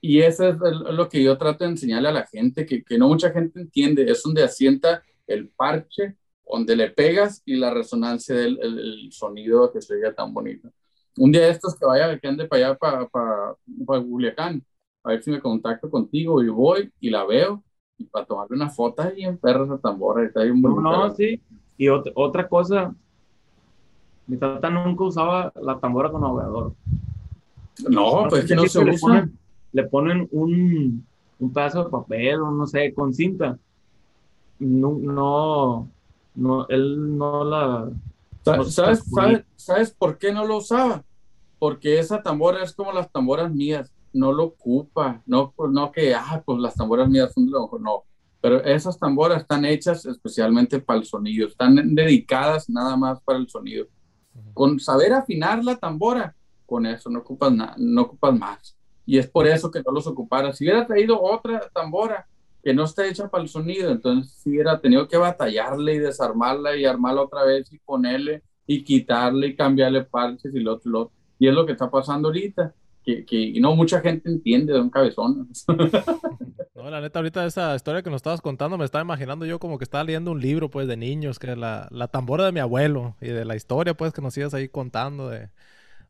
Y 0.00 0.20
eso 0.20 0.48
es 0.48 0.56
lo 0.60 1.08
que 1.08 1.22
yo 1.22 1.36
trato 1.38 1.64
de 1.64 1.70
enseñarle 1.70 2.08
a 2.08 2.12
la 2.12 2.26
gente, 2.26 2.64
que, 2.66 2.82
que 2.84 2.98
no 2.98 3.08
mucha 3.08 3.30
gente 3.30 3.60
entiende. 3.60 4.10
Es 4.10 4.22
donde 4.22 4.42
asienta 4.42 5.02
el 5.26 5.48
parche, 5.50 6.16
donde 6.50 6.74
le 6.76 6.90
pegas 6.90 7.42
y 7.44 7.56
la 7.56 7.72
resonancia 7.72 8.34
del 8.34 8.58
el, 8.62 8.78
el 8.78 9.12
sonido 9.12 9.70
que 9.72 9.80
se 9.82 9.94
oiga 9.94 10.14
tan 10.14 10.32
bonito. 10.32 10.70
Un 11.18 11.32
día 11.32 11.42
de 11.42 11.50
estos 11.50 11.76
que 11.78 11.84
vaya, 11.86 12.18
que 12.18 12.28
ande 12.28 12.46
para 12.46 12.68
allá, 12.68 12.78
para, 12.78 13.08
para, 13.08 13.54
para 13.86 14.00
a 15.04 15.08
ver 15.10 15.22
si 15.22 15.30
me 15.30 15.40
contacto 15.40 15.90
contigo 15.90 16.42
y 16.42 16.48
voy 16.48 16.92
y 17.00 17.10
la 17.10 17.24
veo 17.24 17.64
y 18.00 18.04
para 18.04 18.24
tomarle 18.24 18.56
una 18.56 18.70
foto 18.70 19.02
ahí 19.02 19.22
en 19.24 19.36
perra 19.36 19.64
esa 19.64 19.78
tambora. 19.78 20.24
Está 20.24 20.42
bien 20.42 20.60
No, 20.60 20.80
no, 20.80 21.14
sí. 21.14 21.40
Y 21.76 21.86
ot- 21.86 22.12
otra 22.14 22.48
cosa, 22.48 22.94
mi 24.26 24.36
tata 24.38 24.70
nunca 24.70 25.04
usaba 25.04 25.52
la 25.56 25.78
tambora 25.78 26.10
con 26.10 26.24
ahogador. 26.24 26.72
No, 27.88 28.26
pues 28.28 28.44
es 28.44 28.48
que 28.48 28.54
no 28.56 28.66
se 28.66 28.84
le 28.84 28.92
usa. 28.92 29.06
ponen, 29.08 29.38
le 29.72 29.84
ponen 29.84 30.28
un, 30.32 31.06
un 31.38 31.52
pedazo 31.52 31.84
de 31.84 31.90
papel 31.90 32.40
o 32.40 32.50
no 32.50 32.66
sé, 32.66 32.92
con 32.94 33.12
cinta. 33.12 33.58
No, 34.58 34.92
no, 34.98 35.88
no, 36.34 36.66
él 36.68 37.16
no 37.18 37.44
la... 37.44 37.90
Sa- 38.44 38.56
No, 38.56 38.64
¿Sabes, 38.64 39.04
sabes, 39.04 39.44
¿Sabes 39.56 39.94
por 39.94 40.16
qué 40.18 40.32
no 40.32 40.46
lo 40.46 40.58
usaba? 40.58 41.02
Porque 41.58 41.98
esa 41.98 42.22
tambora 42.22 42.62
es 42.62 42.74
como 42.74 42.92
las 42.92 43.10
tamboras 43.10 43.52
mías, 43.52 43.92
no 44.12 44.32
lo 44.32 44.44
ocupa, 44.44 45.22
no, 45.26 45.52
pues, 45.54 45.70
no 45.70 45.92
que, 45.92 46.14
ah, 46.14 46.42
pues 46.44 46.58
las 46.58 46.74
tamboras 46.74 47.08
mías 47.08 47.32
son 47.32 47.46
de 47.46 47.52
lo 47.52 47.62
mejor, 47.62 47.80
no. 47.80 48.04
Pero 48.40 48.62
esas 48.64 48.98
tamboras 48.98 49.42
están 49.42 49.64
hechas 49.64 50.06
especialmente 50.06 50.80
para 50.80 50.98
el 50.98 51.04
sonido, 51.04 51.46
están 51.46 51.94
dedicadas 51.94 52.70
nada 52.70 52.96
más 52.96 53.20
para 53.22 53.38
el 53.38 53.48
sonido. 53.48 53.86
Con 54.54 54.80
saber 54.80 55.12
afinar 55.12 55.62
la 55.62 55.76
tambora, 55.76 56.34
con 56.64 56.86
eso 56.86 57.10
no 57.10 57.18
ocupas, 57.18 57.52
no 57.76 58.02
ocupas 58.02 58.38
más. 58.38 58.76
Y 59.04 59.18
es 59.18 59.28
por 59.28 59.46
eso 59.46 59.70
que 59.70 59.82
no 59.84 59.92
los 59.92 60.06
ocupara. 60.06 60.52
Si 60.52 60.64
hubiera 60.64 60.86
traído 60.86 61.20
otra 61.20 61.68
tambora 61.74 62.26
que 62.62 62.72
no 62.72 62.84
está 62.84 63.06
hecha 63.06 63.28
para 63.28 63.42
el 63.42 63.48
sonido, 63.48 63.90
entonces 63.90 64.32
si 64.32 64.50
hubiera 64.50 64.80
tenido 64.80 65.08
que 65.08 65.16
batallarle 65.16 65.94
y 65.94 65.98
desarmarla 65.98 66.76
y 66.76 66.84
armarla 66.84 67.22
otra 67.22 67.44
vez 67.44 67.72
y 67.72 67.78
ponerle 67.78 68.42
y 68.66 68.84
quitarle 68.84 69.48
y 69.48 69.56
cambiarle 69.56 70.04
parches 70.04 70.54
y 70.54 70.60
lo 70.60 70.74
otro. 70.74 71.10
Y 71.38 71.48
es 71.48 71.54
lo 71.54 71.66
que 71.66 71.72
está 71.72 71.90
pasando 71.90 72.28
ahorita, 72.28 72.74
que, 73.04 73.24
que 73.24 73.52
no 73.60 73.74
mucha 73.76 74.00
gente 74.00 74.28
entiende 74.28 74.72
de 74.72 74.80
un 74.80 74.90
cabezón. 74.90 75.48
No, 76.72 76.88
la 76.88 77.02
neta, 77.02 77.18
ahorita 77.18 77.44
esa 77.44 77.76
historia 77.76 78.02
que 78.02 78.08
nos 78.08 78.20
estabas 78.20 78.40
contando, 78.40 78.78
me 78.78 78.86
estaba 78.86 79.04
imaginando 79.04 79.44
yo 79.44 79.58
como 79.58 79.76
que 79.76 79.84
estaba 79.84 80.02
leyendo 80.02 80.30
un 80.30 80.40
libro, 80.40 80.70
pues, 80.70 80.88
de 80.88 80.96
niños, 80.96 81.38
que 81.38 81.54
la, 81.54 81.88
la 81.90 82.08
tambora 82.08 82.46
de 82.46 82.52
mi 82.52 82.60
abuelo, 82.60 83.16
y 83.20 83.26
de 83.26 83.44
la 83.44 83.54
historia, 83.54 83.92
pues, 83.92 84.14
que 84.14 84.22
nos 84.22 84.34
ibas 84.38 84.54
ahí 84.54 84.70
contando 84.70 85.28
de, 85.28 85.50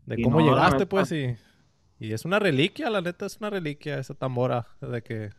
de 0.07 0.23
cómo 0.23 0.39
no, 0.41 0.47
llegaste, 0.47 0.87
pues, 0.87 1.11
y, 1.11 1.35
y 1.99 2.13
es 2.13 2.25
una 2.25 2.39
reliquia, 2.39 2.89
la 2.89 3.01
neta, 3.01 3.27
es 3.27 3.39
una 3.39 3.51
reliquia 3.51 3.99
esa 3.99 4.15
tambora 4.15 4.69
de 4.81 5.03
que 5.03 5.31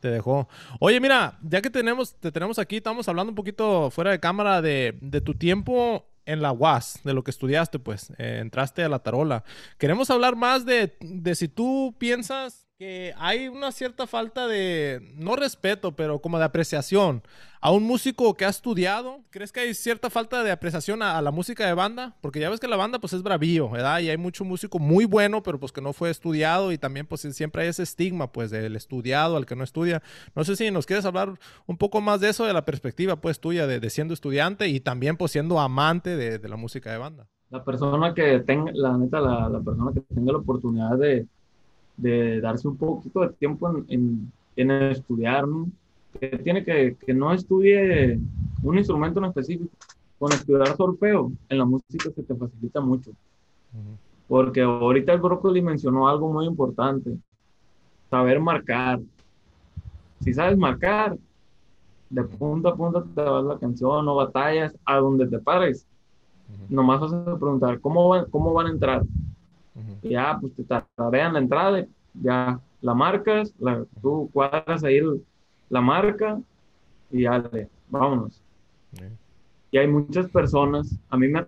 te 0.00 0.08
dejó. 0.08 0.48
Oye, 0.80 1.00
mira, 1.00 1.38
ya 1.42 1.60
que 1.60 1.68
tenemos, 1.68 2.14
te 2.14 2.32
tenemos 2.32 2.58
aquí, 2.58 2.76
estamos 2.76 3.06
hablando 3.08 3.30
un 3.30 3.36
poquito 3.36 3.90
fuera 3.90 4.10
de 4.10 4.20
cámara 4.20 4.62
de, 4.62 4.96
de 5.02 5.20
tu 5.20 5.34
tiempo 5.34 6.11
en 6.26 6.42
la 6.42 6.52
UAS, 6.52 7.00
de 7.04 7.14
lo 7.14 7.24
que 7.24 7.30
estudiaste, 7.30 7.78
pues, 7.78 8.10
eh, 8.18 8.38
entraste 8.40 8.82
a 8.84 8.88
la 8.88 9.00
tarola. 9.00 9.44
Queremos 9.78 10.10
hablar 10.10 10.36
más 10.36 10.64
de, 10.64 10.96
de 11.00 11.34
si 11.34 11.48
tú 11.48 11.94
piensas 11.98 12.61
que 12.82 13.14
hay 13.16 13.46
una 13.46 13.70
cierta 13.70 14.08
falta 14.08 14.48
de, 14.48 15.12
no 15.14 15.36
respeto, 15.36 15.92
pero 15.94 16.18
como 16.18 16.40
de 16.40 16.44
apreciación 16.44 17.22
a 17.60 17.70
un 17.70 17.84
músico 17.84 18.34
que 18.34 18.44
ha 18.44 18.48
estudiado. 18.48 19.20
¿Crees 19.30 19.52
que 19.52 19.60
hay 19.60 19.72
cierta 19.72 20.10
falta 20.10 20.42
de 20.42 20.50
apreciación 20.50 21.00
a, 21.00 21.22
la 21.22 21.30
música 21.30 21.64
de 21.64 21.74
banda? 21.74 22.16
Porque 22.20 22.40
ya 22.40 22.50
ves 22.50 22.58
que 22.58 22.66
la 22.66 22.74
banda 22.74 22.98
pues 22.98 23.12
es 23.12 23.22
bravío, 23.22 23.70
¿verdad? 23.70 24.00
Y 24.00 24.10
hay 24.10 24.16
mucho 24.16 24.44
músico 24.44 24.80
muy 24.80 25.04
bueno, 25.04 25.44
pero 25.44 25.60
pues 25.60 25.70
que 25.70 25.80
no 25.80 25.92
fue 25.92 26.10
estudiado 26.10 26.72
y 26.72 26.78
también 26.78 27.06
pues 27.06 27.20
siempre 27.20 27.62
hay 27.62 27.68
ese 27.68 27.84
estigma 27.84 28.32
pues 28.32 28.50
del 28.50 28.74
estudiado 28.74 29.36
al 29.36 29.46
que 29.46 29.54
no 29.54 29.62
estudia. 29.62 30.02
No 30.34 30.42
sé 30.42 30.56
si 30.56 30.68
nos 30.72 30.84
quieres 30.84 31.04
hablar 31.04 31.38
un 31.66 31.76
poco 31.76 32.00
más 32.00 32.20
de 32.20 32.30
eso, 32.30 32.46
de 32.46 32.52
la 32.52 32.64
perspectiva 32.64 33.14
pues 33.14 33.38
tuya 33.38 33.68
de, 33.68 33.90
siendo 33.90 34.12
estudiante 34.12 34.66
y 34.66 34.80
también 34.80 35.16
pues 35.16 35.30
siendo 35.30 35.60
amante 35.60 36.16
de, 36.16 36.48
la 36.48 36.56
música 36.56 36.90
de 36.90 36.98
banda. 36.98 37.28
La 37.50 37.62
persona 37.62 38.12
que 38.12 38.40
tenga, 38.40 38.72
la 38.74 38.98
neta, 38.98 39.20
la, 39.20 39.48
la 39.48 39.60
persona 39.60 39.92
que 39.94 40.00
tenga 40.12 40.32
la 40.32 40.38
oportunidad 40.38 40.98
de 40.98 41.28
de 42.02 42.40
darse 42.40 42.68
un 42.68 42.76
poquito 42.76 43.20
de 43.20 43.30
tiempo 43.30 43.84
en, 43.88 44.32
en, 44.56 44.70
estudiar, 44.70 45.46
¿no? 45.46 45.68
Que 46.18 46.38
tiene 46.38 46.64
que, 46.64 46.96
que 46.96 47.14
no 47.14 47.32
estudie 47.32 48.18
un 48.62 48.78
instrumento 48.78 49.20
en 49.20 49.26
específico. 49.26 49.70
Con 50.18 50.32
estudiar 50.34 50.76
solfeo 50.76 51.32
en 51.48 51.58
la 51.58 51.64
música 51.64 52.10
se 52.14 52.22
te 52.22 52.34
facilita 52.34 52.80
mucho. 52.80 53.10
Porque 54.28 54.62
ahorita 54.62 55.12
el 55.12 55.20
brócoli 55.20 55.62
mencionó 55.62 56.08
algo 56.08 56.32
muy 56.32 56.46
importante. 56.46 57.16
Saber 58.08 58.38
marcar. 58.38 59.00
Si 60.20 60.32
sabes 60.32 60.56
marcar, 60.56 61.16
de 62.10 62.24
punta 62.24 62.68
a 62.68 62.74
punta 62.76 63.02
te 63.02 63.22
vas 63.22 63.44
la 63.44 63.58
canción, 63.58 64.04
no 64.04 64.14
batallas, 64.14 64.76
a 64.84 64.98
donde 64.98 65.26
te 65.26 65.38
pares. 65.38 65.86
Nomás 66.68 67.00
vas 67.00 67.12
a 67.14 67.24
preguntar, 67.38 67.80
¿cómo, 67.80 68.08
van, 68.08 68.26
cómo 68.30 68.52
van 68.52 68.66
a 68.66 68.70
entrar? 68.70 69.02
Ya, 70.02 70.38
pues 70.40 70.54
te 70.54 70.62
tararean 70.96 71.32
la 71.34 71.38
entrada, 71.38 71.86
ya 72.14 72.60
la 72.80 72.94
marcas, 72.94 73.54
la, 73.58 73.84
tú 74.00 74.28
cuadras 74.32 74.84
ahí 74.84 75.00
la 75.70 75.80
marca 75.80 76.40
y 77.10 77.22
ya, 77.22 77.42
vámonos. 77.88 78.42
Y 79.70 79.78
hay 79.78 79.88
muchas 79.88 80.28
personas, 80.28 80.98
a 81.08 81.16
mí 81.16 81.28
me, 81.28 81.46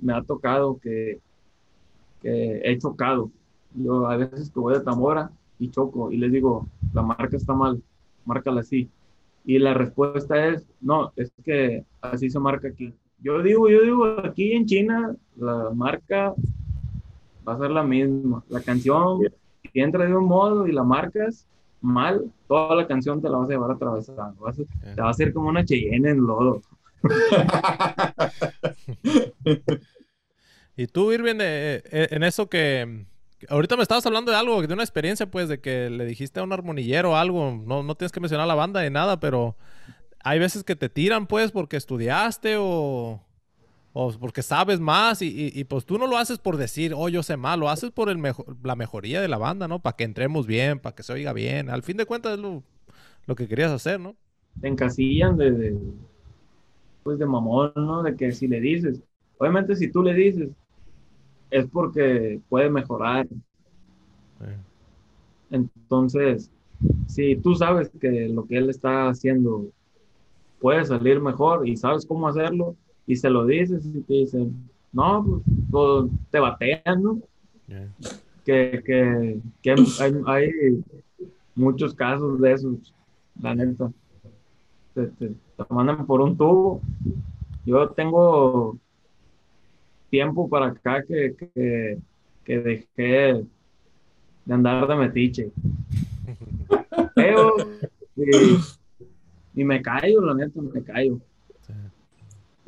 me 0.00 0.12
ha 0.12 0.22
tocado 0.22 0.78
que, 0.78 1.20
que, 2.22 2.60
he 2.64 2.78
chocado. 2.78 3.30
Yo 3.74 4.06
a 4.06 4.16
veces 4.16 4.50
que 4.50 4.60
voy 4.60 4.74
de 4.74 4.80
Tamora 4.80 5.30
y 5.58 5.70
choco 5.70 6.10
y 6.10 6.16
les 6.16 6.32
digo, 6.32 6.66
la 6.94 7.02
marca 7.02 7.36
está 7.36 7.52
mal, 7.52 7.82
márcala 8.24 8.60
así. 8.60 8.88
Y 9.44 9.58
la 9.58 9.74
respuesta 9.74 10.46
es, 10.46 10.66
no, 10.80 11.12
es 11.16 11.32
que 11.44 11.84
así 12.00 12.30
se 12.30 12.38
marca 12.38 12.68
aquí. 12.68 12.94
Yo 13.20 13.42
digo, 13.42 13.68
yo 13.68 13.82
digo, 13.82 14.06
aquí 14.24 14.52
en 14.52 14.66
China 14.66 15.14
la 15.36 15.70
marca 15.74 16.34
va 17.48 17.54
a 17.54 17.58
ser 17.58 17.70
la 17.70 17.82
misma. 17.82 18.44
La 18.48 18.60
canción, 18.60 19.20
si 19.72 19.80
entra 19.80 20.06
de 20.06 20.14
un 20.14 20.26
modo 20.26 20.66
y 20.66 20.72
la 20.72 20.84
marcas 20.84 21.46
mal, 21.80 22.30
toda 22.46 22.76
la 22.76 22.86
canción 22.86 23.22
te 23.22 23.28
la 23.28 23.38
vas 23.38 23.48
a 23.48 23.52
llevar 23.52 23.70
atravesando. 23.70 24.40
Vas 24.40 24.56
te 24.56 25.00
va 25.00 25.08
a 25.08 25.10
hacer 25.10 25.32
como 25.32 25.48
una 25.48 25.64
Cheyenne 25.64 26.10
en 26.10 26.18
lodo. 26.18 26.62
y 30.76 30.86
tú, 30.88 31.12
Irving, 31.12 31.36
eh, 31.40 31.82
eh, 31.90 32.08
en 32.10 32.24
eso 32.24 32.48
que, 32.48 33.06
ahorita 33.48 33.76
me 33.76 33.82
estabas 33.82 34.04
hablando 34.06 34.32
de 34.32 34.38
algo, 34.38 34.60
de 34.60 34.74
una 34.74 34.82
experiencia, 34.82 35.30
pues, 35.30 35.48
de 35.48 35.60
que 35.60 35.90
le 35.90 36.04
dijiste 36.04 36.40
a 36.40 36.42
un 36.42 36.52
armonillero 36.52 37.16
algo, 37.16 37.62
no, 37.64 37.82
no 37.82 37.94
tienes 37.94 38.12
que 38.12 38.20
mencionar 38.20 38.46
la 38.46 38.54
banda 38.54 38.80
de 38.80 38.90
nada, 38.90 39.20
pero 39.20 39.56
hay 40.24 40.38
veces 40.38 40.64
que 40.64 40.76
te 40.76 40.88
tiran, 40.88 41.26
pues, 41.26 41.52
porque 41.52 41.76
estudiaste 41.76 42.56
o, 42.58 43.20
o 44.00 44.12
porque 44.12 44.42
sabes 44.42 44.78
más 44.78 45.22
y, 45.22 45.64
pues 45.64 45.84
tú 45.84 45.98
no 45.98 46.06
lo 46.06 46.18
haces 46.18 46.38
por 46.38 46.56
decir, 46.56 46.94
oh, 46.94 47.08
yo 47.08 47.24
sé 47.24 47.36
más, 47.36 47.58
lo 47.58 47.68
haces 47.68 47.90
por 47.90 48.08
el 48.08 48.22
la 48.62 48.76
mejoría 48.76 49.20
de 49.20 49.26
la 49.26 49.38
banda, 49.38 49.66
¿no? 49.66 49.80
Para 49.80 49.96
que 49.96 50.04
entremos 50.04 50.46
bien, 50.46 50.78
para 50.78 50.94
que 50.94 51.02
se 51.02 51.12
oiga 51.12 51.32
bien. 51.32 51.68
Al 51.68 51.82
fin 51.82 51.96
de 51.96 52.06
cuentas 52.06 52.34
es 52.34 52.38
lo, 52.38 52.62
que 53.34 53.48
querías 53.48 53.72
hacer, 53.72 53.98
¿no? 53.98 54.14
Te 54.60 54.68
encasillan 54.68 55.36
de, 55.36 55.76
pues 57.02 57.18
de 57.18 57.26
mamón, 57.26 57.72
¿no? 57.74 58.04
De 58.04 58.14
que 58.14 58.30
si 58.30 58.46
le 58.46 58.60
dices, 58.60 59.02
obviamente 59.36 59.74
si 59.74 59.90
tú 59.90 60.04
le 60.04 60.14
dices, 60.14 60.50
es 61.50 61.66
porque 61.66 62.38
puede 62.48 62.70
mejorar. 62.70 63.26
Entonces, 65.50 66.52
si 67.08 67.34
tú 67.34 67.56
sabes 67.56 67.90
que 68.00 68.28
lo 68.28 68.46
que 68.46 68.58
él 68.58 68.70
está 68.70 69.08
haciendo 69.08 69.66
puede 70.60 70.84
salir 70.84 71.18
mejor 71.18 71.66
y 71.66 71.76
sabes 71.76 72.06
cómo 72.06 72.28
hacerlo, 72.28 72.76
y 73.08 73.16
se 73.16 73.30
lo 73.30 73.46
dices 73.46 73.84
y 73.86 74.02
te 74.02 74.12
dicen, 74.12 74.68
no, 74.92 75.24
pues, 75.24 75.42
pues 75.70 76.10
te 76.30 76.38
batean, 76.38 77.02
¿no? 77.02 77.20
Que, 78.44 78.82
que, 78.84 79.40
que 79.62 79.74
hay, 80.26 80.84
muchos 81.54 81.94
casos 81.94 82.38
de 82.38 82.52
esos, 82.52 82.94
la 83.40 83.54
neta. 83.54 83.90
Te, 84.94 85.06
te, 85.06 85.34
mandan 85.70 86.04
por 86.04 86.20
un 86.20 86.36
tubo. 86.36 86.82
Yo 87.64 87.88
tengo 87.88 88.76
tiempo 90.10 90.46
para 90.46 90.66
acá 90.66 91.02
que, 91.02 91.34
que, 91.34 91.98
que 92.44 92.58
dejé 92.58 93.46
de 94.44 94.54
andar 94.54 94.86
de 94.86 94.96
metiche. 94.96 95.50
Pero, 97.14 97.54
y, 98.16 99.60
y 99.60 99.64
me 99.64 99.80
callo, 99.80 100.20
la 100.20 100.34
neta, 100.34 100.60
me 100.60 100.82
callo. 100.82 101.18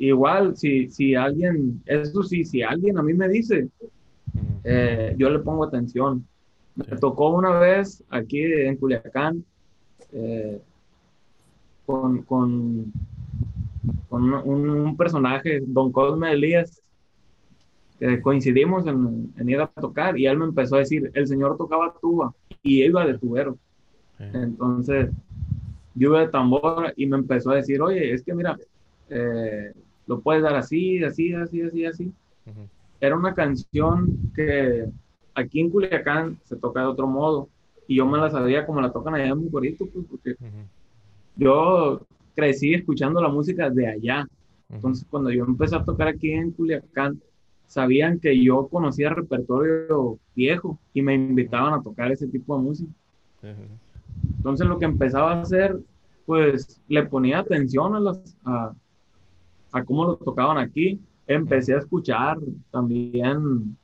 Igual, 0.01 0.57
si, 0.57 0.89
si 0.89 1.13
alguien, 1.13 1.79
eso 1.85 2.23
sí, 2.23 2.43
si 2.43 2.63
alguien 2.63 2.97
a 2.97 3.03
mí 3.03 3.13
me 3.13 3.29
dice, 3.29 3.69
eh, 4.63 5.13
yo 5.15 5.29
le 5.29 5.37
pongo 5.37 5.63
atención. 5.63 6.25
Me 6.73 6.97
tocó 6.97 7.29
una 7.29 7.59
vez 7.59 8.03
aquí 8.09 8.41
en 8.41 8.77
Culiacán 8.77 9.45
eh, 10.11 10.59
con, 11.85 12.23
con, 12.23 12.91
con 14.09 14.33
un, 14.33 14.97
personaje, 14.97 15.61
Don 15.67 15.91
Cosme 15.91 16.31
Elías, 16.31 16.81
que 17.99 18.19
coincidimos 18.21 18.87
en, 18.87 19.31
en, 19.37 19.49
ir 19.49 19.61
a 19.61 19.67
tocar 19.67 20.17
y 20.17 20.25
él 20.25 20.39
me 20.39 20.45
empezó 20.45 20.77
a 20.77 20.79
decir, 20.79 21.11
el 21.13 21.27
señor 21.27 21.57
tocaba 21.57 21.93
tuba 22.01 22.33
y 22.63 22.83
iba 22.83 23.05
de 23.05 23.19
tubero. 23.19 23.55
Entonces, 24.17 25.11
yo 25.93 26.09
iba 26.09 26.21
de 26.21 26.29
tambor 26.29 26.91
y 26.95 27.05
me 27.05 27.17
empezó 27.17 27.51
a 27.51 27.57
decir, 27.57 27.79
oye, 27.83 28.11
es 28.11 28.23
que 28.23 28.33
mira, 28.33 28.57
eh, 29.11 29.73
lo 30.11 30.19
puedes 30.19 30.43
dar 30.43 30.55
así, 30.55 31.01
así, 31.05 31.33
así, 31.33 31.61
así, 31.61 31.85
así. 31.85 32.11
Era 32.99 33.15
una 33.15 33.33
canción 33.33 34.17
que 34.35 34.85
aquí 35.33 35.61
en 35.61 35.69
Culiacán 35.69 36.37
se 36.43 36.57
toca 36.57 36.81
de 36.81 36.87
otro 36.87 37.07
modo 37.07 37.47
y 37.87 37.95
yo 37.95 38.05
me 38.05 38.17
la 38.17 38.29
sabía 38.29 38.65
como 38.65 38.81
la 38.81 38.91
tocan 38.91 39.15
allá 39.15 39.27
en 39.27 39.37
Mucorito, 39.37 39.85
pues 39.85 40.05
porque 40.09 40.35
yo 41.37 42.01
crecí 42.35 42.73
escuchando 42.73 43.21
la 43.21 43.29
música 43.29 43.69
de 43.69 43.87
allá. 43.87 44.27
Entonces, 44.69 45.07
cuando 45.09 45.31
yo 45.31 45.45
empecé 45.45 45.77
a 45.77 45.85
tocar 45.85 46.09
aquí 46.09 46.31
en 46.31 46.51
Culiacán, 46.51 47.21
sabían 47.67 48.19
que 48.19 48.37
yo 48.43 48.67
conocía 48.67 49.11
repertorio 49.11 50.19
viejo 50.35 50.77
y 50.93 51.01
me 51.01 51.13
invitaban 51.15 51.73
a 51.73 51.81
tocar 51.81 52.11
ese 52.11 52.27
tipo 52.27 52.57
de 52.57 52.63
música. 52.63 52.91
Entonces, 54.35 54.67
lo 54.67 54.77
que 54.77 54.85
empezaba 54.85 55.31
a 55.31 55.41
hacer, 55.41 55.79
pues 56.25 56.81
le 56.89 57.05
ponía 57.05 57.39
atención 57.39 57.95
a 57.95 57.99
las, 58.01 58.37
a, 58.43 58.73
a 59.71 59.83
cómo 59.83 60.05
lo 60.05 60.15
tocaban 60.17 60.57
aquí, 60.57 60.99
empecé 61.27 61.73
a 61.73 61.79
escuchar 61.79 62.37
también 62.71 63.77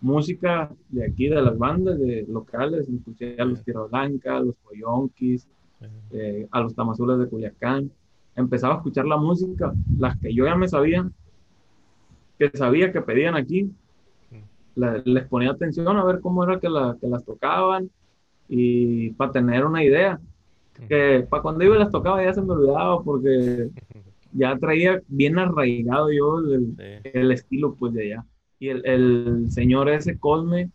música 0.00 0.70
de 0.88 1.04
aquí, 1.04 1.28
de 1.28 1.42
las 1.42 1.56
bandas 1.58 1.98
de 1.98 2.26
locales, 2.28 2.88
escuché 2.88 3.36
a 3.40 3.44
los 3.44 3.62
Tierra 3.62 3.84
Blanca, 3.84 4.36
a 4.36 4.40
los 4.40 4.54
Coyonquis, 4.62 5.48
eh, 6.12 6.46
a 6.50 6.60
los 6.60 6.74
Tamazules 6.74 7.18
de 7.18 7.28
Culiacán. 7.28 7.90
Empezaba 8.34 8.74
a 8.74 8.76
escuchar 8.78 9.06
la 9.06 9.16
música, 9.16 9.72
las 9.98 10.18
que 10.18 10.32
yo 10.34 10.44
ya 10.44 10.54
me 10.54 10.68
sabía, 10.68 11.08
que 12.38 12.50
sabía 12.50 12.92
que 12.92 13.00
pedían 13.00 13.34
aquí. 13.34 13.70
les 14.76 15.24
ponía 15.26 15.50
atención 15.50 15.96
a 15.96 16.04
ver 16.04 16.20
cómo 16.20 16.44
era 16.44 16.60
que, 16.60 16.68
que 17.00 17.08
las 17.08 17.24
tocaban 17.24 17.90
y 18.48 19.10
para 19.10 19.32
tener 19.32 19.64
una 19.64 19.82
idea. 19.82 20.20
Que 20.88 21.26
para 21.30 21.42
cuando 21.42 21.64
iba 21.64 21.76
y 21.76 21.78
las 21.78 21.90
tocaba 21.90 22.22
ya 22.22 22.34
se 22.34 22.42
me 22.42 22.52
olvidaba 22.52 23.02
porque 23.02 23.70
ya 24.36 24.56
traía 24.58 25.02
bien 25.08 25.38
arraigado 25.38 26.12
yo 26.12 26.38
el, 26.38 27.32
estilo 27.32 27.74
pues 27.74 27.94
de 27.94 28.02
allá. 28.02 28.26
Y 28.58 28.68
el, 28.68 28.86
el, 28.86 29.50
señor 29.50 29.88
ese 29.88 30.18
Cosme, 30.18 30.70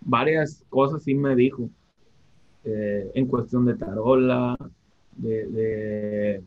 varias 0.00 0.64
cosas 0.68 1.02
sí 1.02 1.14
me 1.14 1.34
dijo, 1.34 1.70
eh, 2.64 3.10
en 3.14 3.26
cuestión 3.26 3.64
de 3.64 3.74
tarola, 3.74 4.56
de, 5.16 5.46
de, 5.46 6.42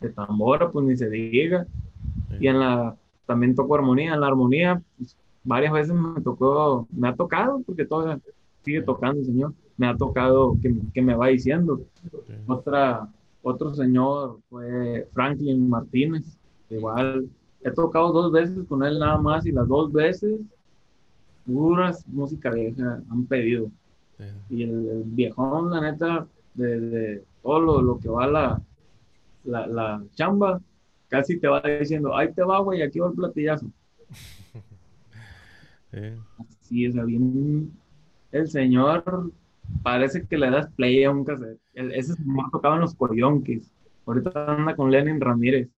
de, 0.00 0.08
tambora, 0.10 0.70
pues 0.70 0.86
ni 0.86 0.96
se 0.96 1.10
diga. 1.10 1.66
Y 2.38 2.46
en 2.46 2.60
la, 2.60 2.96
también 3.26 3.54
tocó 3.54 3.74
armonía, 3.74 4.14
en 4.14 4.20
la 4.20 4.28
armonía, 4.28 4.82
pues, 4.96 5.16
varias 5.42 5.72
veces 5.72 5.94
me 5.94 6.20
tocó, 6.20 6.86
me 6.92 7.08
ha 7.08 7.14
tocado, 7.14 7.62
porque 7.66 7.84
todavía 7.84 8.20
sigue 8.62 8.82
tocando 8.82 9.20
el 9.20 9.26
señor, 9.26 9.54
me 9.76 9.88
ha 9.88 9.96
tocado 9.96 10.56
que, 10.62 10.72
que 10.94 11.02
me 11.02 11.14
va 11.14 11.28
diciendo. 11.28 11.80
Otra, 12.46 13.08
otro 13.42 13.74
señor 13.74 14.40
fue 14.48 15.08
Franklin 15.12 15.68
Martínez, 15.68 16.38
igual 16.68 17.28
he 17.62 17.70
tocado 17.70 18.12
dos 18.12 18.32
veces 18.32 18.66
con 18.68 18.82
él 18.84 18.98
nada 18.98 19.18
más 19.18 19.46
y 19.46 19.52
las 19.52 19.68
dos 19.68 19.92
veces 19.92 20.40
puras 21.46 22.06
música 22.08 22.50
vieja 22.50 23.02
han 23.10 23.26
pedido. 23.26 23.70
Y 24.50 24.64
el, 24.64 24.88
el 24.88 25.02
viejón, 25.04 25.70
la 25.70 25.80
neta, 25.80 26.26
de, 26.54 26.80
de 26.80 27.24
todo 27.42 27.60
lo, 27.60 27.82
lo 27.82 27.98
que 27.98 28.08
va 28.08 28.26
la, 28.26 28.62
la, 29.44 29.66
la 29.66 30.04
chamba, 30.14 30.60
casi 31.08 31.38
te 31.40 31.48
va 31.48 31.62
diciendo, 31.62 32.14
ahí 32.14 32.32
te 32.32 32.42
va, 32.42 32.60
güey, 32.60 32.82
aquí 32.82 32.98
va 32.98 33.08
el 33.08 33.14
platillazo. 33.14 33.66
Sí. 35.92 35.98
Sí, 36.60 36.86
o 36.86 36.92
sea, 36.92 37.02
bien. 37.02 37.72
El 38.30 38.48
señor 38.48 39.32
parece 39.82 40.26
que 40.26 40.38
le 40.38 40.50
das 40.50 40.68
play 40.74 41.04
a 41.04 41.10
un 41.10 41.24
cassette. 41.24 41.58
El- 41.74 41.92
ese 41.92 42.14
señor 42.14 42.50
tocaba 42.50 42.74
en 42.76 42.82
los 42.82 42.94
Coyonquis. 42.94 43.70
Ahorita 44.06 44.30
anda 44.46 44.74
con 44.76 44.90
Lenin 44.90 45.20
Ramírez. 45.20 45.68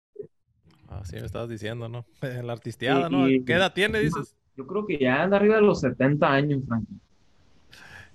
Así 0.88 1.16
me 1.16 1.24
estabas 1.26 1.48
diciendo, 1.48 1.88
¿no? 1.88 2.04
En 2.22 2.46
la 2.46 2.52
artisteada, 2.52 3.08
¿no? 3.08 3.28
y- 3.28 3.44
¿Qué 3.44 3.54
edad 3.54 3.72
tiene, 3.72 4.00
dices? 4.00 4.34
Yo 4.56 4.66
creo 4.66 4.86
que 4.86 4.98
ya 4.98 5.22
anda 5.22 5.36
arriba 5.38 5.56
de 5.56 5.62
los 5.62 5.80
70 5.80 6.30
años, 6.30 6.64
Frankie. 6.66 6.98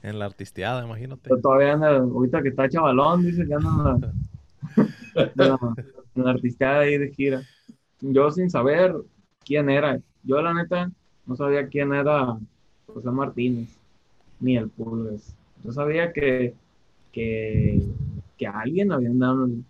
En 0.03 0.19
la 0.19 0.25
artisteada, 0.25 0.85
imagínate. 0.85 1.21
Pero 1.29 1.41
todavía 1.41 1.73
anda, 1.73 1.97
ahorita 1.97 2.43
que 2.43 2.49
está 2.49 2.69
chavalón, 2.69 3.23
dice 3.23 3.45
que 3.47 3.53
anda 3.55 3.69
en 3.69 3.83
la, 3.83 4.13
en 5.15 5.31
la, 5.35 5.59
en 6.15 6.23
la 6.23 6.29
artisteada 6.31 6.79
ahí 6.81 6.97
de 6.99 7.11
gira. 7.11 7.41
Yo 8.01 8.29
sin 8.29 8.49
saber 8.51 8.95
quién 9.43 9.69
era. 9.71 9.99
Yo, 10.23 10.39
la 10.41 10.53
neta, 10.53 10.91
no 11.25 11.35
sabía 11.35 11.67
quién 11.67 11.93
era 11.93 12.37
José 12.85 13.09
Martínez, 13.09 13.75
ni 14.39 14.55
el 14.57 14.69
Pulgas. 14.69 15.35
Yo 15.67 15.73
sabía 15.73 16.13
que, 16.13 16.53
que, 17.11 17.83
que 18.37 18.47
alguien 18.47 18.93
había 18.93 19.09
andado 19.09 19.45
en 19.45 19.65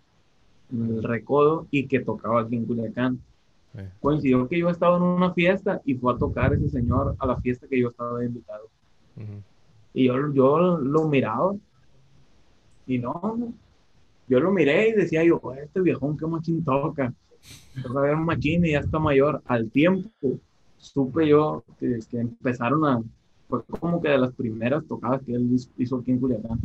el, 0.70 0.80
en 0.80 0.96
el 0.96 1.02
recodo 1.02 1.66
y 1.72 1.88
que 1.88 1.98
tocaba 1.98 2.42
aquí 2.42 2.54
en 2.54 2.66
Culiacán. 2.66 3.20
Sí. 3.74 3.82
Coincidió 4.00 4.46
que 4.46 4.60
yo 4.60 4.70
estaba 4.70 4.96
en 4.96 5.02
una 5.02 5.34
fiesta 5.34 5.82
y 5.84 5.96
fue 5.96 6.14
a 6.14 6.16
tocar 6.16 6.54
ese 6.54 6.68
señor 6.70 7.16
a 7.18 7.26
la 7.26 7.40
fiesta 7.40 7.66
que 7.66 7.80
yo 7.80 7.88
estaba 7.88 8.24
invitado. 8.24 8.68
Ujú. 9.16 9.42
Y 9.92 10.06
yo, 10.06 10.32
yo 10.32 10.78
lo 10.78 11.08
miraba. 11.08 11.56
Y 12.86 12.98
no, 12.98 13.52
yo 14.28 14.38
lo 14.38 14.52
miré 14.52 14.90
y 14.90 14.92
decía 14.92 15.24
yo, 15.24 15.40
"Oh, 15.42 15.52
este 15.52 15.80
viejón 15.80 16.16
qué 16.16 16.28
machín 16.28 16.64
toca. 16.64 17.12
Toca 17.82 18.00
ver 18.02 18.16
machín 18.16 18.64
y 18.64 18.70
ya 18.70 18.78
está 18.78 19.00
mayor. 19.00 19.42
Al 19.46 19.68
tiempo, 19.68 20.10
supe 20.76 21.26
yo 21.26 21.64
que, 21.80 21.98
que 22.08 22.20
empezaron 22.20 22.84
a, 22.84 23.02
fue 23.48 23.62
como 23.64 24.00
que 24.00 24.08
de 24.10 24.18
las 24.18 24.32
primeras 24.34 24.84
tocadas 24.86 25.22
que 25.22 25.32
él 25.34 25.48
hizo- 25.78 25.96
aquí 25.98 26.10
en 26.12 26.18
Culiacán, 26.20 26.58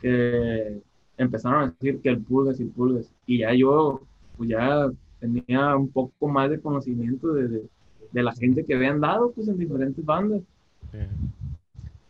que 0.00 0.80
empezaron 1.16 1.62
a 1.64 1.74
decir 1.80 2.00
que 2.00 2.10
el 2.10 2.20
pulgas 2.20 2.60
y 2.60 2.64
el 2.64 2.68
pulgas. 2.70 3.10
Y 3.26 3.38
ya 3.38 3.52
yo, 3.54 4.02
pues 4.36 4.50
ya 4.50 4.90
tenía 5.20 5.76
un 5.76 5.88
poco 5.88 6.28
más 6.28 6.50
de 6.50 6.60
conocimiento 6.60 7.32
de, 7.32 7.48
de, 7.48 7.62
de 8.12 8.22
la 8.22 8.32
gente 8.32 8.64
que 8.64 8.74
habían 8.74 9.00
dado, 9.00 9.32
pues 9.32 9.48
en 9.48 9.58
diferentes 9.58 10.04
bandas. 10.04 10.42
Sí. 10.92 10.98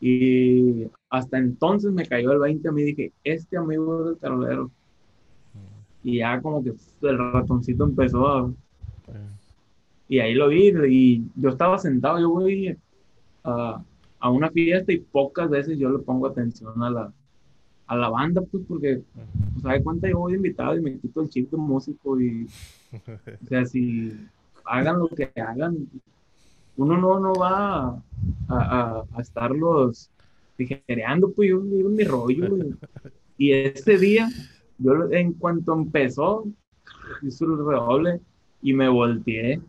Y 0.00 0.86
hasta 1.10 1.38
entonces 1.38 1.92
me 1.92 2.06
cayó 2.06 2.32
el 2.32 2.38
20 2.38 2.68
a 2.68 2.72
mí, 2.72 2.82
dije, 2.82 3.12
este 3.24 3.56
amigo 3.56 4.00
es 4.00 4.06
del 4.10 4.16
tarolero. 4.18 4.70
Y 6.04 6.18
ya 6.18 6.40
como 6.40 6.62
que 6.62 6.72
el 7.02 7.18
ratoncito 7.32 7.84
empezó 7.84 8.28
a... 8.28 8.48
Sí. 9.06 9.12
Y 10.10 10.18
ahí 10.20 10.34
lo 10.34 10.48
vi 10.48 10.72
y 10.88 11.24
yo 11.36 11.50
estaba 11.50 11.78
sentado, 11.78 12.18
yo 12.20 12.30
voy 12.30 12.76
a, 13.48 13.84
a 14.20 14.30
una 14.30 14.50
fiesta 14.50 14.92
y 14.92 14.98
pocas 14.98 15.48
veces 15.48 15.78
yo 15.78 15.90
le 15.90 15.98
pongo 15.98 16.26
atención 16.26 16.82
a 16.82 16.90
la, 16.90 17.12
a 17.86 17.96
la 17.96 18.08
banda, 18.08 18.42
pues 18.42 18.64
porque, 18.68 19.02
pues, 19.14 19.62
¿sabe 19.62 19.82
cuenta? 19.82 20.08
Yo 20.08 20.18
voy 20.18 20.34
invitado 20.34 20.76
y 20.76 20.80
me 20.80 20.98
quito 20.98 21.22
el 21.22 21.28
chip 21.28 21.50
de 21.50 21.56
músico 21.56 22.20
y, 22.20 22.46
o 22.92 23.46
sea, 23.48 23.64
si 23.64 24.12
hagan 24.64 24.98
lo 24.98 25.08
que 25.08 25.32
hagan, 25.36 25.88
uno 26.76 26.96
no, 26.96 27.18
no 27.18 27.32
va 27.34 27.88
a, 27.88 28.02
a, 28.48 29.04
a 29.12 29.20
estarlos 29.20 30.10
tijereando, 30.56 31.32
pues 31.32 31.50
yo 31.50 31.60
digo 31.60 31.88
mi 31.88 32.04
rollo. 32.04 32.56
Y 33.36 33.52
ese 33.52 33.96
día, 33.98 34.28
yo 34.78 35.10
en 35.12 35.32
cuanto 35.32 35.72
empezó, 35.72 36.44
hizo 37.22 37.44
el 37.44 37.58
redoble 37.58 38.20
y 38.60 38.72
me 38.74 38.88
volteé. 38.88 39.60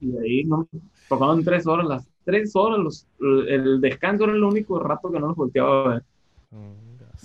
Y 0.00 0.16
ahí 0.18 0.44
no, 0.44 0.68
tocaban 1.08 1.42
tres 1.42 1.66
horas, 1.66 1.86
las 1.86 2.06
tres 2.28 2.54
horas, 2.54 2.78
los, 2.78 3.06
el 3.48 3.80
descanso 3.80 4.24
era 4.24 4.34
el 4.34 4.44
único 4.44 4.78
rato 4.78 5.10
que 5.10 5.18
no 5.18 5.28
los 5.28 5.36
volteaba 5.36 5.82
a 5.82 5.88
ver. 5.94 6.02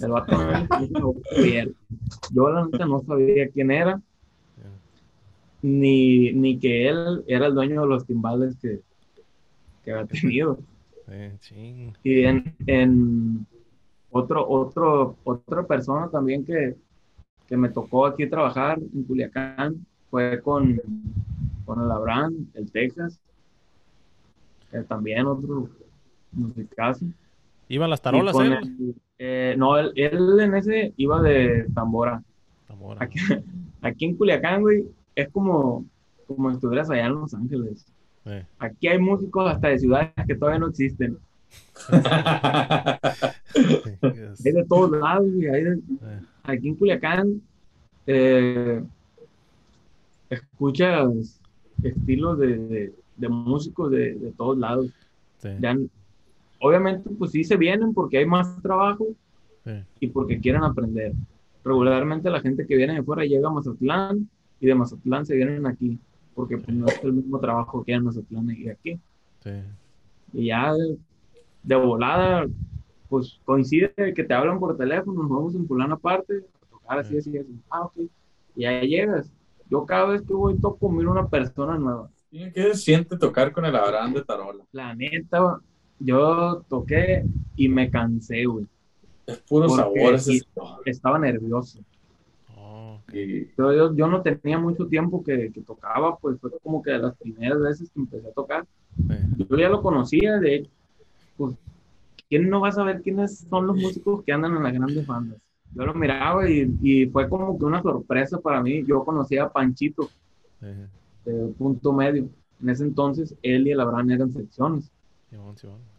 El 0.02 0.12
vato. 0.12 0.32
Yo 2.32 2.50
la 2.50 2.66
neta 2.66 2.86
no 2.86 3.02
sabía 3.02 3.50
quién 3.50 3.70
era, 3.72 4.02
ni, 5.62 6.32
ni 6.32 6.58
que 6.58 6.88
él 6.88 7.22
era 7.28 7.48
el 7.48 7.54
dueño 7.54 7.82
de 7.82 7.88
los 7.88 8.06
timbales 8.06 8.56
que, 8.62 8.80
que 9.84 9.92
había 9.92 10.06
tenido. 10.06 10.58
Y 12.02 12.24
en, 12.24 12.56
en 12.66 13.46
otro, 14.10 14.48
otro, 14.48 15.18
otra 15.26 15.68
persona 15.68 16.08
también 16.10 16.46
que, 16.46 16.78
que 17.46 17.58
me 17.58 17.68
tocó 17.68 18.06
aquí 18.06 18.26
trabajar 18.28 18.80
en 18.80 19.04
Culiacán 19.04 19.86
fue 20.10 20.42
con, 20.42 20.80
con 21.66 21.84
el 21.84 21.92
Abraham, 21.92 22.48
el 22.54 22.72
Texas. 22.72 23.20
Eh, 24.74 24.84
también 24.88 25.26
otro 25.26 25.70
musicazo. 26.32 27.06
¿Iban 27.70 27.90
las 27.90 28.02
tarolas, 28.02 28.36
él? 28.40 28.54
el- 28.54 28.96
eh, 29.20 29.56
no, 29.58 29.78
él, 29.78 29.92
él 29.96 30.40
en 30.40 30.56
ese 30.56 30.94
iba 30.98 31.22
de 31.22 31.68
tambora. 31.74 32.22
Zamora. 32.68 33.04
Aquí, 33.06 33.20
aquí 33.82 34.06
en 34.06 34.16
Culiacán, 34.18 34.62
güey, 34.62 34.84
es 35.16 35.30
como, 35.30 35.86
como 36.28 36.50
si 36.50 36.56
estuvieras 36.56 36.90
allá 36.90 37.06
en 37.06 37.14
Los 37.14 37.34
Ángeles. 37.34 37.86
Sí. 38.26 38.32
Aquí 38.60 38.88
hay 38.88 38.98
músicos 39.00 39.50
hasta 39.52 39.68
de 39.70 39.80
ciudades 39.80 40.10
que 40.28 40.36
todavía 40.36 40.60
no 40.60 40.68
existen. 40.68 41.18
Hay 44.46 44.52
de 44.52 44.66
todos 44.68 44.92
lados, 44.92 45.28
güey. 45.32 45.64
de- 45.64 45.74
Eh, 45.74 46.20
aquí 46.44 46.70
en 46.70 46.76
Culiacán 46.76 47.42
eh, 48.08 48.84
escuchas 50.30 51.40
estilos 51.84 52.40
de, 52.40 52.58
de- 52.58 52.94
de 53.16 53.30
músicos 53.30 53.92
de, 53.92 54.16
de 54.16 54.32
todos 54.34 54.58
lados. 54.58 54.88
sí, 55.38 55.50
Ya, 55.58 55.76
obviamente, 56.60 57.10
pues 57.18 57.32
sí 57.32 57.44
se 57.44 57.58
vienen 57.58 57.94
porque 57.94 58.20
hay 58.20 58.26
más 58.26 58.62
trabajo 58.62 59.06
sí, 59.64 59.72
y 60.00 60.08
porque 60.10 60.40
quieren 60.40 60.64
aprender. 60.64 61.14
Regularmente 61.64 62.30
la 62.30 62.42
gente 62.42 62.66
que 62.68 62.76
viene 62.76 62.96
de 62.96 63.04
fuera 63.04 63.26
llega 63.26 63.48
a 63.50 63.52
Mazatlán 63.52 64.30
y 64.60 64.68
de 64.68 64.76
Mazatlán 64.76 65.26
se 65.26 65.36
vienen 65.36 65.66
aquí 65.66 66.00
porque 66.34 66.58
pues, 66.58 66.76
no 66.76 66.88
es 66.88 67.04
el 67.04 67.14
mismo 67.14 67.40
trabajo 67.40 67.84
que 67.84 67.94
hay 67.94 67.98
en 68.00 68.06
Mazatlán 68.06 68.50
y 68.52 68.70
aquí. 68.70 69.02
sí. 69.44 69.52
Y 70.32 70.48
ya 70.48 70.74
de, 70.74 70.98
de 71.64 71.76
volada, 71.76 72.48
pues 73.10 73.40
coincide 73.46 73.94
que 74.16 74.24
te 74.24 74.34
hablan 74.34 74.60
por 74.60 74.78
teléfono, 74.78 75.22
nos 75.24 75.32
vamos 75.32 75.56
en 75.56 75.68
fulana 75.68 75.96
aparte, 75.96 76.46
a 76.62 76.66
tocar 76.68 77.00
así, 77.00 77.18
así, 77.18 77.38
así. 77.38 77.62
Ah, 77.70 77.84
ok. 77.84 77.98
Y 78.56 78.66
ahí 78.66 78.88
llegas. 78.90 79.32
Yo 79.70 79.86
cada 79.86 80.08
vez 80.08 80.22
que 80.24 80.34
voy 80.34 80.60
toco, 80.60 80.90
miro 80.92 81.12
una 81.12 81.28
persona 81.30 81.78
nueva. 81.78 82.12
¿Qué 82.34 82.52
se 82.52 82.74
siente 82.74 83.16
tocar 83.16 83.52
con 83.52 83.64
el 83.64 83.76
Abraham 83.76 84.14
de 84.16 84.24
Tarola? 84.24 84.64
La 84.72 84.96
neta, 84.96 85.60
yo 86.00 86.66
toqué 86.68 87.24
y 87.56 87.70
me 87.70 87.92
cansé, 87.92 88.46
güey. 88.46 88.66
Es 89.28 89.38
puro 89.38 89.70
sabor 89.70 90.16
ese. 90.16 90.42
Estaba 90.84 91.20
nervioso. 91.20 91.80
Oh, 92.58 93.00
Yo, 93.14 93.72
yo, 93.72 93.96
yo 93.96 94.08
no 94.08 94.24
tenía 94.24 94.58
mucho 94.58 94.88
tiempo 94.88 95.24
que, 95.24 95.52
que 95.52 95.62
tocaba, 95.62 96.18
pues 96.18 96.40
fue 96.40 96.50
como 96.64 96.82
que 96.82 96.92
de 96.92 97.00
las 97.00 97.16
primeras 97.18 97.60
veces 97.60 97.92
que 97.92 98.00
empecé 98.00 98.28
a 98.28 98.32
tocar. 98.32 98.66
Sí, 98.98 99.46
Yo 99.48 99.56
ya 99.56 99.70
lo 99.70 99.84
conocía, 99.84 100.40
de 100.40 100.56
hecho, 100.56 100.72
pues, 101.38 101.56
¿quién 102.30 102.50
no 102.50 102.62
va 102.62 102.70
a 102.70 102.72
saber 102.72 103.04
quiénes 103.04 103.46
son 103.48 103.68
los 103.68 103.78
músicos 103.78 104.24
que 104.24 104.32
andan 104.34 104.58
en 104.58 104.64
las 104.64 104.74
grandes 104.74 105.06
bandas? 105.06 105.38
Yo 105.76 105.86
lo 105.86 105.94
miraba 105.94 106.50
y, 106.50 106.76
y 106.82 107.06
fue 107.06 107.30
como 107.30 107.60
que 107.60 107.66
una 107.66 107.82
sorpresa 107.84 108.40
para 108.40 108.62
mí. 108.64 108.84
Yo 108.88 109.04
conocía 109.04 109.44
a 109.44 109.52
Panchito, 109.52 110.10
sí. 110.60 110.68
De 111.26 111.48
punto 111.58 111.94
medio. 111.94 112.28
En 112.62 112.70
ese 112.70 112.84
entonces, 112.84 113.36
él 113.42 113.68
y 113.68 113.72
el 113.72 113.80
Abraham 113.80 114.12
eran 114.12 114.32
secciones. 114.32 114.92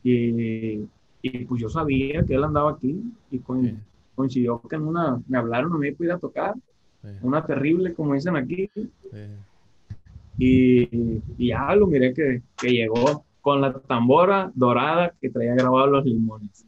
Y, 0.02 0.86
y 1.22 1.44
pues 1.46 1.60
yo 1.60 1.68
sabía 1.68 2.24
que 2.24 2.34
él 2.34 2.44
andaba 2.44 2.72
aquí 2.72 3.00
y 3.30 3.38
con- 3.38 3.64
coincidió 4.14 4.60
que 4.62 4.76
en 4.76 4.82
una, 4.82 5.20
me 5.26 5.38
hablaron 5.38 5.72
a 5.72 5.78
mí 5.78 5.90
para 5.92 6.06
ir 6.06 6.12
a 6.12 6.18
tocar, 6.18 6.54
una 7.22 7.44
terrible, 7.44 7.92
como 7.94 8.14
dicen 8.14 8.36
aquí, 8.36 8.70
y, 10.38 11.20
y 11.38 11.48
ya 11.48 11.74
lo 11.76 11.86
miré 11.86 12.12
que, 12.14 12.42
que 12.56 12.68
llegó 12.70 13.24
con 13.40 13.60
la 13.60 13.72
tambora 13.72 14.50
dorada 14.54 15.12
que 15.20 15.30
traía 15.30 15.54
grabado 15.54 15.86
los 15.88 16.04
limones. 16.04 16.64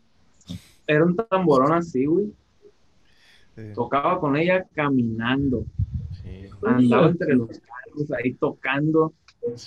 Era 0.86 1.04
un 1.04 1.16
tamborón 1.16 1.72
así, 1.72 2.04
güey. 2.04 2.32
Sí, 3.56 3.62
Tocaba 3.74 4.20
con 4.20 4.36
ella 4.36 4.66
caminando. 4.74 5.64
sí. 6.22 6.48
Andaba 6.62 7.08
entre 7.08 7.34
los 7.34 7.48
carros 7.96 8.12
ahí 8.12 8.34
tocando. 8.34 9.14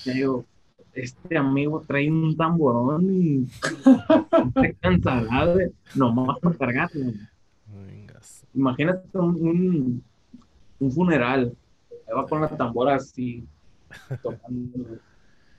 Yo, 0.06 0.46
este 0.94 1.38
amigo 1.38 1.84
trae 1.88 2.10
un 2.12 2.36
tamborón 2.36 3.10
y 3.14 3.46
se 4.62 4.76
cansará 4.76 5.56
de 5.56 5.74
nomás 5.94 6.40
para 6.40 6.58
cargarlo. 6.58 7.14
Imagínate 8.54 9.18
un, 9.18 9.36
un, 9.48 10.04
un 10.80 10.92
funeral. 10.92 11.54
Ahí 12.08 12.16
va 12.16 12.28
con 12.28 12.42
la 12.42 12.50
tambora 12.58 12.96
así, 12.96 13.48
tocando 14.22 15.00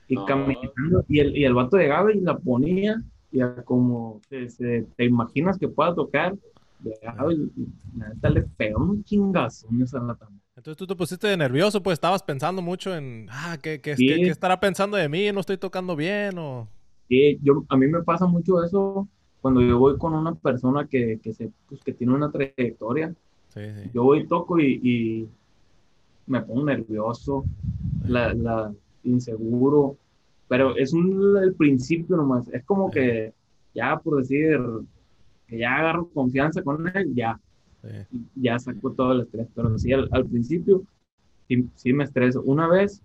y 0.07 0.15
No. 0.15 0.25
caminando. 0.25 1.05
Y 1.09 1.19
el, 1.19 1.37
y 1.37 1.45
el 1.45 1.53
vato 1.53 1.77
llegaba 1.77 2.13
y 2.13 2.21
la 2.21 2.37
ponía 2.39 3.01
y 3.31 3.41
a 3.41 3.63
como 3.63 4.21
te, 4.29 4.49
se- 4.49 4.87
te 4.97 5.05
imaginas 5.05 5.57
que 5.57 5.69
pueda 5.69 5.95
tocar, 5.95 6.35
llegaba 6.83 7.33
y, 7.33 7.37
y 7.55 7.67
neta 7.93 8.29
le 8.29 8.43
pegaba 8.43 8.85
un 8.85 9.03
chingazones 9.03 9.93
a 9.93 9.99
la 10.03 10.15
tambora. 10.15 10.40
Entonces 10.61 10.77
tú 10.77 10.85
te 10.85 10.95
pusiste 10.95 11.35
nervioso, 11.35 11.81
pues 11.81 11.95
estabas 11.95 12.21
pensando 12.21 12.61
mucho 12.61 12.95
en, 12.95 13.25
ah, 13.31 13.57
¿qué, 13.59 13.81
qué, 13.81 13.95
Sí. 13.95 14.05
qué- 14.05 14.21
qué 14.21 14.29
estará 14.29 14.59
pensando 14.59 14.95
de 14.95 15.09
mí? 15.09 15.31
¿No 15.31 15.39
estoy 15.39 15.57
tocando 15.57 15.95
bien? 15.95 16.37
O... 16.37 16.67
Sí, 17.09 17.39
yo, 17.41 17.65
a 17.69 17.77
mí 17.77 17.87
me 17.87 18.03
pasa 18.03 18.25
mucho 18.27 18.63
eso 18.63 19.09
cuando 19.41 19.61
yo 19.61 19.79
voy 19.79 19.97
con 19.97 20.13
una 20.13 20.35
persona 20.35 20.87
que, 20.87 21.19
que, 21.21 21.33
se, 21.33 21.51
pues, 21.67 21.81
que 21.83 21.93
tiene 21.93 22.13
una 22.13 22.31
trayectoria. 22.31 23.15
Sí, 23.49 23.59
sí. 23.75 23.91
Yo 23.93 24.03
voy 24.03 24.19
y 24.21 24.27
toco 24.27 24.59
y, 24.59 24.79
y 24.83 25.29
me 26.27 26.41
pongo 26.41 26.65
nervioso, 26.65 27.45
la, 28.03 28.33
la 28.33 28.73
inseguro, 29.03 29.97
pero 30.47 30.75
es 30.77 30.93
un, 30.93 31.37
el 31.43 31.55
principio 31.55 32.17
nomás. 32.17 32.47
Es 32.49 32.63
como 32.65 32.91
que 32.91 33.33
ya 33.73 33.97
por 33.99 34.19
decir 34.19 34.59
que 35.47 35.57
ya 35.57 35.75
agarro 35.77 36.09
confianza 36.13 36.63
con 36.63 36.87
él, 36.95 37.13
ya, 37.15 37.39
sí. 37.81 38.07
ya 38.35 38.59
saco 38.59 38.93
todo 38.93 39.13
el 39.13 39.21
estrés. 39.21 39.47
Pero 39.55 39.77
sí, 39.77 39.91
al, 39.93 40.07
al 40.11 40.27
principio 40.27 40.83
sí, 41.49 41.71
sí 41.75 41.93
me 41.93 42.05
estreso. 42.05 42.41
Una 42.43 42.67
vez, 42.69 43.03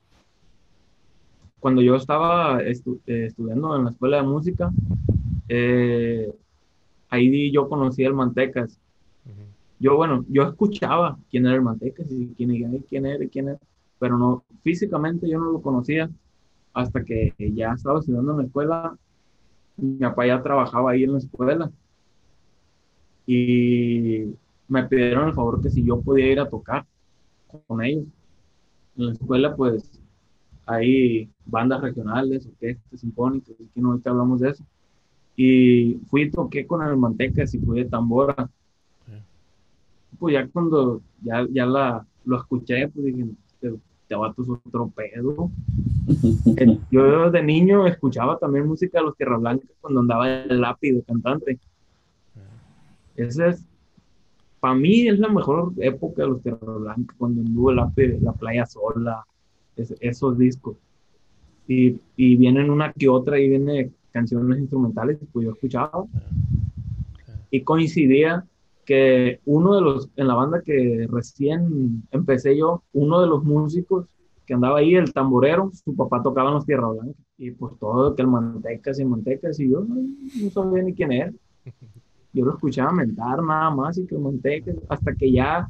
cuando 1.59 1.83
yo 1.83 1.97
estaba 1.97 2.63
estu- 2.63 3.01
eh, 3.07 3.27
estudiando 3.27 3.77
en 3.77 3.85
la 3.85 3.91
escuela 3.91 4.19
de 4.19 4.23
música, 4.25 4.73
eh, 5.49 6.33
ahí 7.11 7.53
yo 7.53 7.69
conocí 7.69 8.05
al 8.05 8.15
Mantecas. 8.15 8.81
Ujú. 9.27 9.47
Yo, 9.79 9.97
bueno, 9.97 10.25
yo 10.29 10.43
escuchaba 10.45 11.19
quién 11.31 11.47
era 11.47 11.55
el 11.57 11.63
Mantecas 11.63 12.07
y 12.11 12.35
quién 12.35 12.51
era, 12.53 12.75
y 12.77 12.83
quién 12.85 13.07
era, 13.07 13.25
y 13.25 13.29
quién 13.29 13.49
era, 13.49 13.59
pero 13.99 14.17
no, 14.19 14.45
físicamente 14.63 15.29
yo 15.29 15.39
no 15.39 15.53
lo 15.53 15.63
conocía 15.63 16.11
hasta 16.75 17.05
que 17.05 17.35
ya 17.39 17.73
estaba 17.75 18.01
estudiando 18.01 18.33
en 18.33 18.39
la 18.39 18.45
escuela. 18.45 18.99
Mi 19.77 19.99
papá 19.99 20.27
ya 20.27 20.43
trabajaba 20.43 20.93
ahí 20.93 21.05
en 21.05 21.13
la 21.15 21.19
escuela 21.21 21.73
y 23.27 24.37
me 24.69 24.85
pidieron 24.85 25.29
el 25.29 25.35
favor 25.35 25.63
que 25.63 25.71
si 25.71 25.85
yo 25.85 26.01
podía 26.01 26.31
ir 26.31 26.41
a 26.41 26.49
tocar 26.49 26.87
con 27.67 27.83
ellos. 27.83 28.05
En 28.97 29.07
la 29.07 29.13
escuela, 29.13 29.55
pues, 29.55 30.01
hay 30.67 31.31
bandas 31.45 31.81
regionales, 31.81 32.47
orquestas 32.47 33.01
sinfónicas, 33.01 33.55
que 33.57 33.81
no 33.81 33.91
ahorita 33.91 34.11
hablamos 34.11 34.41
de 34.41 34.51
eso. 34.51 34.65
Y 35.37 35.95
fui 36.09 36.23
y 36.23 36.31
toqué 36.31 36.67
con 36.67 36.83
el 36.83 36.97
Mantecas 36.97 37.55
y 37.55 37.59
fui 37.59 37.81
de 37.81 37.91
tambora. 37.91 38.51
Sí. 39.07 39.13
Pues 40.19 40.35
ya 40.35 40.49
cuando 40.49 41.03
ya, 41.23 41.47
ya 41.51 41.67
la, 41.67 42.07
lo 42.25 42.37
escuché, 42.37 42.89
pues 42.89 43.07
dije, 43.07 43.27
este, 43.49 43.79
este 44.03 44.15
vato 44.15 44.43
es 44.43 44.49
otro 44.49 44.89
pedo. 44.89 45.51
Yo 46.91 47.31
de 47.31 47.43
niño 47.43 47.87
escuchaba 47.87 48.39
también 48.39 48.67
música 48.67 48.99
de 48.99 49.05
los 49.05 49.17
Tierra 49.17 49.37
Blanca 49.37 49.67
cuando 49.81 50.01
andaba 50.01 50.43
el 50.43 50.61
lápiz 50.61 50.93
de 50.93 51.03
cantante. 51.03 51.59
Esa 53.17 53.49
es, 53.49 53.65
para 54.61 54.75
mí 54.75 55.09
es 55.09 55.19
la 55.19 55.29
mejor 55.29 55.73
época 55.79 56.23
de 56.23 56.29
los 56.29 56.43
Tierra 56.43 56.73
Blanca, 56.75 57.15
cuando 57.19 57.43
anduvo 57.43 57.73
lápiz, 57.73 58.21
la 58.21 58.33
playa 58.33 58.67
sola, 58.67 59.25
es- 59.77 59.95
esos 60.01 60.39
discos. 60.39 60.77
Y, 61.69 61.99
y 62.17 62.37
vienen 62.37 62.71
una 62.71 62.93
que 62.93 63.09
otra 63.09 63.39
y 63.41 63.49
viene 63.49 63.91
canciones 64.13 64.59
instrumentales, 64.59 65.19
pues 65.33 65.47
yo 65.47 65.53
escuchaba. 65.53 66.05
Y 67.51 67.63
coincidía 67.63 68.45
que 68.85 69.41
uno 69.47 69.75
de 69.75 69.81
los, 69.81 70.11
en 70.17 70.29
la 70.29 70.35
banda 70.35 70.63
que 70.63 71.07
recién 71.11 72.03
empecé 72.11 72.57
yo, 72.57 72.83
uno 72.93 73.21
de 73.21 73.27
los 73.27 73.43
músicos 73.45 74.07
que 74.47 74.55
andaba 74.55 74.79
ahí, 74.79 74.95
el 74.95 75.13
tamborero, 75.13 75.71
su 75.85 75.95
papá 75.97 76.23
tocaba 76.23 76.51
en 76.51 76.55
los 76.55 76.67
Tierra 76.67 76.89
Blanca. 76.89 77.19
Y 77.37 77.51
pues 77.51 77.75
todo, 77.81 78.15
que 78.15 78.23
el 78.23 78.29
mantecas 78.29 78.99
y 79.01 79.05
mantecas, 79.05 79.59
y 79.59 79.71
yo 79.71 79.81
no, 79.81 79.97
no 79.97 80.51
sabía 80.51 80.83
ni 80.83 80.95
quién 80.95 81.13
era. 81.13 81.33
Yo 82.37 82.45
lo 82.45 82.53
escuchaba 82.55 82.93
mentar 82.93 83.43
nada 83.43 83.71
más 83.71 83.99
y 83.99 84.07
que 84.07 84.17
mantecas, 84.19 84.77
hasta 84.89 85.15
que 85.15 85.33
ya 85.33 85.67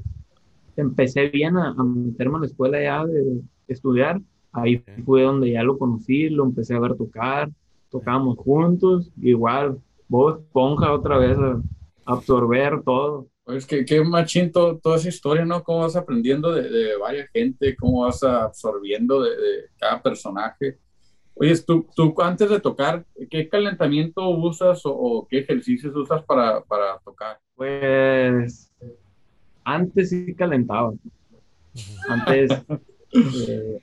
empecé 0.76 1.28
bien 1.28 1.56
a, 1.56 1.70
a 1.70 1.84
meterme 1.84 2.36
a 2.38 2.40
la 2.40 2.46
escuela 2.46 2.82
ya 2.82 3.04
de, 3.04 3.22
de 3.22 3.42
estudiar. 3.68 4.20
Ahí 4.52 4.82
fue 5.04 5.22
donde 5.22 5.50
ya 5.52 5.62
lo 5.62 5.78
conocí, 5.78 6.28
lo 6.28 6.44
empecé 6.44 6.74
a 6.74 6.80
ver 6.80 6.94
tocar, 6.96 7.50
tocábamos 7.90 8.36
juntos, 8.38 9.10
igual, 9.20 9.78
voz 10.08 10.40
esponja 10.40 10.92
otra 10.92 11.18
vez 11.18 11.38
a, 11.38 11.52
a 11.52 12.12
absorber 12.14 12.82
todo. 12.82 13.28
Pues 13.44 13.64
que 13.64 13.84
qué 13.84 14.02
machín 14.02 14.50
todo- 14.50 14.78
toda 14.78 14.96
esa 14.96 15.08
historia, 15.08 15.44
¿no? 15.44 15.62
Cómo 15.62 15.80
vas 15.80 15.94
aprendiendo 15.94 16.52
de, 16.52 16.68
de 16.68 16.96
varias 16.98 17.28
gente, 17.32 17.76
cómo 17.76 18.00
vas 18.02 18.22
absorbiendo 18.24 19.22
de, 19.22 19.30
de 19.30 19.52
cada 19.78 20.02
personaje. 20.02 20.78
Oye, 21.38 21.54
tú, 21.66 21.86
tú 21.94 22.14
antes 22.22 22.48
de 22.48 22.60
tocar, 22.60 23.04
¿qué 23.30 23.46
calentamiento 23.48 24.26
usas 24.30 24.84
o, 24.86 24.90
o 24.90 25.28
qué 25.28 25.40
ejercicios 25.40 25.94
usas 25.94 26.24
para, 26.24 26.62
para 26.62 26.98
tocar? 27.04 27.38
Pues 27.54 28.72
antes 29.62 30.08
sí 30.08 30.34
calentaba. 30.34 30.94
Antes 32.08 32.50
eh, 33.12 33.78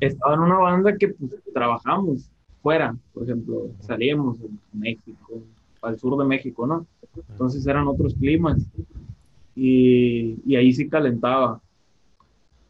estaba 0.00 0.34
en 0.34 0.40
una 0.40 0.58
banda 0.58 0.96
que 0.98 1.08
pues, 1.08 1.42
trabajamos 1.54 2.30
fuera, 2.62 2.94
por 3.14 3.22
ejemplo, 3.22 3.70
salíamos 3.80 4.38
a 4.40 4.44
México, 4.76 5.42
al 5.80 5.98
sur 5.98 6.18
de 6.18 6.24
México, 6.26 6.66
¿no? 6.66 6.86
Entonces 7.30 7.66
eran 7.66 7.88
otros 7.88 8.14
climas 8.14 8.58
y, 9.54 10.36
y 10.44 10.56
ahí 10.56 10.72
sí 10.72 10.88
calentaba. 10.88 11.62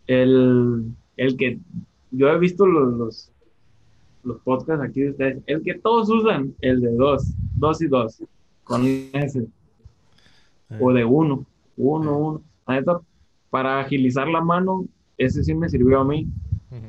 El, 0.06 0.84
el 1.16 1.36
que 1.36 1.58
yo 2.12 2.28
he 2.28 2.38
visto 2.38 2.64
los, 2.64 2.94
los, 2.94 3.32
los 4.26 4.40
podcasts 4.40 4.84
aquí 4.84 5.02
de 5.02 5.10
ustedes, 5.10 5.42
el 5.46 5.62
que 5.62 5.74
todos 5.74 6.10
usan, 6.10 6.54
el 6.60 6.80
de 6.80 6.92
dos, 6.92 7.32
dos 7.54 7.80
y 7.80 7.86
dos, 7.86 8.22
con 8.64 8.82
ese 8.84 9.46
o 10.80 10.92
de 10.92 11.04
uno, 11.04 11.46
uno, 11.76 12.18
uno. 12.18 12.42
La 12.66 12.74
neta, 12.74 13.00
para 13.50 13.80
agilizar 13.80 14.28
la 14.28 14.40
mano, 14.40 14.86
ese 15.16 15.44
sí 15.44 15.54
me 15.54 15.68
sirvió 15.68 16.00
a 16.00 16.04
mí. 16.04 16.26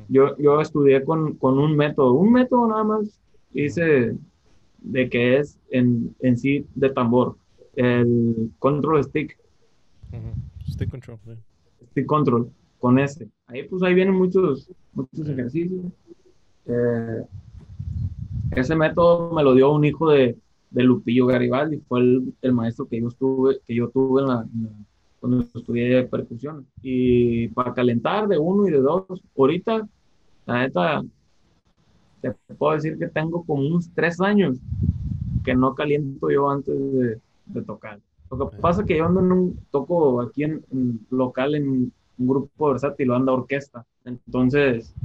Yo, 0.09 0.35
yo 0.38 0.59
estudié 0.59 1.03
con, 1.03 1.35
con 1.35 1.59
un 1.59 1.75
método, 1.75 2.13
un 2.13 2.31
método 2.33 2.67
nada 2.67 2.83
más 2.83 3.21
hice 3.53 4.17
de 4.79 5.09
que 5.09 5.38
es 5.38 5.59
en, 5.69 6.15
en 6.19 6.38
sí 6.38 6.65
de 6.75 6.89
tambor, 6.89 7.38
el 7.75 8.51
control 8.59 9.03
stick. 9.03 9.38
Stick 10.67 10.89
control. 10.89 11.19
stick 11.91 12.05
control, 12.05 12.51
con 12.79 12.99
este. 12.99 13.29
Ahí 13.45 13.63
pues 13.63 13.83
ahí 13.83 13.93
vienen 13.93 14.15
muchos, 14.15 14.69
muchos 14.93 15.29
ejercicios. 15.29 15.85
Eh, 16.68 17.24
ese 18.51 18.76
método 18.76 19.32
me 19.34 19.43
lo 19.43 19.53
dio 19.53 19.72
un 19.72 19.86
hijo 19.86 20.09
de, 20.09 20.38
de 20.70 20.84
Lupillo 20.84 21.26
Garibaldi, 21.28 21.80
fue 21.88 22.01
el, 22.01 22.36
el 22.41 22.53
maestro 22.53 22.88
que 22.88 23.01
yo 23.01 23.07
estuve, 23.09 23.59
que 23.65 23.76
yo 23.76 23.89
tuve 23.89 24.22
en 24.22 24.28
la, 24.28 24.41
en 24.53 24.63
la- 24.63 24.86
cuando 25.20 25.41
estudié 25.41 26.03
percusión. 26.07 26.68
Y 26.82 27.47
para 27.49 27.74
calentar 27.74 28.28
de 28.28 28.38
uno 28.38 28.68
y 28.68 28.72
de 28.72 28.80
dos, 28.82 29.05
ahorita, 29.36 29.88
la 30.45 30.59
neta, 30.61 31.03
te 32.22 32.34
puedo 32.57 32.74
decir 32.74 32.97
que 32.97 33.07
tengo 33.09 33.45
como 33.45 33.61
unos 33.68 33.91
tres 33.93 34.20
años 34.22 34.57
que 35.43 35.55
no 35.55 35.76
caliento 35.76 36.32
yo 36.32 36.49
antes 36.51 36.76
de, 36.93 37.22
de 37.45 37.63
tocar. 37.63 38.01
Lo 38.32 38.51
que 38.51 38.57
pasa 38.61 38.82
es 38.84 38.88
que 38.88 38.97
yo 38.97 39.07
ando 39.07 39.22
en 39.22 39.34
un, 39.34 39.68
toco 39.72 40.22
aquí 40.22 40.45
en, 40.45 40.65
en 40.72 41.07
local 41.11 41.55
en 41.55 41.70
un 41.70 42.28
grupo 42.28 42.70
versátil, 42.70 43.13
anda 43.13 43.34
orquesta. 43.34 43.88
Entonces, 44.05 44.96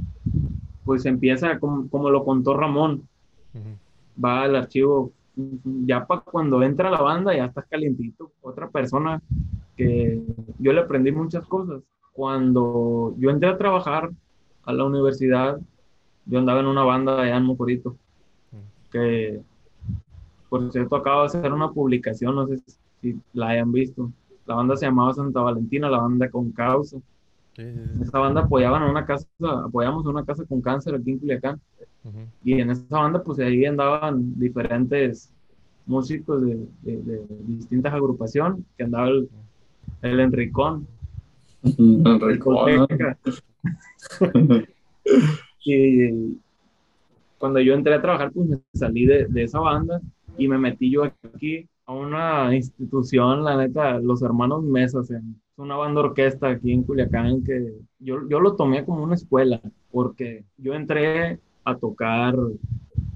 pues 0.85 1.05
empieza 1.05 1.59
como, 1.59 1.87
como 1.89 2.09
lo 2.09 2.23
contó 2.23 2.55
Ramón, 2.55 3.07
va 4.23 4.43
al 4.43 4.55
archivo, 4.55 5.11
ya 5.85 6.05
para 6.05 6.21
cuando 6.21 6.61
entra 6.61 6.91
la 6.91 7.01
banda 7.01 7.35
ya 7.35 7.45
estás 7.45 7.65
calientito. 7.69 8.31
Otra 8.41 8.69
persona 8.69 9.21
que 9.75 10.21
yo 10.59 10.73
le 10.73 10.81
aprendí 10.81 11.11
muchas 11.11 11.45
cosas. 11.45 11.81
Cuando 12.13 13.15
yo 13.17 13.29
entré 13.29 13.49
a 13.49 13.57
trabajar 13.57 14.11
a 14.65 14.73
la 14.73 14.83
universidad, 14.83 15.59
yo 16.25 16.39
andaba 16.39 16.59
en 16.59 16.67
una 16.67 16.83
banda 16.83 17.21
allá 17.21 17.37
en 17.37 17.45
Mocorito, 17.45 17.95
que 18.91 19.41
por 20.49 20.71
cierto 20.71 20.95
acabo 20.95 21.21
de 21.21 21.25
hacer 21.25 21.51
una 21.51 21.71
publicación, 21.71 22.35
no 22.35 22.45
sé 22.45 22.61
si 23.01 23.19
la 23.33 23.49
hayan 23.49 23.71
visto. 23.71 24.11
La 24.45 24.55
banda 24.55 24.75
se 24.75 24.85
llamaba 24.85 25.13
Santa 25.13 25.41
Valentina, 25.41 25.89
la 25.89 25.99
banda 26.01 26.29
con 26.29 26.51
causa. 26.51 26.97
Sí, 27.55 27.63
sí, 27.63 27.79
En 27.95 28.01
sí. 28.01 28.03
esa 28.03 28.19
banda 28.19 28.41
apoyaban 28.41 28.83
a 28.83 28.89
una 28.91 29.05
casa, 29.05 29.27
apoyamos 29.65 30.05
a 30.05 30.09
una 30.09 30.25
casa 30.25 30.45
con 30.45 30.61
cáncer 30.61 30.95
aquí 30.95 31.11
en 31.11 31.19
Culiacán. 31.19 31.61
Y 32.43 32.59
en 32.59 32.69
esa 32.71 32.85
banda, 32.99 33.23
pues 33.23 33.39
ahí 33.39 33.65
andaban 33.65 34.37
diferentes 34.39 35.33
músicos 35.85 36.41
de, 36.43 36.67
de- 36.81 37.01
de 37.03 37.27
distintas 37.47 37.93
agrupaciones, 37.93 38.63
que 38.77 38.83
andaba 38.83 39.07
el, 39.09 39.29
el 40.01 40.19
Enricón. 40.19 40.87
Discoteca. 41.63 43.17
Y 45.65 46.39
cuando 47.37 47.59
yo 47.59 47.73
entré 47.73 47.93
a 47.95 48.01
trabajar, 48.01 48.31
pues 48.31 48.47
me 48.47 48.59
salí 48.73 49.05
de, 49.05 49.27
de 49.27 49.43
esa 49.43 49.59
banda 49.59 50.01
y 50.37 50.47
me 50.47 50.57
metí 50.57 50.91
yo 50.91 51.03
aquí 51.03 51.67
a 51.85 51.93
una 51.93 52.55
institución, 52.55 53.43
la 53.43 53.57
neta, 53.57 53.99
los 53.99 54.21
hermanos 54.23 54.63
Mesas, 54.63 55.11
en- 55.11 55.41
una 55.57 55.75
banda 55.75 56.01
orquesta 56.01 56.49
aquí 56.49 56.71
en 56.71 56.83
Culiacán 56.83 57.43
que 57.43 57.73
yo, 57.99 58.27
yo 58.27 58.39
lo 58.39 58.55
tomé 58.55 58.85
como 58.85 59.03
una 59.03 59.15
escuela, 59.15 59.61
porque 59.91 60.43
yo 60.57 60.73
entré 60.73 61.39
a 61.63 61.75
tocar 61.75 62.35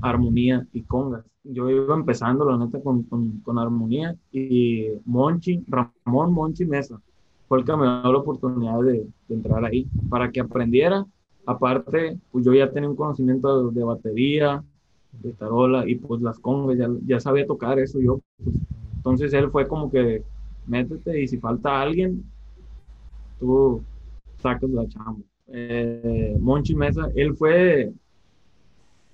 armonía 0.02 0.66
y 0.74 0.84
congas. 0.84 1.26
Yo 1.44 1.70
iba 1.70 1.96
empezando, 1.96 2.50
la 2.50 2.58
neta, 2.58 2.82
con, 2.82 3.04
con, 3.04 3.58
armonía 3.58 4.16
y 4.32 4.90
Monchi, 5.06 5.64
Ramón 5.68 6.34
Monchi 6.34 6.66
Mesa, 6.66 7.02
fue 7.48 7.60
el 7.60 7.66
que 7.66 7.76
me 7.76 7.86
dio 7.86 8.12
la 8.12 8.18
oportunidad 8.18 8.82
de, 8.82 9.08
entrar 9.30 9.64
ahí 9.66 9.88
para 10.10 10.32
que 10.32 10.42
aprendiera. 10.42 11.06
Aparte, 11.46 12.20
pues 12.32 12.46
yo 12.46 12.54
ya 12.54 12.70
tenía 12.70 12.90
un 12.90 12.98
conocimiento 12.98 13.72
de, 13.72 13.84
batería, 13.84 14.64
de 15.14 15.32
tarola 15.32 15.88
y 15.88 15.96
pues 15.96 16.22
las 16.22 16.38
congas, 16.40 16.78
ya, 16.78 16.90
ya 17.06 17.20
sabía 17.22 17.48
tocar 17.48 17.80
eso 17.80 18.00
yo. 18.02 18.20
Pues. 18.44 18.58
entonces 18.98 19.34
él 19.34 19.50
fue 19.50 19.68
como 19.68 19.90
que 19.90 20.24
métete 20.68 21.22
y 21.22 21.28
si 21.28 21.38
falta 21.38 21.82
alguien, 21.82 22.24
tú 23.40 23.82
sacas 24.38 24.70
la 24.70 24.88
chamba. 24.88 25.24
Eh, 25.48 26.36
Monchi 26.40 26.76
Mesa, 26.76 27.10
él 27.16 27.36
fue 27.36 27.92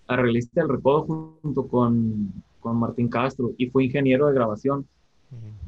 arreglista 0.07 0.61
del 0.61 0.69
recodo 0.69 1.37
junto 1.41 1.67
con, 1.67 2.33
con, 2.59 2.77
Martín 2.77 3.07
Castro 3.07 3.51
y 3.57 3.67
fue 3.67 3.85
ingeniero 3.85 4.27
de 4.27 4.33
grabación. 4.33 4.87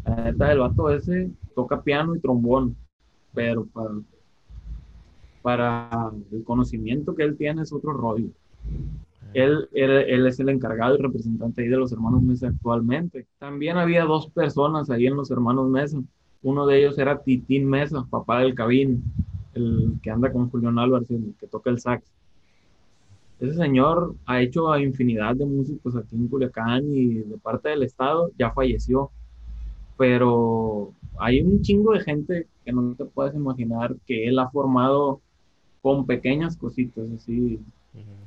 La 0.05 0.15
neta, 0.15 0.51
el 0.51 0.59
vato 0.59 0.89
ese 0.89 1.31
toca 1.55 1.81
piano 1.81 2.15
y 2.15 2.19
trombón, 2.19 2.75
pero 3.33 3.65
para, 3.65 3.91
para 5.41 6.11
el 6.31 6.43
conocimiento 6.43 7.15
que 7.15 7.23
él 7.23 7.37
tiene 7.37 7.63
es 7.63 7.73
otro 7.73 7.93
rollo. 7.93 8.27
Él, 9.35 9.67
él, 9.73 9.91
él, 9.91 10.27
es 10.27 10.39
el 10.39 10.47
encargado 10.47 10.95
y 10.95 11.01
representante 11.01 11.61
ahí 11.61 11.67
de 11.67 11.75
los 11.75 11.91
hermanos 11.91 12.23
Mesa 12.23 12.47
actualmente. 12.47 13.27
También 13.37 13.75
había 13.77 14.05
dos 14.05 14.29
personas 14.29 14.89
ahí 14.89 15.07
en 15.07 15.17
los 15.17 15.29
hermanos 15.29 15.69
Mesa. 15.69 16.01
Uno 16.41 16.65
de 16.65 16.79
ellos 16.79 16.97
era 16.97 17.21
Titín 17.21 17.67
Mesa, 17.67 18.05
papá 18.09 18.39
del 18.39 18.55
Cabín, 18.55 19.03
el 19.53 19.95
que 20.01 20.09
anda 20.09 20.31
con 20.31 20.49
Julián 20.49 20.79
Álvarez, 20.79 21.11
el 21.11 21.35
que 21.37 21.47
toca 21.47 21.69
el 21.69 21.79
sax. 21.81 22.09
Ese 23.41 23.55
señor 23.55 24.15
ha 24.25 24.39
hecho 24.39 24.71
a 24.71 24.81
infinidad 24.81 25.35
de 25.35 25.45
músicos 25.45 25.97
aquí 25.97 26.15
en 26.15 26.29
Culiacán 26.29 26.85
y 26.93 27.15
de 27.15 27.37
parte 27.37 27.67
del 27.67 27.83
estado, 27.83 28.31
ya 28.39 28.51
falleció. 28.51 29.11
Pero 29.97 30.93
hay 31.19 31.41
un 31.41 31.61
chingo 31.61 31.91
de 31.91 31.99
gente 31.99 32.47
que 32.63 32.71
no 32.71 32.95
te 32.95 33.03
puedes 33.03 33.35
imaginar 33.35 33.97
que 34.05 34.29
él 34.29 34.39
ha 34.39 34.49
formado 34.49 35.19
con 35.81 36.05
pequeñas 36.05 36.55
cositas, 36.55 37.05
así, 37.11 37.59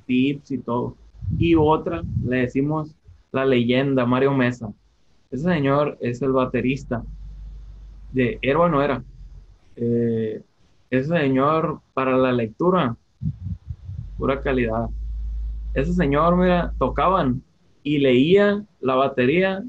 tips 0.06 0.50
y 0.52 0.58
todo. 0.58 0.96
Y 1.38 1.54
otra, 1.54 2.02
le 2.24 2.38
decimos 2.38 2.94
la 3.32 3.44
leyenda, 3.44 4.06
Mario 4.06 4.32
Mesa. 4.32 4.72
Ese 5.30 5.44
señor 5.44 5.98
es 6.00 6.22
el 6.22 6.32
baterista 6.32 7.02
de 8.12 8.38
Héroe 8.42 8.70
no 8.70 8.82
era. 8.82 9.02
Eh, 9.76 10.42
ese 10.90 11.08
señor 11.08 11.80
para 11.94 12.16
la 12.16 12.32
lectura, 12.32 12.96
pura 14.16 14.40
calidad. 14.40 14.88
Ese 15.74 15.92
señor, 15.92 16.36
mira, 16.36 16.72
tocaban 16.78 17.42
y 17.82 17.98
leía 17.98 18.64
la 18.80 18.94
batería 18.94 19.62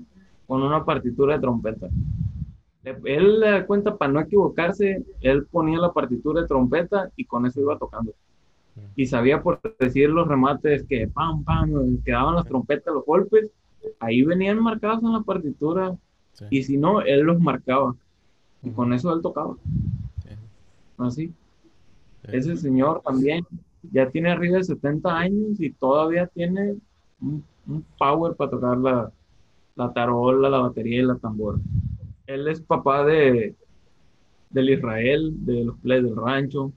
con 0.47 0.63
una 0.63 0.85
partitura 0.85 1.35
de 1.35 1.41
trompeta. 1.41 1.89
Él 2.83 3.39
le 3.39 3.51
da 3.51 3.65
cuenta 3.67 3.97
para 3.97 4.11
no 4.11 4.19
equivocarse, 4.21 5.03
él 5.21 5.45
ponía 5.45 5.77
la 5.77 5.91
partitura 5.91 6.41
de 6.41 6.47
trompeta 6.47 7.11
y 7.15 7.25
con 7.25 7.45
eso 7.45 7.59
iba 7.59 7.77
tocando. 7.77 8.13
Y 8.95 9.05
sabía 9.05 9.41
por 9.41 9.59
decir 9.78 10.09
los 10.09 10.28
remates 10.28 10.84
que 10.84 11.07
pam, 11.07 11.43
pam, 11.43 12.01
quedaban 12.03 12.36
las 12.36 12.45
trompetas, 12.45 12.93
los 12.93 13.05
golpes, 13.05 13.49
ahí 13.99 14.24
venían 14.24 14.61
marcados 14.61 15.03
en 15.03 15.13
la 15.13 15.22
partitura. 15.22 15.97
Y 16.49 16.63
si 16.63 16.78
no, 16.78 17.01
él 17.01 17.22
los 17.22 17.39
marcaba. 17.39 17.95
Y 18.63 18.72
con 18.72 18.93
eso 18.93 19.13
él 19.13 19.22
tocaba. 19.22 19.55
Así. 20.97 21.34
Ese 22.24 22.57
señor 22.57 23.01
también 23.05 23.45
ya 23.91 24.09
tiene 24.09 24.32
arriba 24.32 24.57
de 24.57 24.63
70 24.63 25.17
años 25.17 25.59
y 25.59 25.72
todavía 25.72 26.28
tiene 26.28 26.76
un, 27.22 27.43
power 27.97 28.36
para 28.36 28.49
tocar 28.49 28.78
la, 28.78 29.11
la, 29.76 29.93
tarola, 29.93 30.49
la 30.49 30.59
batería 30.59 30.99
y 30.99 31.05
la 31.05 31.15
tambora. 31.15 31.59
Él 32.26 32.47
es 32.47 32.61
papá 32.61 33.05
de 33.05 33.55
del 34.49 34.70
Israel, 34.72 35.34
de 35.45 35.63
los 35.65 35.78
plays 35.78 36.03
del 36.03 36.15
rancho, 36.15 36.72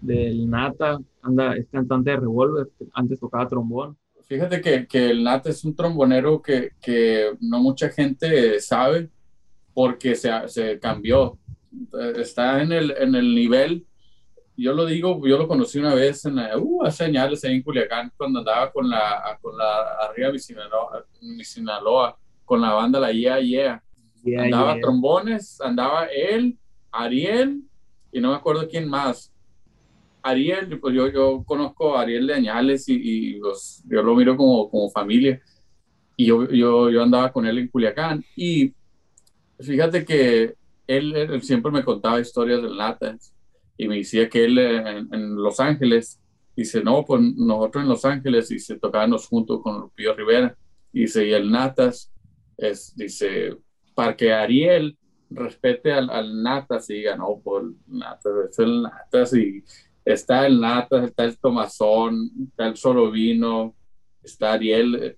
del 0.00 0.48
Nata, 0.48 1.00
anda, 1.22 1.54
es 1.56 1.66
cantante 1.70 2.10
de 2.10 2.16
Revolver, 2.16 2.68
antes 2.94 3.20
tocaba 3.20 3.48
trombón. 3.48 3.96
Fíjate 4.26 4.60
que, 4.60 4.86
que 4.86 5.10
el 5.10 5.24
Nata 5.24 5.50
es 5.50 5.64
un 5.64 5.74
trombonero 5.74 6.40
que, 6.40 6.70
que 6.80 7.32
no 7.40 7.60
mucha 7.60 7.88
gente 7.88 8.60
sabe 8.60 9.10
porque 9.74 10.14
se, 10.14 10.30
se 10.46 10.78
cambió. 10.78 11.38
Está 12.16 12.62
en 12.62 12.72
el, 12.72 12.94
en 12.98 13.14
el 13.14 13.34
nivel 13.34 13.86
yo 14.60 14.74
lo 14.74 14.84
digo, 14.84 15.26
yo 15.26 15.38
lo 15.38 15.48
conocí 15.48 15.78
una 15.78 15.94
vez 15.94 16.24
en 16.26 16.36
la, 16.36 16.58
uh, 16.58 16.84
hace 16.84 17.04
años 17.04 17.42
ahí 17.44 17.54
en 17.54 17.62
Culiacán, 17.62 18.12
cuando 18.14 18.40
andaba 18.40 18.70
con 18.70 18.88
la, 18.88 19.38
con 19.40 19.56
la, 19.56 19.96
arriba 20.06 20.30
de 20.32 20.38
Sinaloa, 20.38 22.18
con 22.44 22.60
la 22.60 22.72
banda 22.74 23.00
La 23.00 23.10
Yeah 23.10 23.40
Yeah. 24.22 24.42
andaba 24.42 24.78
trombones, 24.78 25.58
andaba 25.62 26.04
él, 26.04 26.58
Ariel, 26.92 27.62
y 28.12 28.20
no 28.20 28.28
me 28.32 28.36
acuerdo 28.36 28.68
quién 28.68 28.86
más. 28.86 29.32
Ariel, 30.22 30.78
pues 30.80 30.94
yo, 30.94 31.08
yo 31.08 31.44
conozco 31.44 31.96
a 31.96 32.02
Ariel 32.02 32.26
de 32.26 32.34
Añales 32.34 32.88
y, 32.88 32.94
y 32.94 33.38
los, 33.38 33.82
yo 33.86 34.02
lo 34.02 34.14
miro 34.14 34.36
como, 34.36 34.70
como 34.70 34.90
familia. 34.90 35.40
Y 36.16 36.26
yo, 36.26 36.48
yo, 36.50 36.90
yo 36.90 37.02
andaba 37.02 37.32
con 37.32 37.46
él 37.46 37.58
en 37.58 37.68
Culiacán. 37.68 38.24
Y 38.36 38.74
fíjate 39.58 40.04
que 40.04 40.54
él, 40.86 41.16
él 41.16 41.42
siempre 41.42 41.70
me 41.70 41.84
contaba 41.84 42.20
historias 42.20 42.62
del 42.62 42.76
Natas 42.76 43.32
y 43.80 43.88
me 43.88 43.96
decía 43.96 44.28
que 44.28 44.44
él 44.44 44.58
en, 44.58 45.36
Los 45.36 45.58
Ángeles, 45.58 46.20
dice, 46.54 46.84
no, 46.84 47.02
pues 47.06 47.22
nosotros 47.36 47.82
en 47.82 47.88
Los 47.88 48.04
Ángeles, 48.04 48.50
y 48.50 48.58
se 48.58 48.78
tocábamos 48.78 49.26
junto 49.26 49.62
con 49.62 49.80
Lupillo 49.80 50.14
Rivera, 50.14 50.54
dice, 50.92 51.26
y 51.26 51.32
el 51.32 51.50
Natas, 51.50 52.12
es, 52.58 52.94
dice, 52.94 53.56
para 53.94 54.14
que 54.14 54.34
Ariel 54.34 54.98
respete 55.30 55.92
al, 55.92 56.10
al 56.10 56.42
Natas 56.42 56.90
y 56.90 56.94
diga, 56.96 57.16
no, 57.16 57.40
pues 57.42 57.64
Natas 57.86 58.32
es 58.50 58.58
el 58.58 58.82
Natas, 58.82 59.32
y 59.32 59.64
está 60.04 60.46
el 60.46 60.60
Natas, 60.60 61.04
está 61.04 61.24
el 61.24 61.38
Tomazón, 61.38 62.30
está 62.48 62.66
el 62.68 62.76
Solovino, 62.76 63.74
está 64.22 64.52
Ariel, 64.52 65.16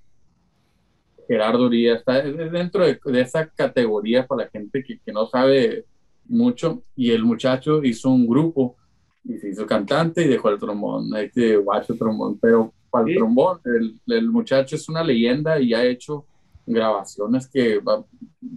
Gerardo 1.29 1.67
Urias, 1.67 1.99
está 1.99 2.23
dentro 2.23 2.85
de, 2.85 2.99
esa 3.21 3.49
categoría 3.49 4.27
para 4.27 4.45
la 4.45 4.51
gente 4.51 4.83
que, 4.83 4.99
que 4.99 5.13
no 5.13 5.27
sabe 5.27 5.87
mucho 6.27 6.83
y 6.97 7.11
el 7.11 7.25
muchacho 7.25 7.83
hizo 7.83 8.11
un 8.11 8.27
grupo 8.27 8.77
y 9.25 9.39
se 9.39 9.51
hizo 9.51 9.67
cantante 9.67 10.25
y 10.25 10.29
dejó 10.29 10.51
el 10.51 10.59
trombón, 10.59 11.15
este 11.17 11.57
guacho 11.57 11.97
trombón, 11.97 12.39
pero 12.39 12.73
para 12.91 13.09
el 13.09 13.17
trombón, 13.17 13.61
el, 13.65 14.01
el, 14.07 14.31
muchacho 14.31 14.77
es 14.77 14.89
una 14.89 15.03
leyenda 15.03 15.61
y 15.61 15.73
ha 15.73 15.85
hecho 15.85 16.27
grabaciones 16.67 17.47
que 17.47 17.81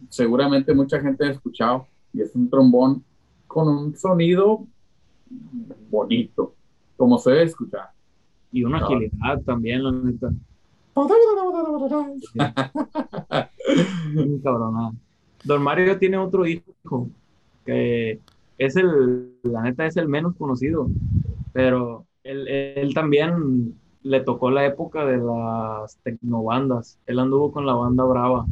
seguramente 0.09 0.73
mucha 0.73 0.99
gente 0.99 1.25
ha 1.25 1.31
escuchado 1.31 1.87
y 2.11 2.21
es 2.21 2.35
un 2.35 2.49
trombón 2.49 3.03
con 3.47 3.67
un 3.67 3.95
sonido 3.95 4.67
bonito, 5.89 6.53
como 6.97 7.17
se 7.17 7.31
debe 7.31 7.43
escuchar. 7.43 7.89
Y 8.51 8.63
una 8.63 8.77
agilidad 8.77 9.41
también, 9.45 9.83
la 9.83 9.91
neta. 9.91 10.31
Don 15.43 15.61
Mario 15.61 15.99
tiene 15.99 16.17
otro 16.17 16.47
hijo 16.47 17.09
que 17.65 18.19
es 18.57 18.75
el, 18.75 19.33
la 19.43 19.63
neta 19.63 19.85
es 19.85 19.97
el 19.97 20.07
menos 20.07 20.35
conocido, 20.35 20.87
pero 21.51 22.05
él, 22.23 22.47
él 22.47 22.93
también 22.93 23.75
le 24.03 24.21
tocó 24.21 24.51
la 24.51 24.65
época 24.65 25.05
de 25.05 25.17
las 25.17 25.97
tecnobandas. 26.03 26.99
Él 27.07 27.19
anduvo 27.19 27.51
con 27.51 27.65
la 27.65 27.73
banda 27.73 28.03
Brava 28.03 28.45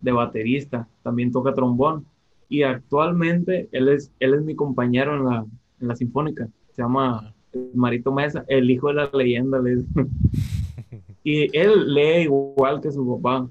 de 0.00 0.12
baterista, 0.12 0.88
también 1.02 1.32
toca 1.32 1.52
trombón. 1.52 2.06
Y 2.50 2.62
actualmente 2.62 3.68
él 3.72 3.88
es, 3.88 4.12
él 4.20 4.34
es 4.34 4.42
mi 4.42 4.54
compañero 4.54 5.16
en 5.16 5.24
la, 5.24 5.46
en 5.80 5.88
la 5.88 5.96
Sinfónica. 5.96 6.48
Se 6.72 6.82
llama 6.82 7.32
Marito 7.72 8.12
Mesa, 8.12 8.44
el 8.48 8.70
hijo 8.70 8.88
de 8.88 8.94
la 8.94 9.10
leyenda. 9.14 9.58
y 11.24 11.56
él 11.56 11.94
lee 11.94 12.24
igual 12.24 12.82
que 12.82 12.92
su 12.92 13.18
papá. 13.22 13.48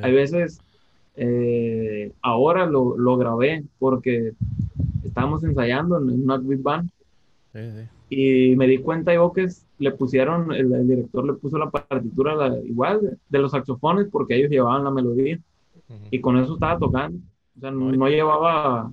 Hay 0.00 0.14
veces 0.14 0.60
eh, 1.16 2.12
ahora 2.22 2.64
lo, 2.64 2.96
lo, 2.96 3.16
grabé 3.16 3.64
porque 3.80 4.34
estábamos 5.04 5.42
ensayando 5.42 5.98
en 5.98 6.22
una 6.22 6.38
big 6.38 6.62
band 6.62 6.88
y 8.08 8.54
me 8.56 8.68
di 8.68 8.78
cuenta 8.78 9.12
yo 9.12 9.32
que 9.32 9.48
le 9.78 9.90
pusieron, 9.92 10.52
el, 10.52 10.86
director 10.86 11.26
le 11.26 11.34
puso 11.34 11.58
la 11.58 11.70
partitura 11.70 12.56
igual 12.64 13.18
de, 13.28 13.38
los 13.38 13.50
saxofones 13.50 14.06
porque 14.10 14.36
ellos 14.36 14.50
llevaban 14.50 14.84
la 14.84 14.90
melodía 14.90 15.38
y 16.10 16.20
con 16.20 16.38
eso 16.38 16.54
estaba 16.54 16.78
tocando. 16.78 17.18
O 17.58 17.60
sea, 17.60 17.70
no, 17.70 18.08
llevaba 18.08 18.90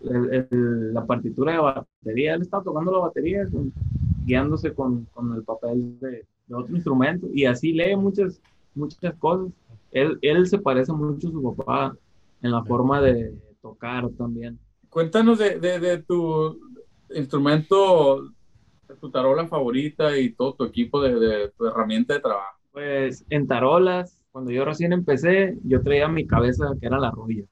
la 0.00 1.06
partitura 1.06 1.52
de 1.52 1.58
batería, 1.58 2.34
él 2.34 2.42
estaba 2.42 2.62
tocando 2.62 2.92
la 2.92 2.98
batería 2.98 3.46
guiándose 4.24 4.72
con, 4.72 5.04
con, 5.12 5.34
el 5.34 5.42
papel 5.42 5.98
de, 5.98 6.24
de 6.46 6.54
otro 6.54 6.74
instrumento 6.74 7.26
y 7.34 7.46
así 7.46 7.72
lee 7.72 7.96
muchas, 7.96 8.40
muchas 8.74 9.14
cosas 9.16 9.52
él, 9.90 10.18
él 10.22 10.46
se 10.46 10.58
parece 10.58 10.92
mucho 10.92 11.28
a 11.28 11.32
su 11.32 11.56
papá 11.56 11.96
en 12.42 12.50
la 12.52 12.62
forma 12.64 13.00
de 13.00 13.34
tocar 13.60 14.08
también. 14.10 14.58
Cuéntanos 14.90 15.38
de, 15.38 15.58
de, 15.58 16.02
tu 16.02 16.58
instrumento 17.14 18.30
tu 19.00 19.10
tarola 19.10 19.46
favorita 19.46 20.16
y 20.16 20.32
todo 20.32 20.54
tu 20.54 20.64
equipo 20.64 21.00
de, 21.02 21.14
de 21.14 21.48
tu 21.50 21.66
herramienta 21.66 22.14
de 22.14 22.20
trabajo? 22.20 22.58
Pues 22.72 23.24
en 23.28 23.46
tarolas, 23.46 24.22
cuando 24.32 24.50
yo 24.50 24.64
recién 24.64 24.92
empecé, 24.92 25.58
yo 25.64 25.82
traía 25.82 26.08
mi 26.08 26.26
cabeza 26.26 26.74
que 26.80 26.86
era 26.86 26.98
la 26.98 27.10
Roger. 27.10 27.44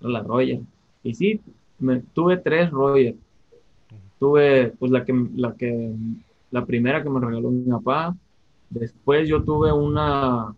La 0.00 0.22
Roger. 0.22 0.60
Y 1.02 1.14
sí, 1.14 1.40
me, 1.78 2.00
tuve 2.00 2.36
tres 2.38 2.70
Roger. 2.70 3.14
Tuve, 4.18 4.72
pues 4.78 4.90
la 4.90 5.04
que, 5.04 5.28
la 5.36 5.54
que, 5.54 5.92
la 6.50 6.64
primera 6.64 7.02
que 7.02 7.10
me 7.10 7.20
regaló 7.20 7.50
mi 7.50 7.70
papá. 7.70 8.16
Después 8.70 9.28
yo 9.28 9.42
tuve 9.42 9.72
una 9.72 10.54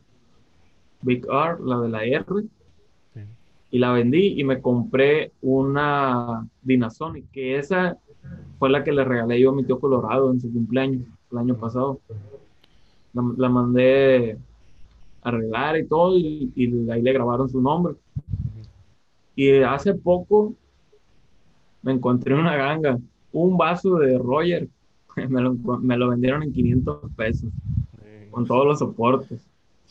Big 1.02 1.24
R, 1.24 1.56
la 1.64 1.80
de 1.80 1.88
la 1.88 2.04
R. 2.04 2.24
Sí. 3.14 3.20
Y 3.70 3.78
la 3.78 3.92
vendí 3.92 4.40
y 4.40 4.44
me 4.44 4.60
compré 4.60 5.32
una 5.42 6.46
Dynasonic, 6.62 7.30
que 7.30 7.58
esa 7.58 7.98
fue 8.58 8.70
la 8.70 8.84
que 8.84 8.92
le 8.92 9.04
regalé 9.04 9.40
yo 9.40 9.50
a 9.50 9.54
mi 9.54 9.64
tío 9.64 9.78
Colorado 9.80 10.30
en 10.30 10.40
su 10.40 10.52
cumpleaños 10.52 11.02
el 11.32 11.38
año 11.38 11.56
pasado. 11.56 12.00
La, 13.12 13.22
la 13.36 13.48
mandé 13.48 14.38
a 15.22 15.28
arreglar 15.28 15.78
y 15.78 15.86
todo 15.86 16.16
y, 16.16 16.52
y 16.54 16.90
ahí 16.90 17.02
le 17.02 17.12
grabaron 17.12 17.48
su 17.48 17.60
nombre. 17.60 17.94
Y 19.36 19.58
hace 19.62 19.94
poco 19.94 20.54
me 21.82 21.92
encontré 21.92 22.34
una 22.34 22.56
ganga, 22.56 22.98
un 23.32 23.56
vaso 23.56 23.96
de 23.96 24.18
Roger, 24.18 24.68
me 25.28 25.40
lo, 25.40 25.54
me 25.54 25.96
lo 25.96 26.10
vendieron 26.10 26.42
en 26.42 26.52
500 26.52 27.12
pesos 27.16 27.50
con 28.30 28.46
todos 28.46 28.64
los 28.66 28.78
soportes. 28.78 29.40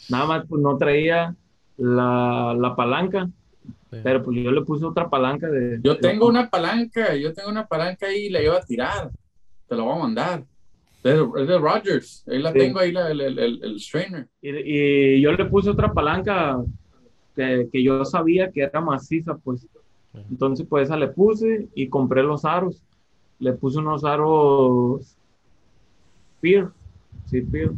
Nada 0.10 0.26
más 0.26 0.46
pues 0.48 0.62
no 0.62 0.78
traía 0.78 1.36
la, 1.78 2.56
la 2.58 2.76
palanca, 2.76 3.30
Sí. 3.92 3.98
pero 4.04 4.22
pues 4.24 4.38
yo 4.44 4.52
le 4.52 4.62
puse 4.62 4.86
otra 4.86 5.10
palanca 5.10 5.48
de... 5.50 5.80
Yo 5.84 5.98
tengo 5.98 6.28
una 6.28 6.48
palanca, 6.48 7.16
yo 7.16 7.34
tengo 7.34 7.50
una 7.50 7.66
palanca 7.66 8.06
ahí 8.06 8.28
y 8.28 8.30
la 8.30 8.40
iba 8.44 8.56
a 8.56 8.62
tirar. 8.62 9.10
Te 9.68 9.76
la 9.76 9.82
voy 9.82 9.96
a 9.98 10.04
mandar. 10.04 10.44
Es 11.04 11.16
de, 11.16 11.46
de 11.48 11.58
Rogers. 11.58 12.24
Ahí 12.28 12.38
la 12.40 12.52
Sí. 12.52 12.60
tengo, 12.60 12.78
ahí 12.78 12.92
la- 12.92 13.10
el, 13.10 13.20
el, 13.20 13.40
el, 13.40 13.64
el 13.64 13.80
strainer. 13.80 14.28
Y, 14.44 14.50
y 15.18 15.22
yo 15.22 15.32
le 15.32 15.44
puse 15.46 15.72
otra 15.72 15.92
palanca 15.92 16.64
que, 17.40 17.70
que 17.72 17.84
yo 17.84 18.04
sabía 18.06 18.52
que 18.52 18.62
era 18.64 18.82
maciza, 18.82 19.36
pues. 19.38 19.66
Entonces, 20.30 20.66
pues 20.68 20.84
esa 20.90 20.98
le 20.98 21.08
puse 21.08 21.68
y 21.76 21.88
compré 21.88 22.24
los 22.24 22.44
aros. 22.44 22.84
Le 23.40 23.54
puse 23.54 23.78
unos 23.80 24.04
aros 24.04 25.16
Peer, 26.42 26.68
sí, 27.26 27.42
Peer, 27.42 27.72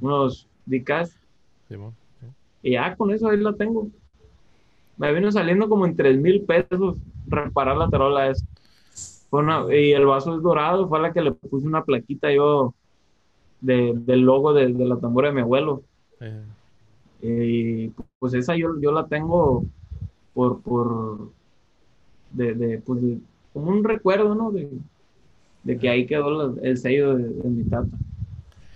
unos 0.00 0.48
Dicas. 0.66 1.16
Simón. 1.68 1.94
Sí. 2.20 2.26
Y 2.62 2.72
ya 2.72 2.96
con 2.96 3.10
eso 3.12 3.28
ahí 3.28 3.36
la 3.38 3.52
tengo. 3.52 3.88
Me 4.96 5.12
vino 5.12 5.30
saliendo 5.30 5.68
como 5.68 5.86
en 5.86 5.94
3 5.96 6.18
mil 6.18 6.42
pesos 6.42 6.98
reparar 7.26 7.76
la 7.76 7.88
tarola 7.88 8.28
esa. 8.28 8.44
Una- 9.30 9.64
y 9.74 9.92
el 9.92 10.06
vaso 10.06 10.36
es 10.36 10.42
dorado, 10.42 10.88
fue 10.88 11.00
la 11.00 11.12
que 11.12 11.22
le 11.22 11.32
puse 11.32 11.66
una 11.66 11.84
plaquita 11.84 12.32
yo 12.32 12.74
de- 13.60 13.92
del 13.94 14.20
logo 14.20 14.52
de, 14.52 14.72
de 14.72 14.84
la 14.84 14.96
tambora 14.98 15.28
de 15.28 15.34
mi 15.34 15.40
abuelo. 15.40 15.82
Eh, 17.22 17.92
pues 18.20 18.34
esa 18.34 18.56
yo, 18.56 18.80
yo 18.80 18.92
la 18.92 19.08
tengo 19.08 19.66
por, 20.34 20.62
por 20.62 21.34
de, 22.30 22.54
de, 22.54 22.78
pues, 22.80 23.02
de- 23.02 23.20
como 23.52 23.70
un 23.70 23.84
recuerdo, 23.84 24.34
¿no? 24.34 24.52
De, 24.52 24.70
de 25.62 25.78
que 25.78 25.88
ahí 25.90 26.06
quedó 26.06 26.30
la- 26.30 26.62
el 26.62 26.78
sello 26.78 27.16
de, 27.16 27.50
mi 27.50 27.64
tata. 27.66 27.98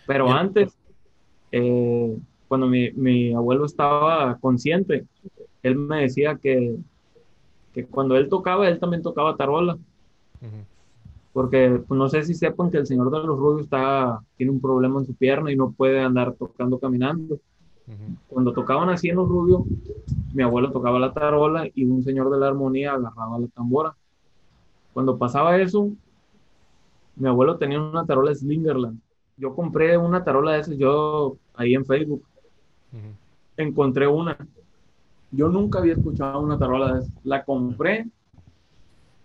Pero 0.06 0.32
Bien. 0.32 0.34
antes, 0.34 0.78
eh, 1.52 2.16
cuando 2.48 2.66
mi, 2.68 2.92
mi 2.92 3.34
abuelo 3.34 3.66
estaba 3.66 4.38
consciente, 4.40 5.06
él 5.62 5.76
me 5.76 6.02
decía 6.02 6.38
que, 6.42 6.76
que 7.72 7.86
cuando 7.86 8.16
él 8.16 8.28
tocaba, 8.28 8.68
él 8.68 8.80
también 8.80 9.02
tocaba 9.02 9.36
tarola. 9.36 9.78
ujú. 10.40 10.66
Porque 11.32 11.80
pues, 11.86 11.98
no 11.98 12.08
sé 12.08 12.22
si 12.24 12.34
sepan 12.34 12.70
que 12.70 12.78
el 12.78 12.86
señor 12.86 13.10
de 13.10 13.18
los 13.18 13.38
rubios 13.38 13.64
está, 13.64 14.20
tiene 14.36 14.52
un 14.52 14.60
problema 14.60 15.00
en 15.00 15.06
su 15.06 15.14
pierna 15.14 15.52
y 15.52 15.56
no 15.56 15.72
puede 15.72 16.00
andar 16.00 16.34
tocando 16.34 16.78
caminando 16.78 17.38
Cuando 18.28 18.52
tocaban 18.52 18.88
así 18.88 19.08
en 19.08 19.16
los 19.16 19.28
rubios, 19.28 19.62
mi 20.32 20.42
abuelo 20.42 20.72
tocaba 20.72 20.98
la 20.98 21.12
tarola 21.12 21.68
y 21.72 21.84
un 21.84 22.02
señor 22.02 22.30
de 22.30 22.38
la 22.38 22.48
armonía 22.48 22.94
agarraba 22.94 23.38
la 23.38 23.46
tambora. 23.48 23.96
Cuando 24.92 25.16
pasaba 25.16 25.56
eso, 25.56 25.90
mi 27.14 27.28
abuelo 27.28 27.56
tenía 27.58 27.80
una 27.80 28.04
tarola 28.04 28.34
Slingerland. 28.34 29.00
Yo 29.36 29.54
compré 29.54 29.96
una 29.96 30.24
tarola 30.24 30.52
de 30.52 30.60
esas, 30.60 30.76
yo 30.76 31.36
ahí 31.54 31.74
en 31.74 31.84
Facebook 31.84 32.24
encontré 33.56 34.08
una. 34.08 34.36
Yo 35.30 35.48
nunca 35.48 35.78
había 35.78 35.94
escuchado 35.94 36.40
una 36.40 36.58
tarola 36.58 36.94
de 36.94 37.00
esas. 37.00 37.12
La 37.22 37.44
compré, 37.44 38.06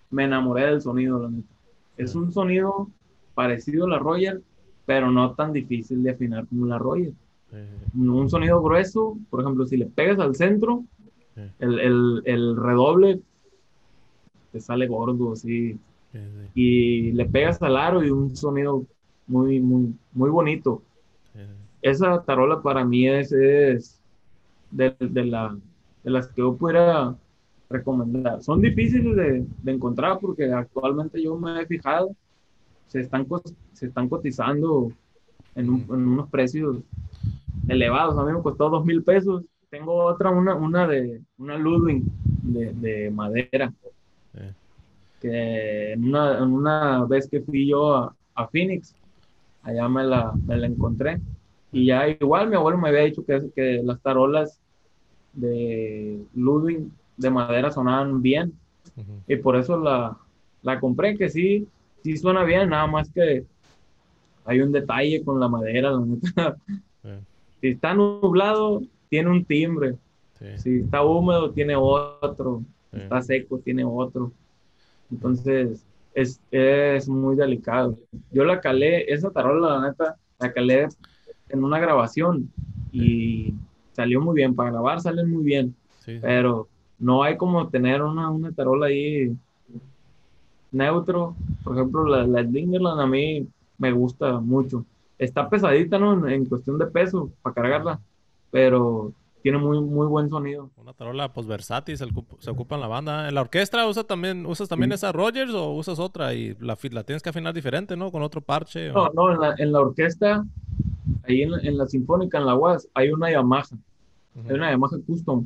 me 0.09 0.25
enamoré 0.25 0.67
del 0.67 0.81
sonido, 0.81 1.19
la 1.19 1.29
neta. 1.29 1.53
Es 1.97 2.15
un 2.15 2.31
sonido 2.31 2.89
parecido 3.33 3.85
a 3.85 3.89
la 3.89 3.99
Roger, 3.99 4.41
pero 4.85 5.09
no 5.09 5.33
tan 5.33 5.51
difícil 5.51 6.03
de 6.03 6.11
afinar 6.11 6.47
como 6.47 6.65
la 6.65 6.77
Roger 6.77 7.13
un 7.93 8.29
sonido 8.29 8.61
grueso, 8.61 9.17
por 9.29 9.41
ejemplo, 9.41 9.65
si 9.67 9.77
le 9.77 9.85
pegas 9.87 10.19
al 10.19 10.35
centro, 10.35 10.85
el, 11.59 11.79
el- 11.79 12.23
el 12.25 12.57
redoble 12.57 13.21
te 14.51 14.59
sale 14.59 14.87
gordo, 14.87 15.33
así, 15.33 15.79
y 16.55 17.11
le 17.13 17.25
pegas 17.27 17.61
al 17.61 17.77
aro 17.77 18.03
y 18.03 18.11
un 18.11 18.35
sonido 18.35 18.85
muy, 19.27 19.59
muy, 19.61 19.95
muy 20.13 20.29
bonito. 20.29 20.83
Esa 21.81 22.23
tarola 22.23 22.61
para 22.61 22.85
mí 22.85 23.07
es, 23.07 23.31
es 23.31 24.01
de, 24.71 24.95
de 24.99 25.25
la, 25.25 25.57
de 26.03 26.11
las 26.11 26.27
que 26.29 26.41
yo 26.41 26.57
pudiera 26.57 27.17
recomendar. 27.69 28.43
Son 28.43 28.61
difíciles 28.61 29.15
de, 29.15 29.45
de 29.63 29.71
encontrar 29.71 30.19
porque 30.19 30.51
actualmente 30.53 31.21
yo 31.23 31.37
me 31.37 31.61
he 31.61 31.65
fijado, 31.67 32.15
se 32.87 33.01
están, 33.01 33.27
se 33.73 33.87
están 33.87 34.09
cotizando 34.09 34.93
en, 35.55 35.69
un- 35.69 35.83
en 35.89 36.07
unos 36.09 36.29
precios 36.29 36.77
elevados. 37.71 38.17
A 38.17 38.25
mí 38.25 38.33
me 38.33 38.41
costó 38.41 38.69
dos 38.69 38.85
mil 38.85 39.03
pesos. 39.03 39.43
Tengo 39.69 40.03
otra, 40.05 40.29
una, 40.31 40.55
una 40.55 40.87
de 40.87 41.21
una 41.37 41.57
Ludwig 41.57 42.03
de, 42.03 42.73
de 42.73 43.11
madera, 43.11 43.73
eh, 44.33 44.53
que 45.19 45.93
en 45.93 46.03
una, 46.05 46.37
en 46.39 46.53
una 46.53 47.05
vez 47.05 47.29
que 47.29 47.41
fui 47.41 47.67
yo 47.69 47.95
a, 47.95 48.15
a 48.35 48.47
Phoenix, 48.47 48.95
allá 49.63 49.87
me 49.87 50.03
la, 50.03 50.33
me 50.45 50.57
la 50.57 50.67
encontré. 50.67 51.21
Y 51.71 51.87
ya 51.87 52.07
igual 52.09 52.49
mi 52.49 52.55
abuelo 52.55 52.77
me 52.77 52.89
había 52.89 53.01
dicho 53.01 53.23
que, 53.25 53.49
que 53.55 53.81
las 53.83 54.01
tarolas 54.01 54.59
de 55.33 56.19
Ludwig 56.35 56.87
de 57.17 57.29
madera 57.29 57.71
sonaban 57.71 58.21
bien 58.21 58.53
ujú. 58.97 59.21
y 59.27 59.35
por 59.37 59.55
eso 59.55 59.79
la, 59.79 60.17
la 60.63 60.79
compré, 60.79 61.17
que 61.17 61.29
sí, 61.29 61.67
sí 62.03 62.17
suena 62.17 62.43
bien, 62.43 62.69
nada 62.69 62.87
más 62.87 63.09
que 63.11 63.45
hay 64.45 64.61
un 64.61 64.71
detalle 64.71 65.23
con 65.23 65.39
la 65.39 65.47
madera, 65.47 65.91
la 65.91 66.01
neta. 66.01 66.57
Si 67.61 67.67
está 67.69 67.93
nublado, 67.93 68.81
tiene 69.09 69.29
un 69.29 69.45
timbre. 69.45 69.95
sí, 70.39 70.45
Si 70.57 70.79
está 70.79 71.03
húmedo, 71.03 71.51
tiene 71.51 71.75
otro. 71.75 72.63
Si 72.91 72.97
está 72.99 73.21
seco, 73.21 73.59
tiene 73.59 73.85
otro. 73.85 74.31
Entonces, 75.11 75.85
es, 76.13 76.41
es 76.51 77.07
muy 77.07 77.35
delicado. 77.35 77.97
Yo 78.31 78.43
la 78.43 78.59
calé, 78.59 79.11
esa 79.11 79.29
tarola, 79.31 79.79
la 79.79 79.89
neta, 79.89 80.15
la 80.39 80.51
calé 80.51 80.87
en 81.49 81.63
una 81.63 81.79
grabación 81.79 82.49
y 82.91 83.53
salió 83.93 84.21
muy 84.21 84.35
bien. 84.35 84.55
Para 84.55 84.71
grabar 84.71 85.01
salen 85.01 85.29
muy 85.31 85.43
bien, 85.43 85.75
sí, 85.99 86.17
pero 86.21 86.67
no 86.99 87.23
hay 87.23 87.37
como 87.37 87.69
tener 87.69 88.01
una, 88.01 88.29
una 88.29 88.51
tarola 88.51 88.87
ahí 88.87 89.31
neutro. 90.71 91.35
Por 91.63 91.75
ejemplo, 91.75 92.05
la, 92.05 92.25
la 92.25 92.43
Slingerland 92.43 93.01
a 93.01 93.07
mí 93.07 93.47
me 93.77 93.91
gusta 93.91 94.39
mucho. 94.39 94.85
Está 95.21 95.47
pesadita, 95.49 95.99
¿no? 95.99 96.13
En, 96.27 96.33
en 96.33 96.45
cuestión 96.45 96.77
de 96.79 96.87
peso 96.87 97.31
para 97.43 97.53
cargarla, 97.53 97.99
pero 98.49 99.13
tiene 99.43 99.59
muy, 99.59 99.79
muy 99.79 100.07
buen 100.07 100.29
sonido. 100.29 100.71
Una 100.77 100.93
tarola 100.93 101.31
pues 101.31 101.45
versátil 101.45 101.95
se, 101.97 102.05
ocup- 102.05 102.39
se 102.39 102.49
ocupa 102.49 102.73
en 102.75 102.81
la 102.81 102.87
banda. 102.87 103.29
En 103.29 103.35
la 103.35 103.41
orquesta 103.41 103.87
usa 103.87 104.03
también, 104.03 104.45
usas 104.47 104.67
también 104.67 104.89
Sí. 104.91 104.95
esa 104.95 105.11
Rogers 105.11 105.53
o 105.53 105.73
usas 105.73 105.99
otra 105.99 106.33
y 106.33 106.55
la, 106.59 106.75
tienes 107.03 107.21
que 107.21 107.29
afinar 107.29 107.53
diferente, 107.53 107.95
¿no? 107.95 108.11
Con 108.11 108.23
otro 108.23 108.41
parche. 108.41 108.89
o- 108.89 108.93
No, 108.93 109.09
no, 109.13 109.31
en 109.33 109.39
la, 109.41 109.55
en 109.59 109.71
la 109.71 109.79
orquesta, 109.81 110.43
ahí 111.27 111.43
en, 111.43 111.51
la- 111.51 111.59
en 111.61 111.77
la 111.77 111.87
Sinfónica, 111.87 112.39
en 112.39 112.45
la 112.47 112.55
UAS, 112.55 112.87
hay 112.95 113.11
una 113.11 113.29
Yamaha, 113.31 113.67
Ujú. 114.35 114.47
hay 114.49 114.55
una 114.55 114.71
Yamaha 114.71 114.97
Custom, 115.05 115.45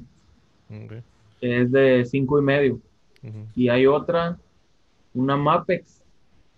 que 1.39 1.61
es 1.61 1.71
de 1.71 2.05
cinco 2.05 2.39
y 2.39 2.43
medio, 2.43 2.79
y 3.55 3.67
hay 3.69 3.87
otra, 3.87 4.37
una 5.13 5.35
Mapex, 5.35 6.01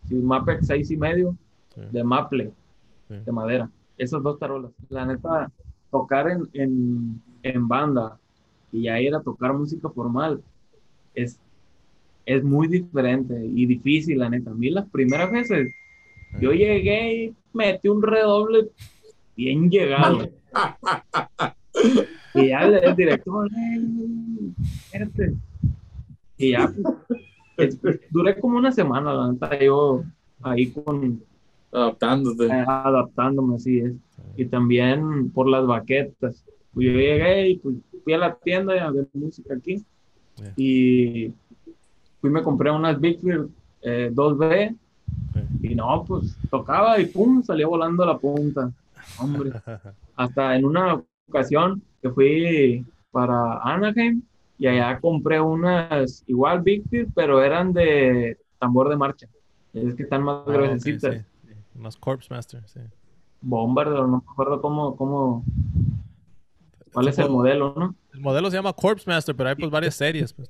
sí, 0.08 0.16
Mapex 0.16 0.68
seis 0.68 0.92
y 0.92 0.98
medio, 0.98 1.36
sí, 1.74 1.82
de 1.92 2.04
maple, 2.04 2.52
sí. 3.08 3.16
de 3.26 3.32
madera. 3.32 3.70
Esas 3.98 4.22
dos 4.24 4.38
tarolas. 4.40 4.72
La 4.90 5.06
neta, 5.06 5.52
tocar 5.92 6.30
en, 6.30 6.48
en, 6.54 7.22
en 7.44 7.68
banda 7.68 8.18
y 8.72 8.84
ya 8.84 9.00
ir 9.00 9.16
a 9.16 9.22
tocar 9.22 9.54
música 9.54 9.90
formal 9.90 10.42
es, 11.16 11.40
es 12.26 12.44
muy 12.44 12.68
diferente 12.68 13.34
y 13.46 13.66
difícil, 13.66 14.20
la 14.20 14.30
neta. 14.30 14.52
A 14.52 14.54
mí 14.54 14.70
las 14.70 14.88
primeras 14.90 15.32
veces 15.32 15.74
yo 16.40 16.52
llegué 16.52 17.26
y 17.26 17.36
metí 17.54 17.88
un 17.88 18.02
redoble 18.04 18.70
bien 19.36 19.70
llegado. 19.70 20.30
y 22.34 22.48
ya 22.48 22.62
el, 22.64 22.96
director. 22.96 23.50
Y 26.38 26.52
ya, 26.52 26.72
pues, 27.56 27.80
es- 27.84 28.00
duré 28.12 28.40
como 28.40 28.58
una 28.58 28.72
semana, 28.72 29.14
la 29.14 29.32
neta, 29.32 29.60
yo 29.60 30.04
ahí 30.44 30.68
con, 30.72 31.24
Adaptándote. 31.72 32.46
eh, 32.48 32.66
adaptándome, 32.68 33.56
así 33.56 33.80
es. 33.80 33.94
Y 34.36 34.46
también 34.46 35.30
por 35.32 35.48
las 35.48 35.66
baquetas. 35.66 36.44
Pues 36.74 36.86
yo 36.86 36.92
llegué 36.92 37.50
y 37.50 37.58
pues, 37.58 37.76
fui 38.04 38.14
a 38.14 38.18
la 38.18 38.36
tienda 38.36 38.74
a 38.86 38.92
ver 38.92 39.08
música 39.14 39.56
aquí. 39.56 39.84
Yeah. 40.38 40.54
Y 40.56 41.34
fui 42.22 42.30
me 42.30 42.44
compré 42.44 42.72
unas 42.72 43.00
Bigfield 43.00 43.50
eh, 43.82 44.12
2B. 44.14 44.76
Sí. 45.34 45.40
Y 45.70 45.76
no, 45.76 46.04
pues 46.08 46.38
tocaba 46.50 47.00
y 47.00 47.06
pum, 47.08 47.44
salía 47.44 47.68
volando 47.68 48.06
la 48.06 48.18
punta. 48.18 48.72
Hombre, 49.20 49.52
hasta 50.16 50.56
en 50.56 50.66
una 50.66 51.02
ocasión 51.28 51.82
que 52.02 52.10
fui 52.10 52.86
para 53.12 53.60
Anaheim 53.64 54.22
y 54.58 54.68
allá 54.68 55.00
compré 55.00 55.40
unas 55.40 56.24
igual 56.28 56.62
Bigfield, 56.62 57.12
pero 57.14 57.44
eran 57.44 57.74
de 57.74 58.38
tambor 58.60 58.90
de 58.90 58.98
marcha. 58.98 59.28
Es 59.74 59.96
que 59.96 60.04
están 60.04 60.24
más 60.24 60.42
Ah, 60.48 60.78
sí. 60.80 60.98
Unos 61.78 61.98
Corpse 61.98 62.34
Master, 62.34 62.64
sí. 62.68 62.80
Bombardero, 63.42 64.08
no 64.08 64.18
me 64.18 64.24
acuerdo 64.32 64.62
cómo, 64.62 64.96
cómo, 64.96 65.44
cuál 66.94 67.08
es 67.08 67.20
el 67.20 67.30
modelo, 67.30 67.74
¿no? 67.78 67.96
El 68.14 68.22
modelo 68.22 68.50
se 68.50 68.58
llama 68.58 68.74
Corpse 68.74 69.10
Master, 69.10 69.36
pero 69.36 69.50
hay 69.50 69.56
pues 69.56 69.70
varias 69.70 69.96
series. 69.96 70.34
Pues. 70.34 70.50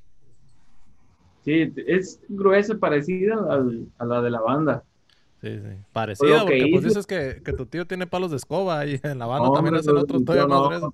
Sí, 1.43 1.73
es 1.87 2.21
gruesa, 2.29 2.77
parecida 2.77 3.35
al- 3.49 3.87
a 3.97 4.05
la 4.05 4.21
de 4.21 4.29
la 4.29 4.41
banda. 4.41 4.83
Sí, 5.41 5.59
sí. 5.59 5.77
Parecida, 5.93 6.41
porque 6.45 6.67
pues 6.71 6.83
dices 6.83 7.05
que, 7.05 7.41
que 7.43 7.53
tu 7.53 7.65
tío 7.67 7.85
tiene 7.85 8.07
palos 8.07 8.31
de 8.31 8.37
escoba 8.37 8.85
y 8.85 8.99
en 9.03 9.19
la 9.19 9.27
banda 9.27 9.47
No, 9.47 9.53
también 9.53 9.75
hombre, 9.75 9.79
hacen 9.81 9.97
otros 9.97 10.19
mi 10.21 10.25
todavía 10.25 10.45
tío 10.45 10.47
más 10.47 10.61
no. 10.61 10.67
gruesos. 10.67 10.93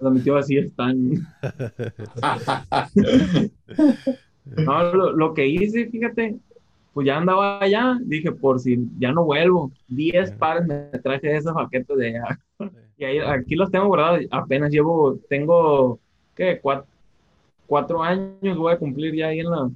La 0.00 0.10
metió 0.10 0.36
así 0.36 0.58
están. 0.58 1.10
No, 4.56 4.92
lo, 4.94 5.12
lo 5.12 5.34
que 5.34 5.46
hice, 5.46 5.88
fíjate, 5.90 6.38
pues 6.94 7.06
ya 7.06 7.18
andaba 7.18 7.60
allá, 7.62 7.98
dije, 8.04 8.32
por 8.32 8.60
si 8.60 8.78
ya 8.98 9.12
no 9.12 9.24
vuelvo, 9.24 9.72
10 9.88 10.30
Sí. 10.30 10.36
pares 10.38 10.66
me 10.66 10.76
traje 11.00 11.28
de 11.28 11.36
esas 11.36 11.54
baquetas 11.54 11.96
de 11.98 12.08
allá. 12.08 12.40
Y 12.96 13.04
ahí, 13.04 13.18
aquí 13.18 13.56
los 13.56 13.72
tengo 13.72 13.88
guardados, 13.88 14.20
apenas 14.30 14.70
llevo, 14.70 15.18
tengo, 15.28 15.98
¿qué? 16.36 16.60
Cuatro, 16.62 16.86
cuatro 17.66 18.02
años 18.02 18.56
voy 18.56 18.72
a 18.72 18.78
cumplir 18.78 19.14
ya 19.16 19.26
ahí 19.28 19.40
en 19.40 19.50
la, 19.50 19.70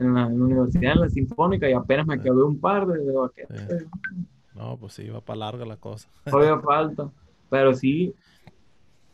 en 0.00 0.14
la, 0.14 0.26
en 0.26 0.38
la 0.40 0.44
universidad, 0.44 0.92
en 0.94 1.00
la 1.02 1.08
Sinfónica, 1.08 1.70
y 1.70 1.72
apenas 1.72 2.06
me 2.06 2.16
Sí. 2.16 2.22
quedé 2.24 2.32
un 2.42 2.58
par 2.58 2.86
de, 2.88 2.98
de 2.98 3.12
baquetas. 3.12 3.80
Sí. 3.80 3.86
No, 4.56 4.76
pues 4.76 4.94
sí, 4.94 5.08
va 5.08 5.20
para 5.20 5.38
larga 5.38 5.64
la 5.64 5.76
cosa. 5.76 6.08
Todavía 6.24 6.58
falta. 6.60 7.08
Pero 7.48 7.74
sí, 7.74 8.12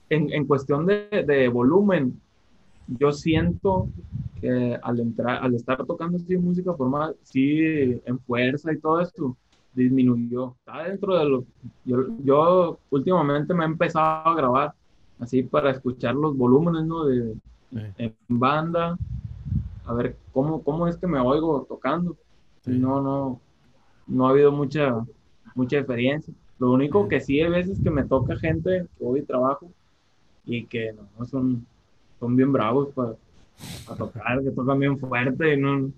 en, 0.08 0.32
en 0.32 0.46
cuestión 0.46 0.86
de, 0.86 1.08
de 1.26 1.48
volumen, 1.48 2.20
yo 2.98 3.12
siento 3.12 3.88
que 4.40 4.78
al 4.82 5.00
entrar, 5.00 5.42
al 5.42 5.54
estar 5.54 5.84
tocando 5.86 6.16
así 6.16 6.36
música 6.36 6.74
formal, 6.74 7.14
sí, 7.22 8.00
en 8.04 8.18
fuerza 8.20 8.72
y 8.72 8.78
todo 8.78 9.00
esto, 9.00 9.36
disminuyó. 9.74 10.54
Está 10.58 10.84
dentro 10.84 11.16
de 11.16 11.24
lo. 11.26 11.44
Yo, 11.84 12.06
yo 12.24 12.78
últimamente 12.90 13.54
me 13.54 13.64
he 13.64 13.66
empezado 13.66 14.28
a 14.28 14.34
grabar 14.34 14.72
así 15.18 15.42
para 15.42 15.70
escuchar 15.70 16.14
los 16.14 16.36
volúmenes, 16.36 16.84
¿no? 16.86 17.04
De, 17.04 17.34
Sí. 17.72 17.78
en 17.98 18.14
banda, 18.28 18.98
a 19.84 19.94
ver 19.94 20.16
cómo, 20.32 20.60
cómo 20.64 20.88
es 20.88 20.96
que 20.96 21.06
me 21.06 21.20
oigo 21.20 21.64
tocando. 21.68 22.16
Sí. 22.64 22.72
No, 22.72 23.00
no, 23.00 23.40
no 24.08 24.26
ha 24.26 24.30
habido 24.30 24.50
mucha, 24.50 25.06
mucha 25.54 25.76
diferencia. 25.76 26.34
Lo 26.58 26.72
único 26.72 27.04
Sí. 27.04 27.08
que 27.10 27.20
sí 27.20 27.40
hay 27.40 27.48
veces 27.48 27.78
que 27.80 27.90
me 27.92 28.02
toca 28.04 28.36
gente 28.36 28.86
que 28.98 29.04
hoy 29.04 29.22
trabajo 29.22 29.70
y 30.44 30.64
que 30.66 30.92
no, 30.94 31.24
son, 31.26 31.64
son 32.20 32.36
bien 32.36 32.52
bravos 32.52 32.90
para, 32.94 33.14
para 33.86 33.98
tocar, 33.98 34.42
que 34.42 34.50
tocan 34.50 34.78
bien 34.78 34.98
fuerte 34.98 35.54
y 35.54 35.56
no 35.60 35.90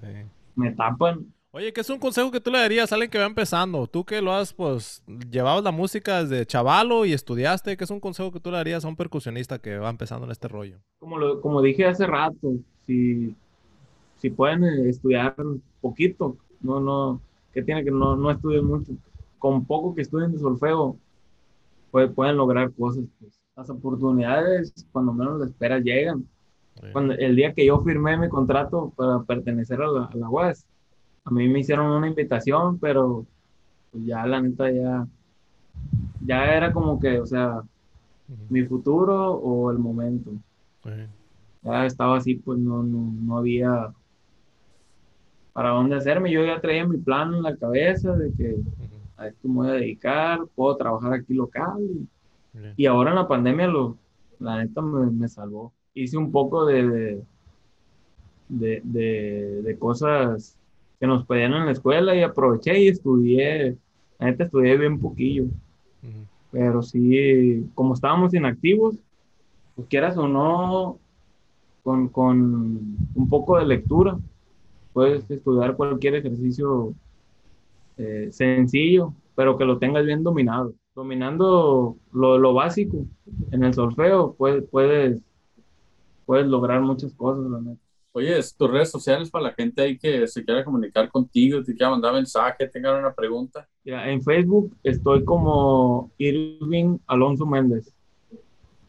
Sí. 0.00 0.08
me 0.56 0.70
tapan. 0.72 1.26
Oye, 1.54 1.70
¿qué 1.72 1.82
es 1.82 1.90
un 1.90 1.98
consejo 1.98 2.30
que 2.30 2.40
tú 2.40 2.50
le 2.50 2.58
darías 2.58 2.90
a 2.90 2.94
alguien 2.94 3.10
que 3.10 3.18
va 3.18 3.26
empezando? 3.26 3.86
Tú 3.86 4.04
que 4.04 4.22
lo 4.22 4.32
has, 4.32 4.54
pues, 4.54 5.02
llevabas 5.30 5.62
la 5.62 5.70
música 5.70 6.24
desde 6.24 6.46
chavalo 6.46 7.04
y 7.04 7.12
estudiaste, 7.12 7.76
¿qué 7.76 7.84
es 7.84 7.90
un 7.90 8.00
consejo 8.00 8.32
que 8.32 8.40
tú 8.40 8.50
le 8.50 8.56
darías 8.56 8.84
a 8.84 8.88
un 8.88 8.96
percusionista 8.96 9.58
que 9.58 9.76
va 9.76 9.90
empezando 9.90 10.24
en 10.24 10.32
este 10.32 10.48
rollo? 10.48 10.78
Como, 10.98 11.18
lo, 11.18 11.42
como 11.42 11.60
dije 11.60 11.84
hace 11.84 12.06
rato, 12.06 12.54
si, 12.86 13.34
si 14.16 14.30
pueden 14.30 14.64
eh, 14.64 14.88
estudiar 14.88 15.34
poquito, 15.82 16.38
no, 16.62 16.80
no, 16.80 17.20
que 17.52 17.62
tiene 17.62 17.84
que 17.84 17.90
no, 17.90 18.16
no 18.16 18.30
estudien 18.30 18.64
mucho, 18.64 18.92
con 19.38 19.66
poco 19.66 19.94
que 19.94 20.00
estudien 20.02 20.32
de 20.32 20.38
solfeo, 20.38 20.96
pues, 21.90 22.10
pueden 22.12 22.38
lograr 22.38 22.72
cosas. 22.72 23.04
pues. 23.20 23.41
Las 23.56 23.68
oportunidades, 23.70 24.72
cuando 24.92 25.12
menos 25.12 25.40
las 25.40 25.50
esperas, 25.50 25.82
llegan. 25.82 26.26
Cuando, 26.92 27.12
el 27.14 27.36
día 27.36 27.52
que 27.52 27.66
yo 27.66 27.80
firmé 27.82 28.16
mi 28.16 28.28
contrato 28.28 28.92
para 28.96 29.22
pertenecer 29.22 29.80
a 29.82 29.88
la, 29.88 30.04
a 30.06 30.16
la 30.16 30.28
UAS, 30.28 30.66
a 31.24 31.30
mí 31.30 31.48
me 31.48 31.60
hicieron 31.60 31.86
una 31.86 32.08
invitación, 32.08 32.78
pero 32.78 33.26
pues, 33.90 34.04
ya 34.04 34.26
la 34.26 34.40
neta 34.40 34.70
ya, 34.70 35.06
ya 36.24 36.56
era 36.56 36.72
como 36.72 36.98
que, 36.98 37.20
o 37.20 37.26
sea, 37.26 37.62
mi 38.48 38.62
futuro 38.64 39.32
o 39.32 39.70
el 39.70 39.78
momento. 39.78 40.32
Ya 41.62 41.86
estaba 41.86 42.16
así, 42.16 42.34
pues 42.36 42.58
no, 42.58 42.82
no, 42.82 43.12
no 43.22 43.38
había 43.38 43.92
para 45.52 45.70
dónde 45.70 45.96
hacerme. 45.96 46.32
Yo 46.32 46.44
ya 46.44 46.60
traía 46.60 46.86
mi 46.86 46.98
plan 46.98 47.34
en 47.34 47.42
la 47.42 47.56
cabeza 47.56 48.16
de 48.16 48.32
que 48.32 48.56
a 49.16 49.28
esto 49.28 49.48
me 49.48 49.54
voy 49.54 49.68
a 49.68 49.72
dedicar, 49.72 50.40
puedo 50.54 50.76
trabajar 50.76 51.12
aquí 51.12 51.34
local. 51.34 51.80
Y, 51.80 52.08
Bien. 52.52 52.74
y 52.76 52.86
ahora 52.86 53.10
en 53.10 53.16
la 53.16 53.28
pandemia, 53.28 53.66
lo, 53.68 53.98
la 54.38 54.64
neta 54.64 54.82
me, 54.82 55.10
me 55.10 55.28
salvó. 55.28 55.74
Hice 55.94 56.16
un 56.18 56.32
poco 56.32 56.66
de, 56.66 56.88
de, 56.88 57.26
de, 58.48 58.80
de- 58.84 59.62
de 59.62 59.78
cosas 59.78 60.58
que 61.00 61.06
nos 61.06 61.26
pedían 61.26 61.54
en 61.54 61.66
la 61.66 61.72
escuela 61.72 62.14
y 62.16 62.22
aproveché 62.22 62.80
y 62.80 62.88
estudié. 62.88 63.78
La 64.18 64.26
neta 64.26 64.44
estudié 64.44 64.76
bien 64.78 65.00
poquillo. 65.00 65.46
Pero 66.50 66.82
sí, 66.82 67.70
como 67.74 67.94
estábamos 67.94 68.34
inactivos, 68.34 68.96
pues 69.74 69.88
quieras 69.88 70.16
o 70.18 70.28
no, 70.28 71.00
con, 71.82 72.08
con 72.10 72.38
un 73.14 73.28
poco 73.30 73.58
de 73.58 73.66
lectura, 73.66 74.18
puedes 74.92 75.30
estudiar 75.30 75.76
cualquier 75.76 76.16
ejercicio 76.16 76.96
eh, 77.96 78.28
sencillo, 78.32 79.14
pero 79.34 79.56
que 79.58 79.64
lo 79.64 79.78
tengas 79.78 80.04
bien 80.04 80.22
dominado. 80.22 80.74
Dominando 80.94 81.96
lo, 82.12 82.38
lo 82.38 82.54
básico 82.54 83.06
en 83.50 83.64
el 83.64 83.72
solfeo, 83.72 84.34
puedes, 84.34 84.68
puedes, 84.68 85.20
puedes 86.26 86.46
lograr 86.46 86.80
muchas 86.82 87.14
cosas, 87.14 87.50
la 87.50 87.60
neta. 87.60 87.80
Oye, 88.14 88.38
es 88.38 88.54
tus 88.54 88.70
redes 88.70 88.90
sociales 88.90 89.30
para 89.30 89.44
la 89.44 89.54
gente 89.54 89.80
ahí 89.80 89.98
que 89.98 90.26
se 90.26 90.44
quiera 90.44 90.62
comunicar 90.62 91.10
contigo, 91.10 91.62
te 91.62 91.74
quiera 91.74 91.90
mandar 91.90 92.12
mensaje, 92.12 92.68
tengan 92.68 92.98
una 92.98 93.14
pregunta. 93.14 93.66
Ya, 93.84 94.06
en 94.10 94.20
Facebook 94.20 94.76
estoy 94.82 95.24
como 95.24 96.10
Irving 96.18 96.98
Alonso 97.06 97.46
Méndez. 97.46 97.90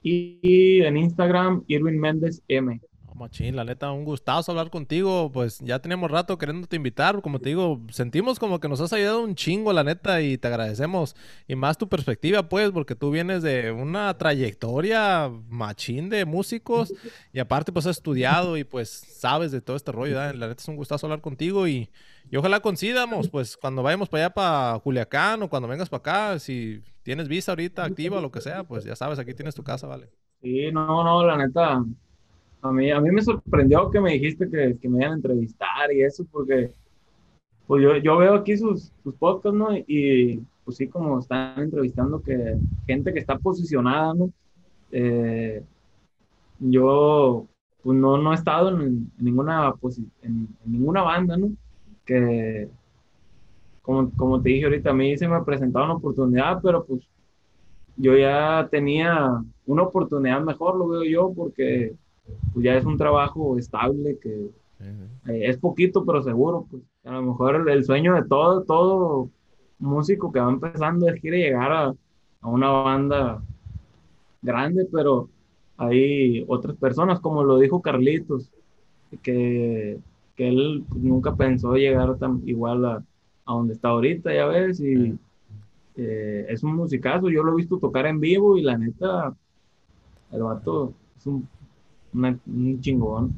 Y, 0.02 0.40
y 0.42 0.82
en 0.82 0.98
Instagram, 0.98 1.64
Irving 1.68 1.98
Méndez 2.00 2.44
M. 2.50 2.82
Machín, 3.16 3.56
la 3.56 3.64
neta, 3.64 3.92
un 3.92 4.06
gustazo 4.06 4.52
hablar 4.52 4.70
contigo. 4.70 5.32
Pues 5.32 5.60
ya 5.60 5.80
teníamos 5.80 6.12
rato 6.12 6.38
queriéndote 6.38 6.76
invitar. 6.76 7.22
Como 7.22 7.40
te 7.40 7.50
digo, 7.50 7.82
sentimos 7.90 8.40
como 8.40 8.60
que 8.60 8.68
nos 8.70 8.82
has 8.82 8.94
ayudado 8.94 9.22
un 9.24 9.36
chingo, 9.36 9.74
la 9.74 9.84
neta, 9.84 10.22
y 10.22 10.38
te 10.38 10.48
agradecemos. 10.48 11.16
Y 11.48 11.56
más 11.56 11.78
tu 11.78 11.88
perspectiva, 11.90 12.50
pues, 12.50 12.72
porque 12.72 12.96
tú 12.96 13.12
vienes 13.12 13.42
de 13.44 13.72
una 13.72 14.18
trayectoria 14.18 15.30
machín 15.50 16.10
de 16.10 16.26
músicos 16.26 16.94
y 17.32 17.40
aparte, 17.40 17.72
pues, 17.72 17.86
has 17.86 17.98
estudiado 17.98 18.58
y 18.58 18.64
pues 18.64 18.90
sabes 18.90 19.52
de 19.52 19.62
todo 19.62 19.76
este 19.76 19.92
rollo. 19.92 20.16
¿verdad? 20.16 20.36
La 20.36 20.48
neta 20.48 20.62
es 20.62 20.68
un 20.68 20.76
gustazo 20.76 21.06
hablar 21.06 21.22
contigo 21.22 21.68
y, 21.68 21.90
y 22.32 22.38
ojalá 22.38 22.60
coincidamos, 22.62 23.30
pues, 23.30 23.58
cuando 23.58 23.84
vayamos 23.84 24.10
para 24.10 24.26
allá, 24.26 24.34
para 24.34 24.80
Culiacán 24.80 25.44
o 25.44 25.50
cuando 25.50 25.68
vengas 25.68 25.90
para 25.90 26.00
acá, 26.00 26.40
si 26.40 26.82
tienes 27.04 27.28
visa 27.28 27.52
ahorita 27.52 27.84
activa 27.84 28.18
o 28.18 28.22
lo 28.22 28.32
que 28.32 28.42
sea, 28.42 28.64
pues 28.64 28.84
ya 28.86 28.96
sabes, 28.96 29.20
aquí 29.20 29.34
tienes 29.34 29.56
tu 29.56 29.64
casa, 29.64 29.88
¿vale? 29.88 30.10
Sí, 30.42 30.72
no, 30.72 31.04
no, 31.04 31.26
la 31.26 31.38
neta, 31.38 31.84
a 32.64 32.72
mí, 32.72 32.90
a 32.92 33.02
mí 33.02 33.12
me 33.12 33.22
sorprendió 33.22 33.90
que 33.92 34.00
me 34.00 34.14
dijiste 34.14 34.50
que, 34.50 34.78
que 34.80 34.90
me 34.90 35.00
iban 35.00 35.12
a 35.12 35.16
entrevistar 35.16 35.92
y 35.94 36.02
eso, 36.02 36.26
porque 36.32 36.72
pues 37.68 37.84
yo, 37.84 37.98
yo 37.98 38.18
veo 38.18 38.36
aquí 38.36 38.58
sus, 38.58 38.92
sus 39.04 39.14
podcasts, 39.16 39.58
¿no? 39.58 39.70
Y 39.88 40.42
pues 40.64 40.78
sí, 40.78 40.88
como 40.88 41.20
están 41.20 41.60
entrevistando 41.60 42.22
que 42.22 42.58
gente 42.88 43.14
que 43.14 43.20
está 43.20 43.38
posicionada, 43.38 44.14
¿no? 44.14 44.32
Eh, 44.92 45.62
yo 46.60 47.48
pues 47.84 47.98
no, 47.98 48.18
no 48.18 48.32
he 48.32 48.36
estado 48.36 48.70
en, 48.70 49.12
ninguna, 49.20 49.74
en, 50.22 50.48
en 50.66 50.72
ninguna 50.72 51.02
banda, 51.02 51.36
¿no? 51.36 51.52
Que, 52.06 52.70
como, 53.82 54.10
como 54.12 54.42
te 54.42 54.50
dije 54.50 54.66
ahorita, 54.66 54.92
a 54.92 54.94
mí 54.94 55.18
se 55.18 55.28
me 55.28 55.36
ha 55.36 55.44
presentado 55.44 55.84
una 55.86 55.96
oportunidad, 55.96 56.62
pero 56.64 56.86
pues 56.86 57.02
yo 57.98 58.16
ya 58.16 58.70
tenía 58.72 59.44
una 59.66 59.84
oportunidad 59.84 60.42
mejor, 60.42 60.78
lo 60.78 60.88
veo 60.88 61.04
yo, 61.04 61.34
porque 61.36 61.94
pues, 62.54 62.64
ya 62.64 62.76
es 62.76 62.86
un 62.86 62.98
trabajo 62.98 63.58
estable 63.58 64.18
que 64.20 64.50
eh, 64.80 65.10
es 65.48 65.58
poquito 65.58 66.06
pero 66.06 66.22
seguro, 66.22 66.68
pues 66.70 66.84
a 67.06 67.12
lo 67.12 67.22
mejor 67.24 67.56
el, 67.56 67.70
el 67.70 67.84
sueño 67.84 68.16
de 68.16 68.24
todo, 68.24 68.64
todo 68.64 69.30
músico 69.80 70.32
que 70.32 70.40
va 70.40 70.50
empezando 70.50 71.08
es 71.10 71.20
quiere 71.20 71.40
llegar 71.40 71.72
a, 71.72 71.96
a 72.42 72.48
una 72.48 72.70
banda 72.70 73.42
grande, 74.42 74.88
pero 74.92 75.30
hay 75.78 76.46
otras 76.48 76.76
personas, 76.78 77.20
como 77.20 77.44
lo 77.44 77.58
dijo 77.58 77.82
Carlitos, 77.82 78.52
que 79.22 80.00
que 80.36 80.48
él 80.48 80.86
nunca 80.96 81.36
pensó 81.36 81.76
llegar 81.76 82.18
tan 82.18 82.42
igual 82.46 82.86
a, 82.86 83.04
a 83.46 83.54
donde 83.54 83.74
está 83.74 83.90
ahorita, 83.90 84.34
ya 84.34 84.46
ves, 84.46 84.80
y 84.80 85.18
eh, 85.96 86.46
es 86.50 86.64
un 86.64 86.76
musicazo, 86.76 87.30
yo 87.30 87.44
lo 87.44 87.54
he 87.54 87.58
visto 87.58 87.78
tocar 87.78 88.06
en 88.08 88.20
vivo 88.20 88.58
y 88.58 88.64
la 88.64 88.78
neta, 88.78 89.36
el 90.32 90.44
vato 90.44 90.94
es 91.18 91.28
un, 91.28 91.48
un 92.14 92.80
chingón. 92.82 93.32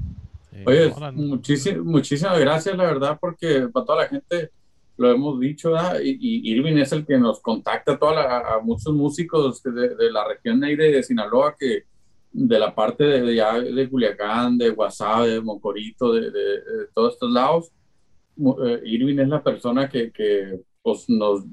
Oye, 0.66 0.94
muchísimas 1.84 2.40
gracias, 2.40 2.78
la 2.78 2.86
verdad, 2.86 3.18
porque 3.20 3.68
para 3.72 3.86
toda 3.86 4.04
la 4.04 4.08
gente 4.08 4.52
lo 4.98 5.12
hemos 5.12 5.40
dicho, 5.40 5.74
Y, 6.02 6.52
Irving 6.52 6.78
es 6.78 6.92
el 6.94 7.06
que 7.06 7.18
nos 7.18 7.42
contacta 7.42 7.94
a, 7.94 8.00
toda 8.00 8.56
a 8.56 8.60
muchos 8.62 8.94
músicos 8.94 9.62
de, 9.62 9.96
de, 9.96 10.12
la 10.12 10.26
región 10.28 10.60
de 10.62 11.04
Sinaloa, 11.04 11.56
que 11.60 11.84
de 12.32 12.60
la 12.60 12.74
parte 12.74 13.04
de, 13.04 13.36
ya 13.36 13.60
de 13.60 13.90
Culiacán, 13.90 14.58
de 14.58 14.70
Guasave, 14.70 15.30
de 15.30 15.42
Mocorito, 15.42 16.14
de, 16.14 16.32
de, 16.32 16.62
todos 16.94 17.14
estos 17.14 17.32
lados. 17.32 17.72
Eh, 18.38 18.82
Irving 18.86 19.20
es 19.20 19.28
la 19.30 19.44
persona 19.44 19.90
que, 19.90 20.12
que 20.12 20.62
pues, 20.82 21.06
nos 21.10 21.44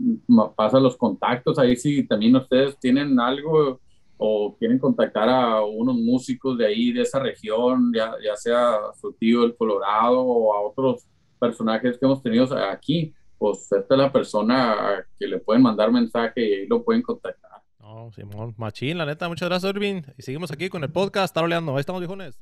pasa 0.57 0.81
los 0.81 0.97
contactos. 0.97 1.59
Ahí 1.59 1.77
si 1.77 2.05
también 2.07 2.37
ustedes 2.37 2.79
tienen 2.79 3.19
algo 3.19 3.81
o 4.25 4.57
quieren 4.57 4.79
contactar 4.79 5.29
a 5.29 5.65
unos 5.65 5.97
músicos 5.97 6.57
de 6.57 6.67
ahí, 6.67 6.93
de 6.93 7.03
esa 7.03 7.19
región, 7.19 7.93
ya, 7.93 8.15
ya 8.25 8.37
sea 8.37 8.77
su 9.01 9.13
tío 9.15 9.45
el 9.45 9.57
Colorado 9.57 10.21
o 10.21 10.55
a 10.55 10.61
otros 10.61 11.09
personajes 11.41 11.99
que 11.99 12.07
hemos 12.07 12.23
tenido 12.23 12.57
aquí, 12.57 13.13
pues 13.37 13.71
esta 13.73 13.95
es 13.95 13.99
la 13.99 14.13
persona 14.13 15.05
que 15.19 15.27
le 15.27 15.39
pueden 15.39 15.63
mandar 15.63 15.91
mensaje 15.91 16.49
y 16.49 16.53
ahí 16.53 16.67
lo 16.69 16.85
pueden 16.85 17.03
contactar. 17.03 17.51
No, 17.81 18.13
Simón, 18.13 18.55
machín, 18.57 18.97
la 18.97 19.07
neta, 19.07 19.29
muchas 19.29 19.49
gracias, 19.49 19.75
Irving. 19.75 20.03
Y 20.17 20.23
seguimos 20.23 20.53
aquí 20.53 20.69
con 20.69 20.85
el 20.85 20.93
podcast, 20.93 21.35
taroleando. 21.35 21.73
Ahí 21.73 21.81
estamos, 21.81 22.01
viejones. 22.01 22.39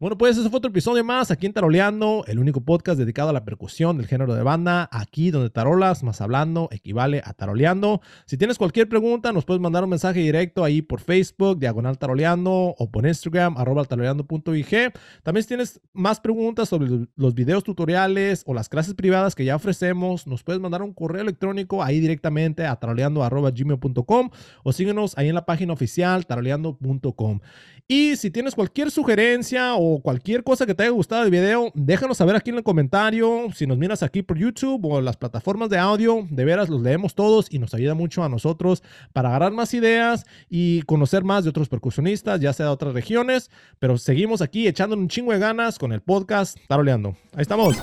Bueno, 0.00 0.16
pues 0.16 0.38
ese 0.38 0.48
fue 0.48 0.56
otro 0.56 0.70
episodio 0.70 1.04
más 1.04 1.30
aquí 1.30 1.44
en 1.44 1.52
Taroleando, 1.52 2.24
el 2.26 2.38
único 2.38 2.62
podcast 2.62 2.98
dedicado 2.98 3.28
a 3.28 3.32
la 3.34 3.44
percusión 3.44 3.98
del 3.98 4.06
género 4.06 4.34
de 4.34 4.42
banda, 4.42 4.88
aquí 4.90 5.30
donde 5.30 5.50
tarolas 5.50 6.02
más 6.02 6.22
hablando 6.22 6.70
equivale 6.72 7.20
a 7.22 7.34
taroleando. 7.34 8.00
Si 8.24 8.38
tienes 8.38 8.56
cualquier 8.56 8.88
pregunta, 8.88 9.30
nos 9.30 9.44
puedes 9.44 9.60
mandar 9.60 9.84
un 9.84 9.90
mensaje 9.90 10.20
directo 10.20 10.64
ahí 10.64 10.80
por 10.80 11.00
Facebook, 11.00 11.58
diagonal 11.58 11.98
taroleando, 11.98 12.74
o 12.78 12.90
por 12.90 13.06
Instagram, 13.06 13.58
arroba 13.58 13.84
taroleando.ig. 13.84 14.90
También 15.22 15.42
si 15.42 15.48
tienes 15.48 15.82
más 15.92 16.18
preguntas 16.18 16.70
sobre 16.70 17.06
los 17.14 17.34
videos 17.34 17.62
tutoriales 17.62 18.42
o 18.46 18.54
las 18.54 18.70
clases 18.70 18.94
privadas 18.94 19.34
que 19.34 19.44
ya 19.44 19.54
ofrecemos, 19.54 20.26
nos 20.26 20.42
puedes 20.42 20.62
mandar 20.62 20.80
un 20.80 20.94
correo 20.94 21.20
electrónico 21.20 21.84
ahí 21.84 22.00
directamente 22.00 22.64
a 22.64 22.74
taroleando.gmail.com 22.74 24.30
o 24.62 24.72
síguenos 24.72 25.18
ahí 25.18 25.28
en 25.28 25.34
la 25.34 25.44
página 25.44 25.74
oficial 25.74 26.24
taroleando.com. 26.24 27.40
Y 27.86 28.14
si 28.14 28.30
tienes 28.30 28.54
cualquier 28.54 28.92
sugerencia 28.92 29.74
o 29.74 29.89
cualquier 29.98 30.44
cosa 30.44 30.66
que 30.66 30.74
te 30.74 30.84
haya 30.84 30.92
gustado 30.92 31.22
del 31.22 31.30
video, 31.30 31.72
déjanos 31.74 32.18
saber 32.18 32.36
aquí 32.36 32.50
en 32.50 32.58
el 32.58 32.62
comentario. 32.62 33.48
Si 33.54 33.66
nos 33.66 33.76
miras 33.76 34.02
aquí 34.02 34.22
por 34.22 34.38
YouTube 34.38 34.84
o 34.84 35.00
las 35.00 35.16
plataformas 35.16 35.68
de 35.68 35.78
audio, 35.78 36.26
de 36.30 36.44
veras 36.44 36.68
los 36.68 36.82
leemos 36.82 37.14
todos 37.14 37.46
y 37.50 37.58
nos 37.58 37.74
ayuda 37.74 37.94
mucho 37.94 38.22
a 38.22 38.28
nosotros 38.28 38.82
para 39.12 39.30
agarrar 39.30 39.52
más 39.52 39.74
ideas 39.74 40.24
y 40.48 40.82
conocer 40.82 41.24
más 41.24 41.44
de 41.44 41.50
otros 41.50 41.68
percusionistas, 41.68 42.40
ya 42.40 42.52
sea 42.52 42.66
de 42.66 42.72
otras 42.72 42.94
regiones. 42.94 43.50
Pero 43.78 43.98
seguimos 43.98 44.42
aquí 44.42 44.68
echando 44.68 44.96
un 44.96 45.08
chingo 45.08 45.32
de 45.32 45.38
ganas 45.38 45.78
con 45.78 45.92
el 45.92 46.00
podcast 46.00 46.56
Taroleando. 46.68 47.16
Ahí 47.34 47.42
estamos. 47.42 47.76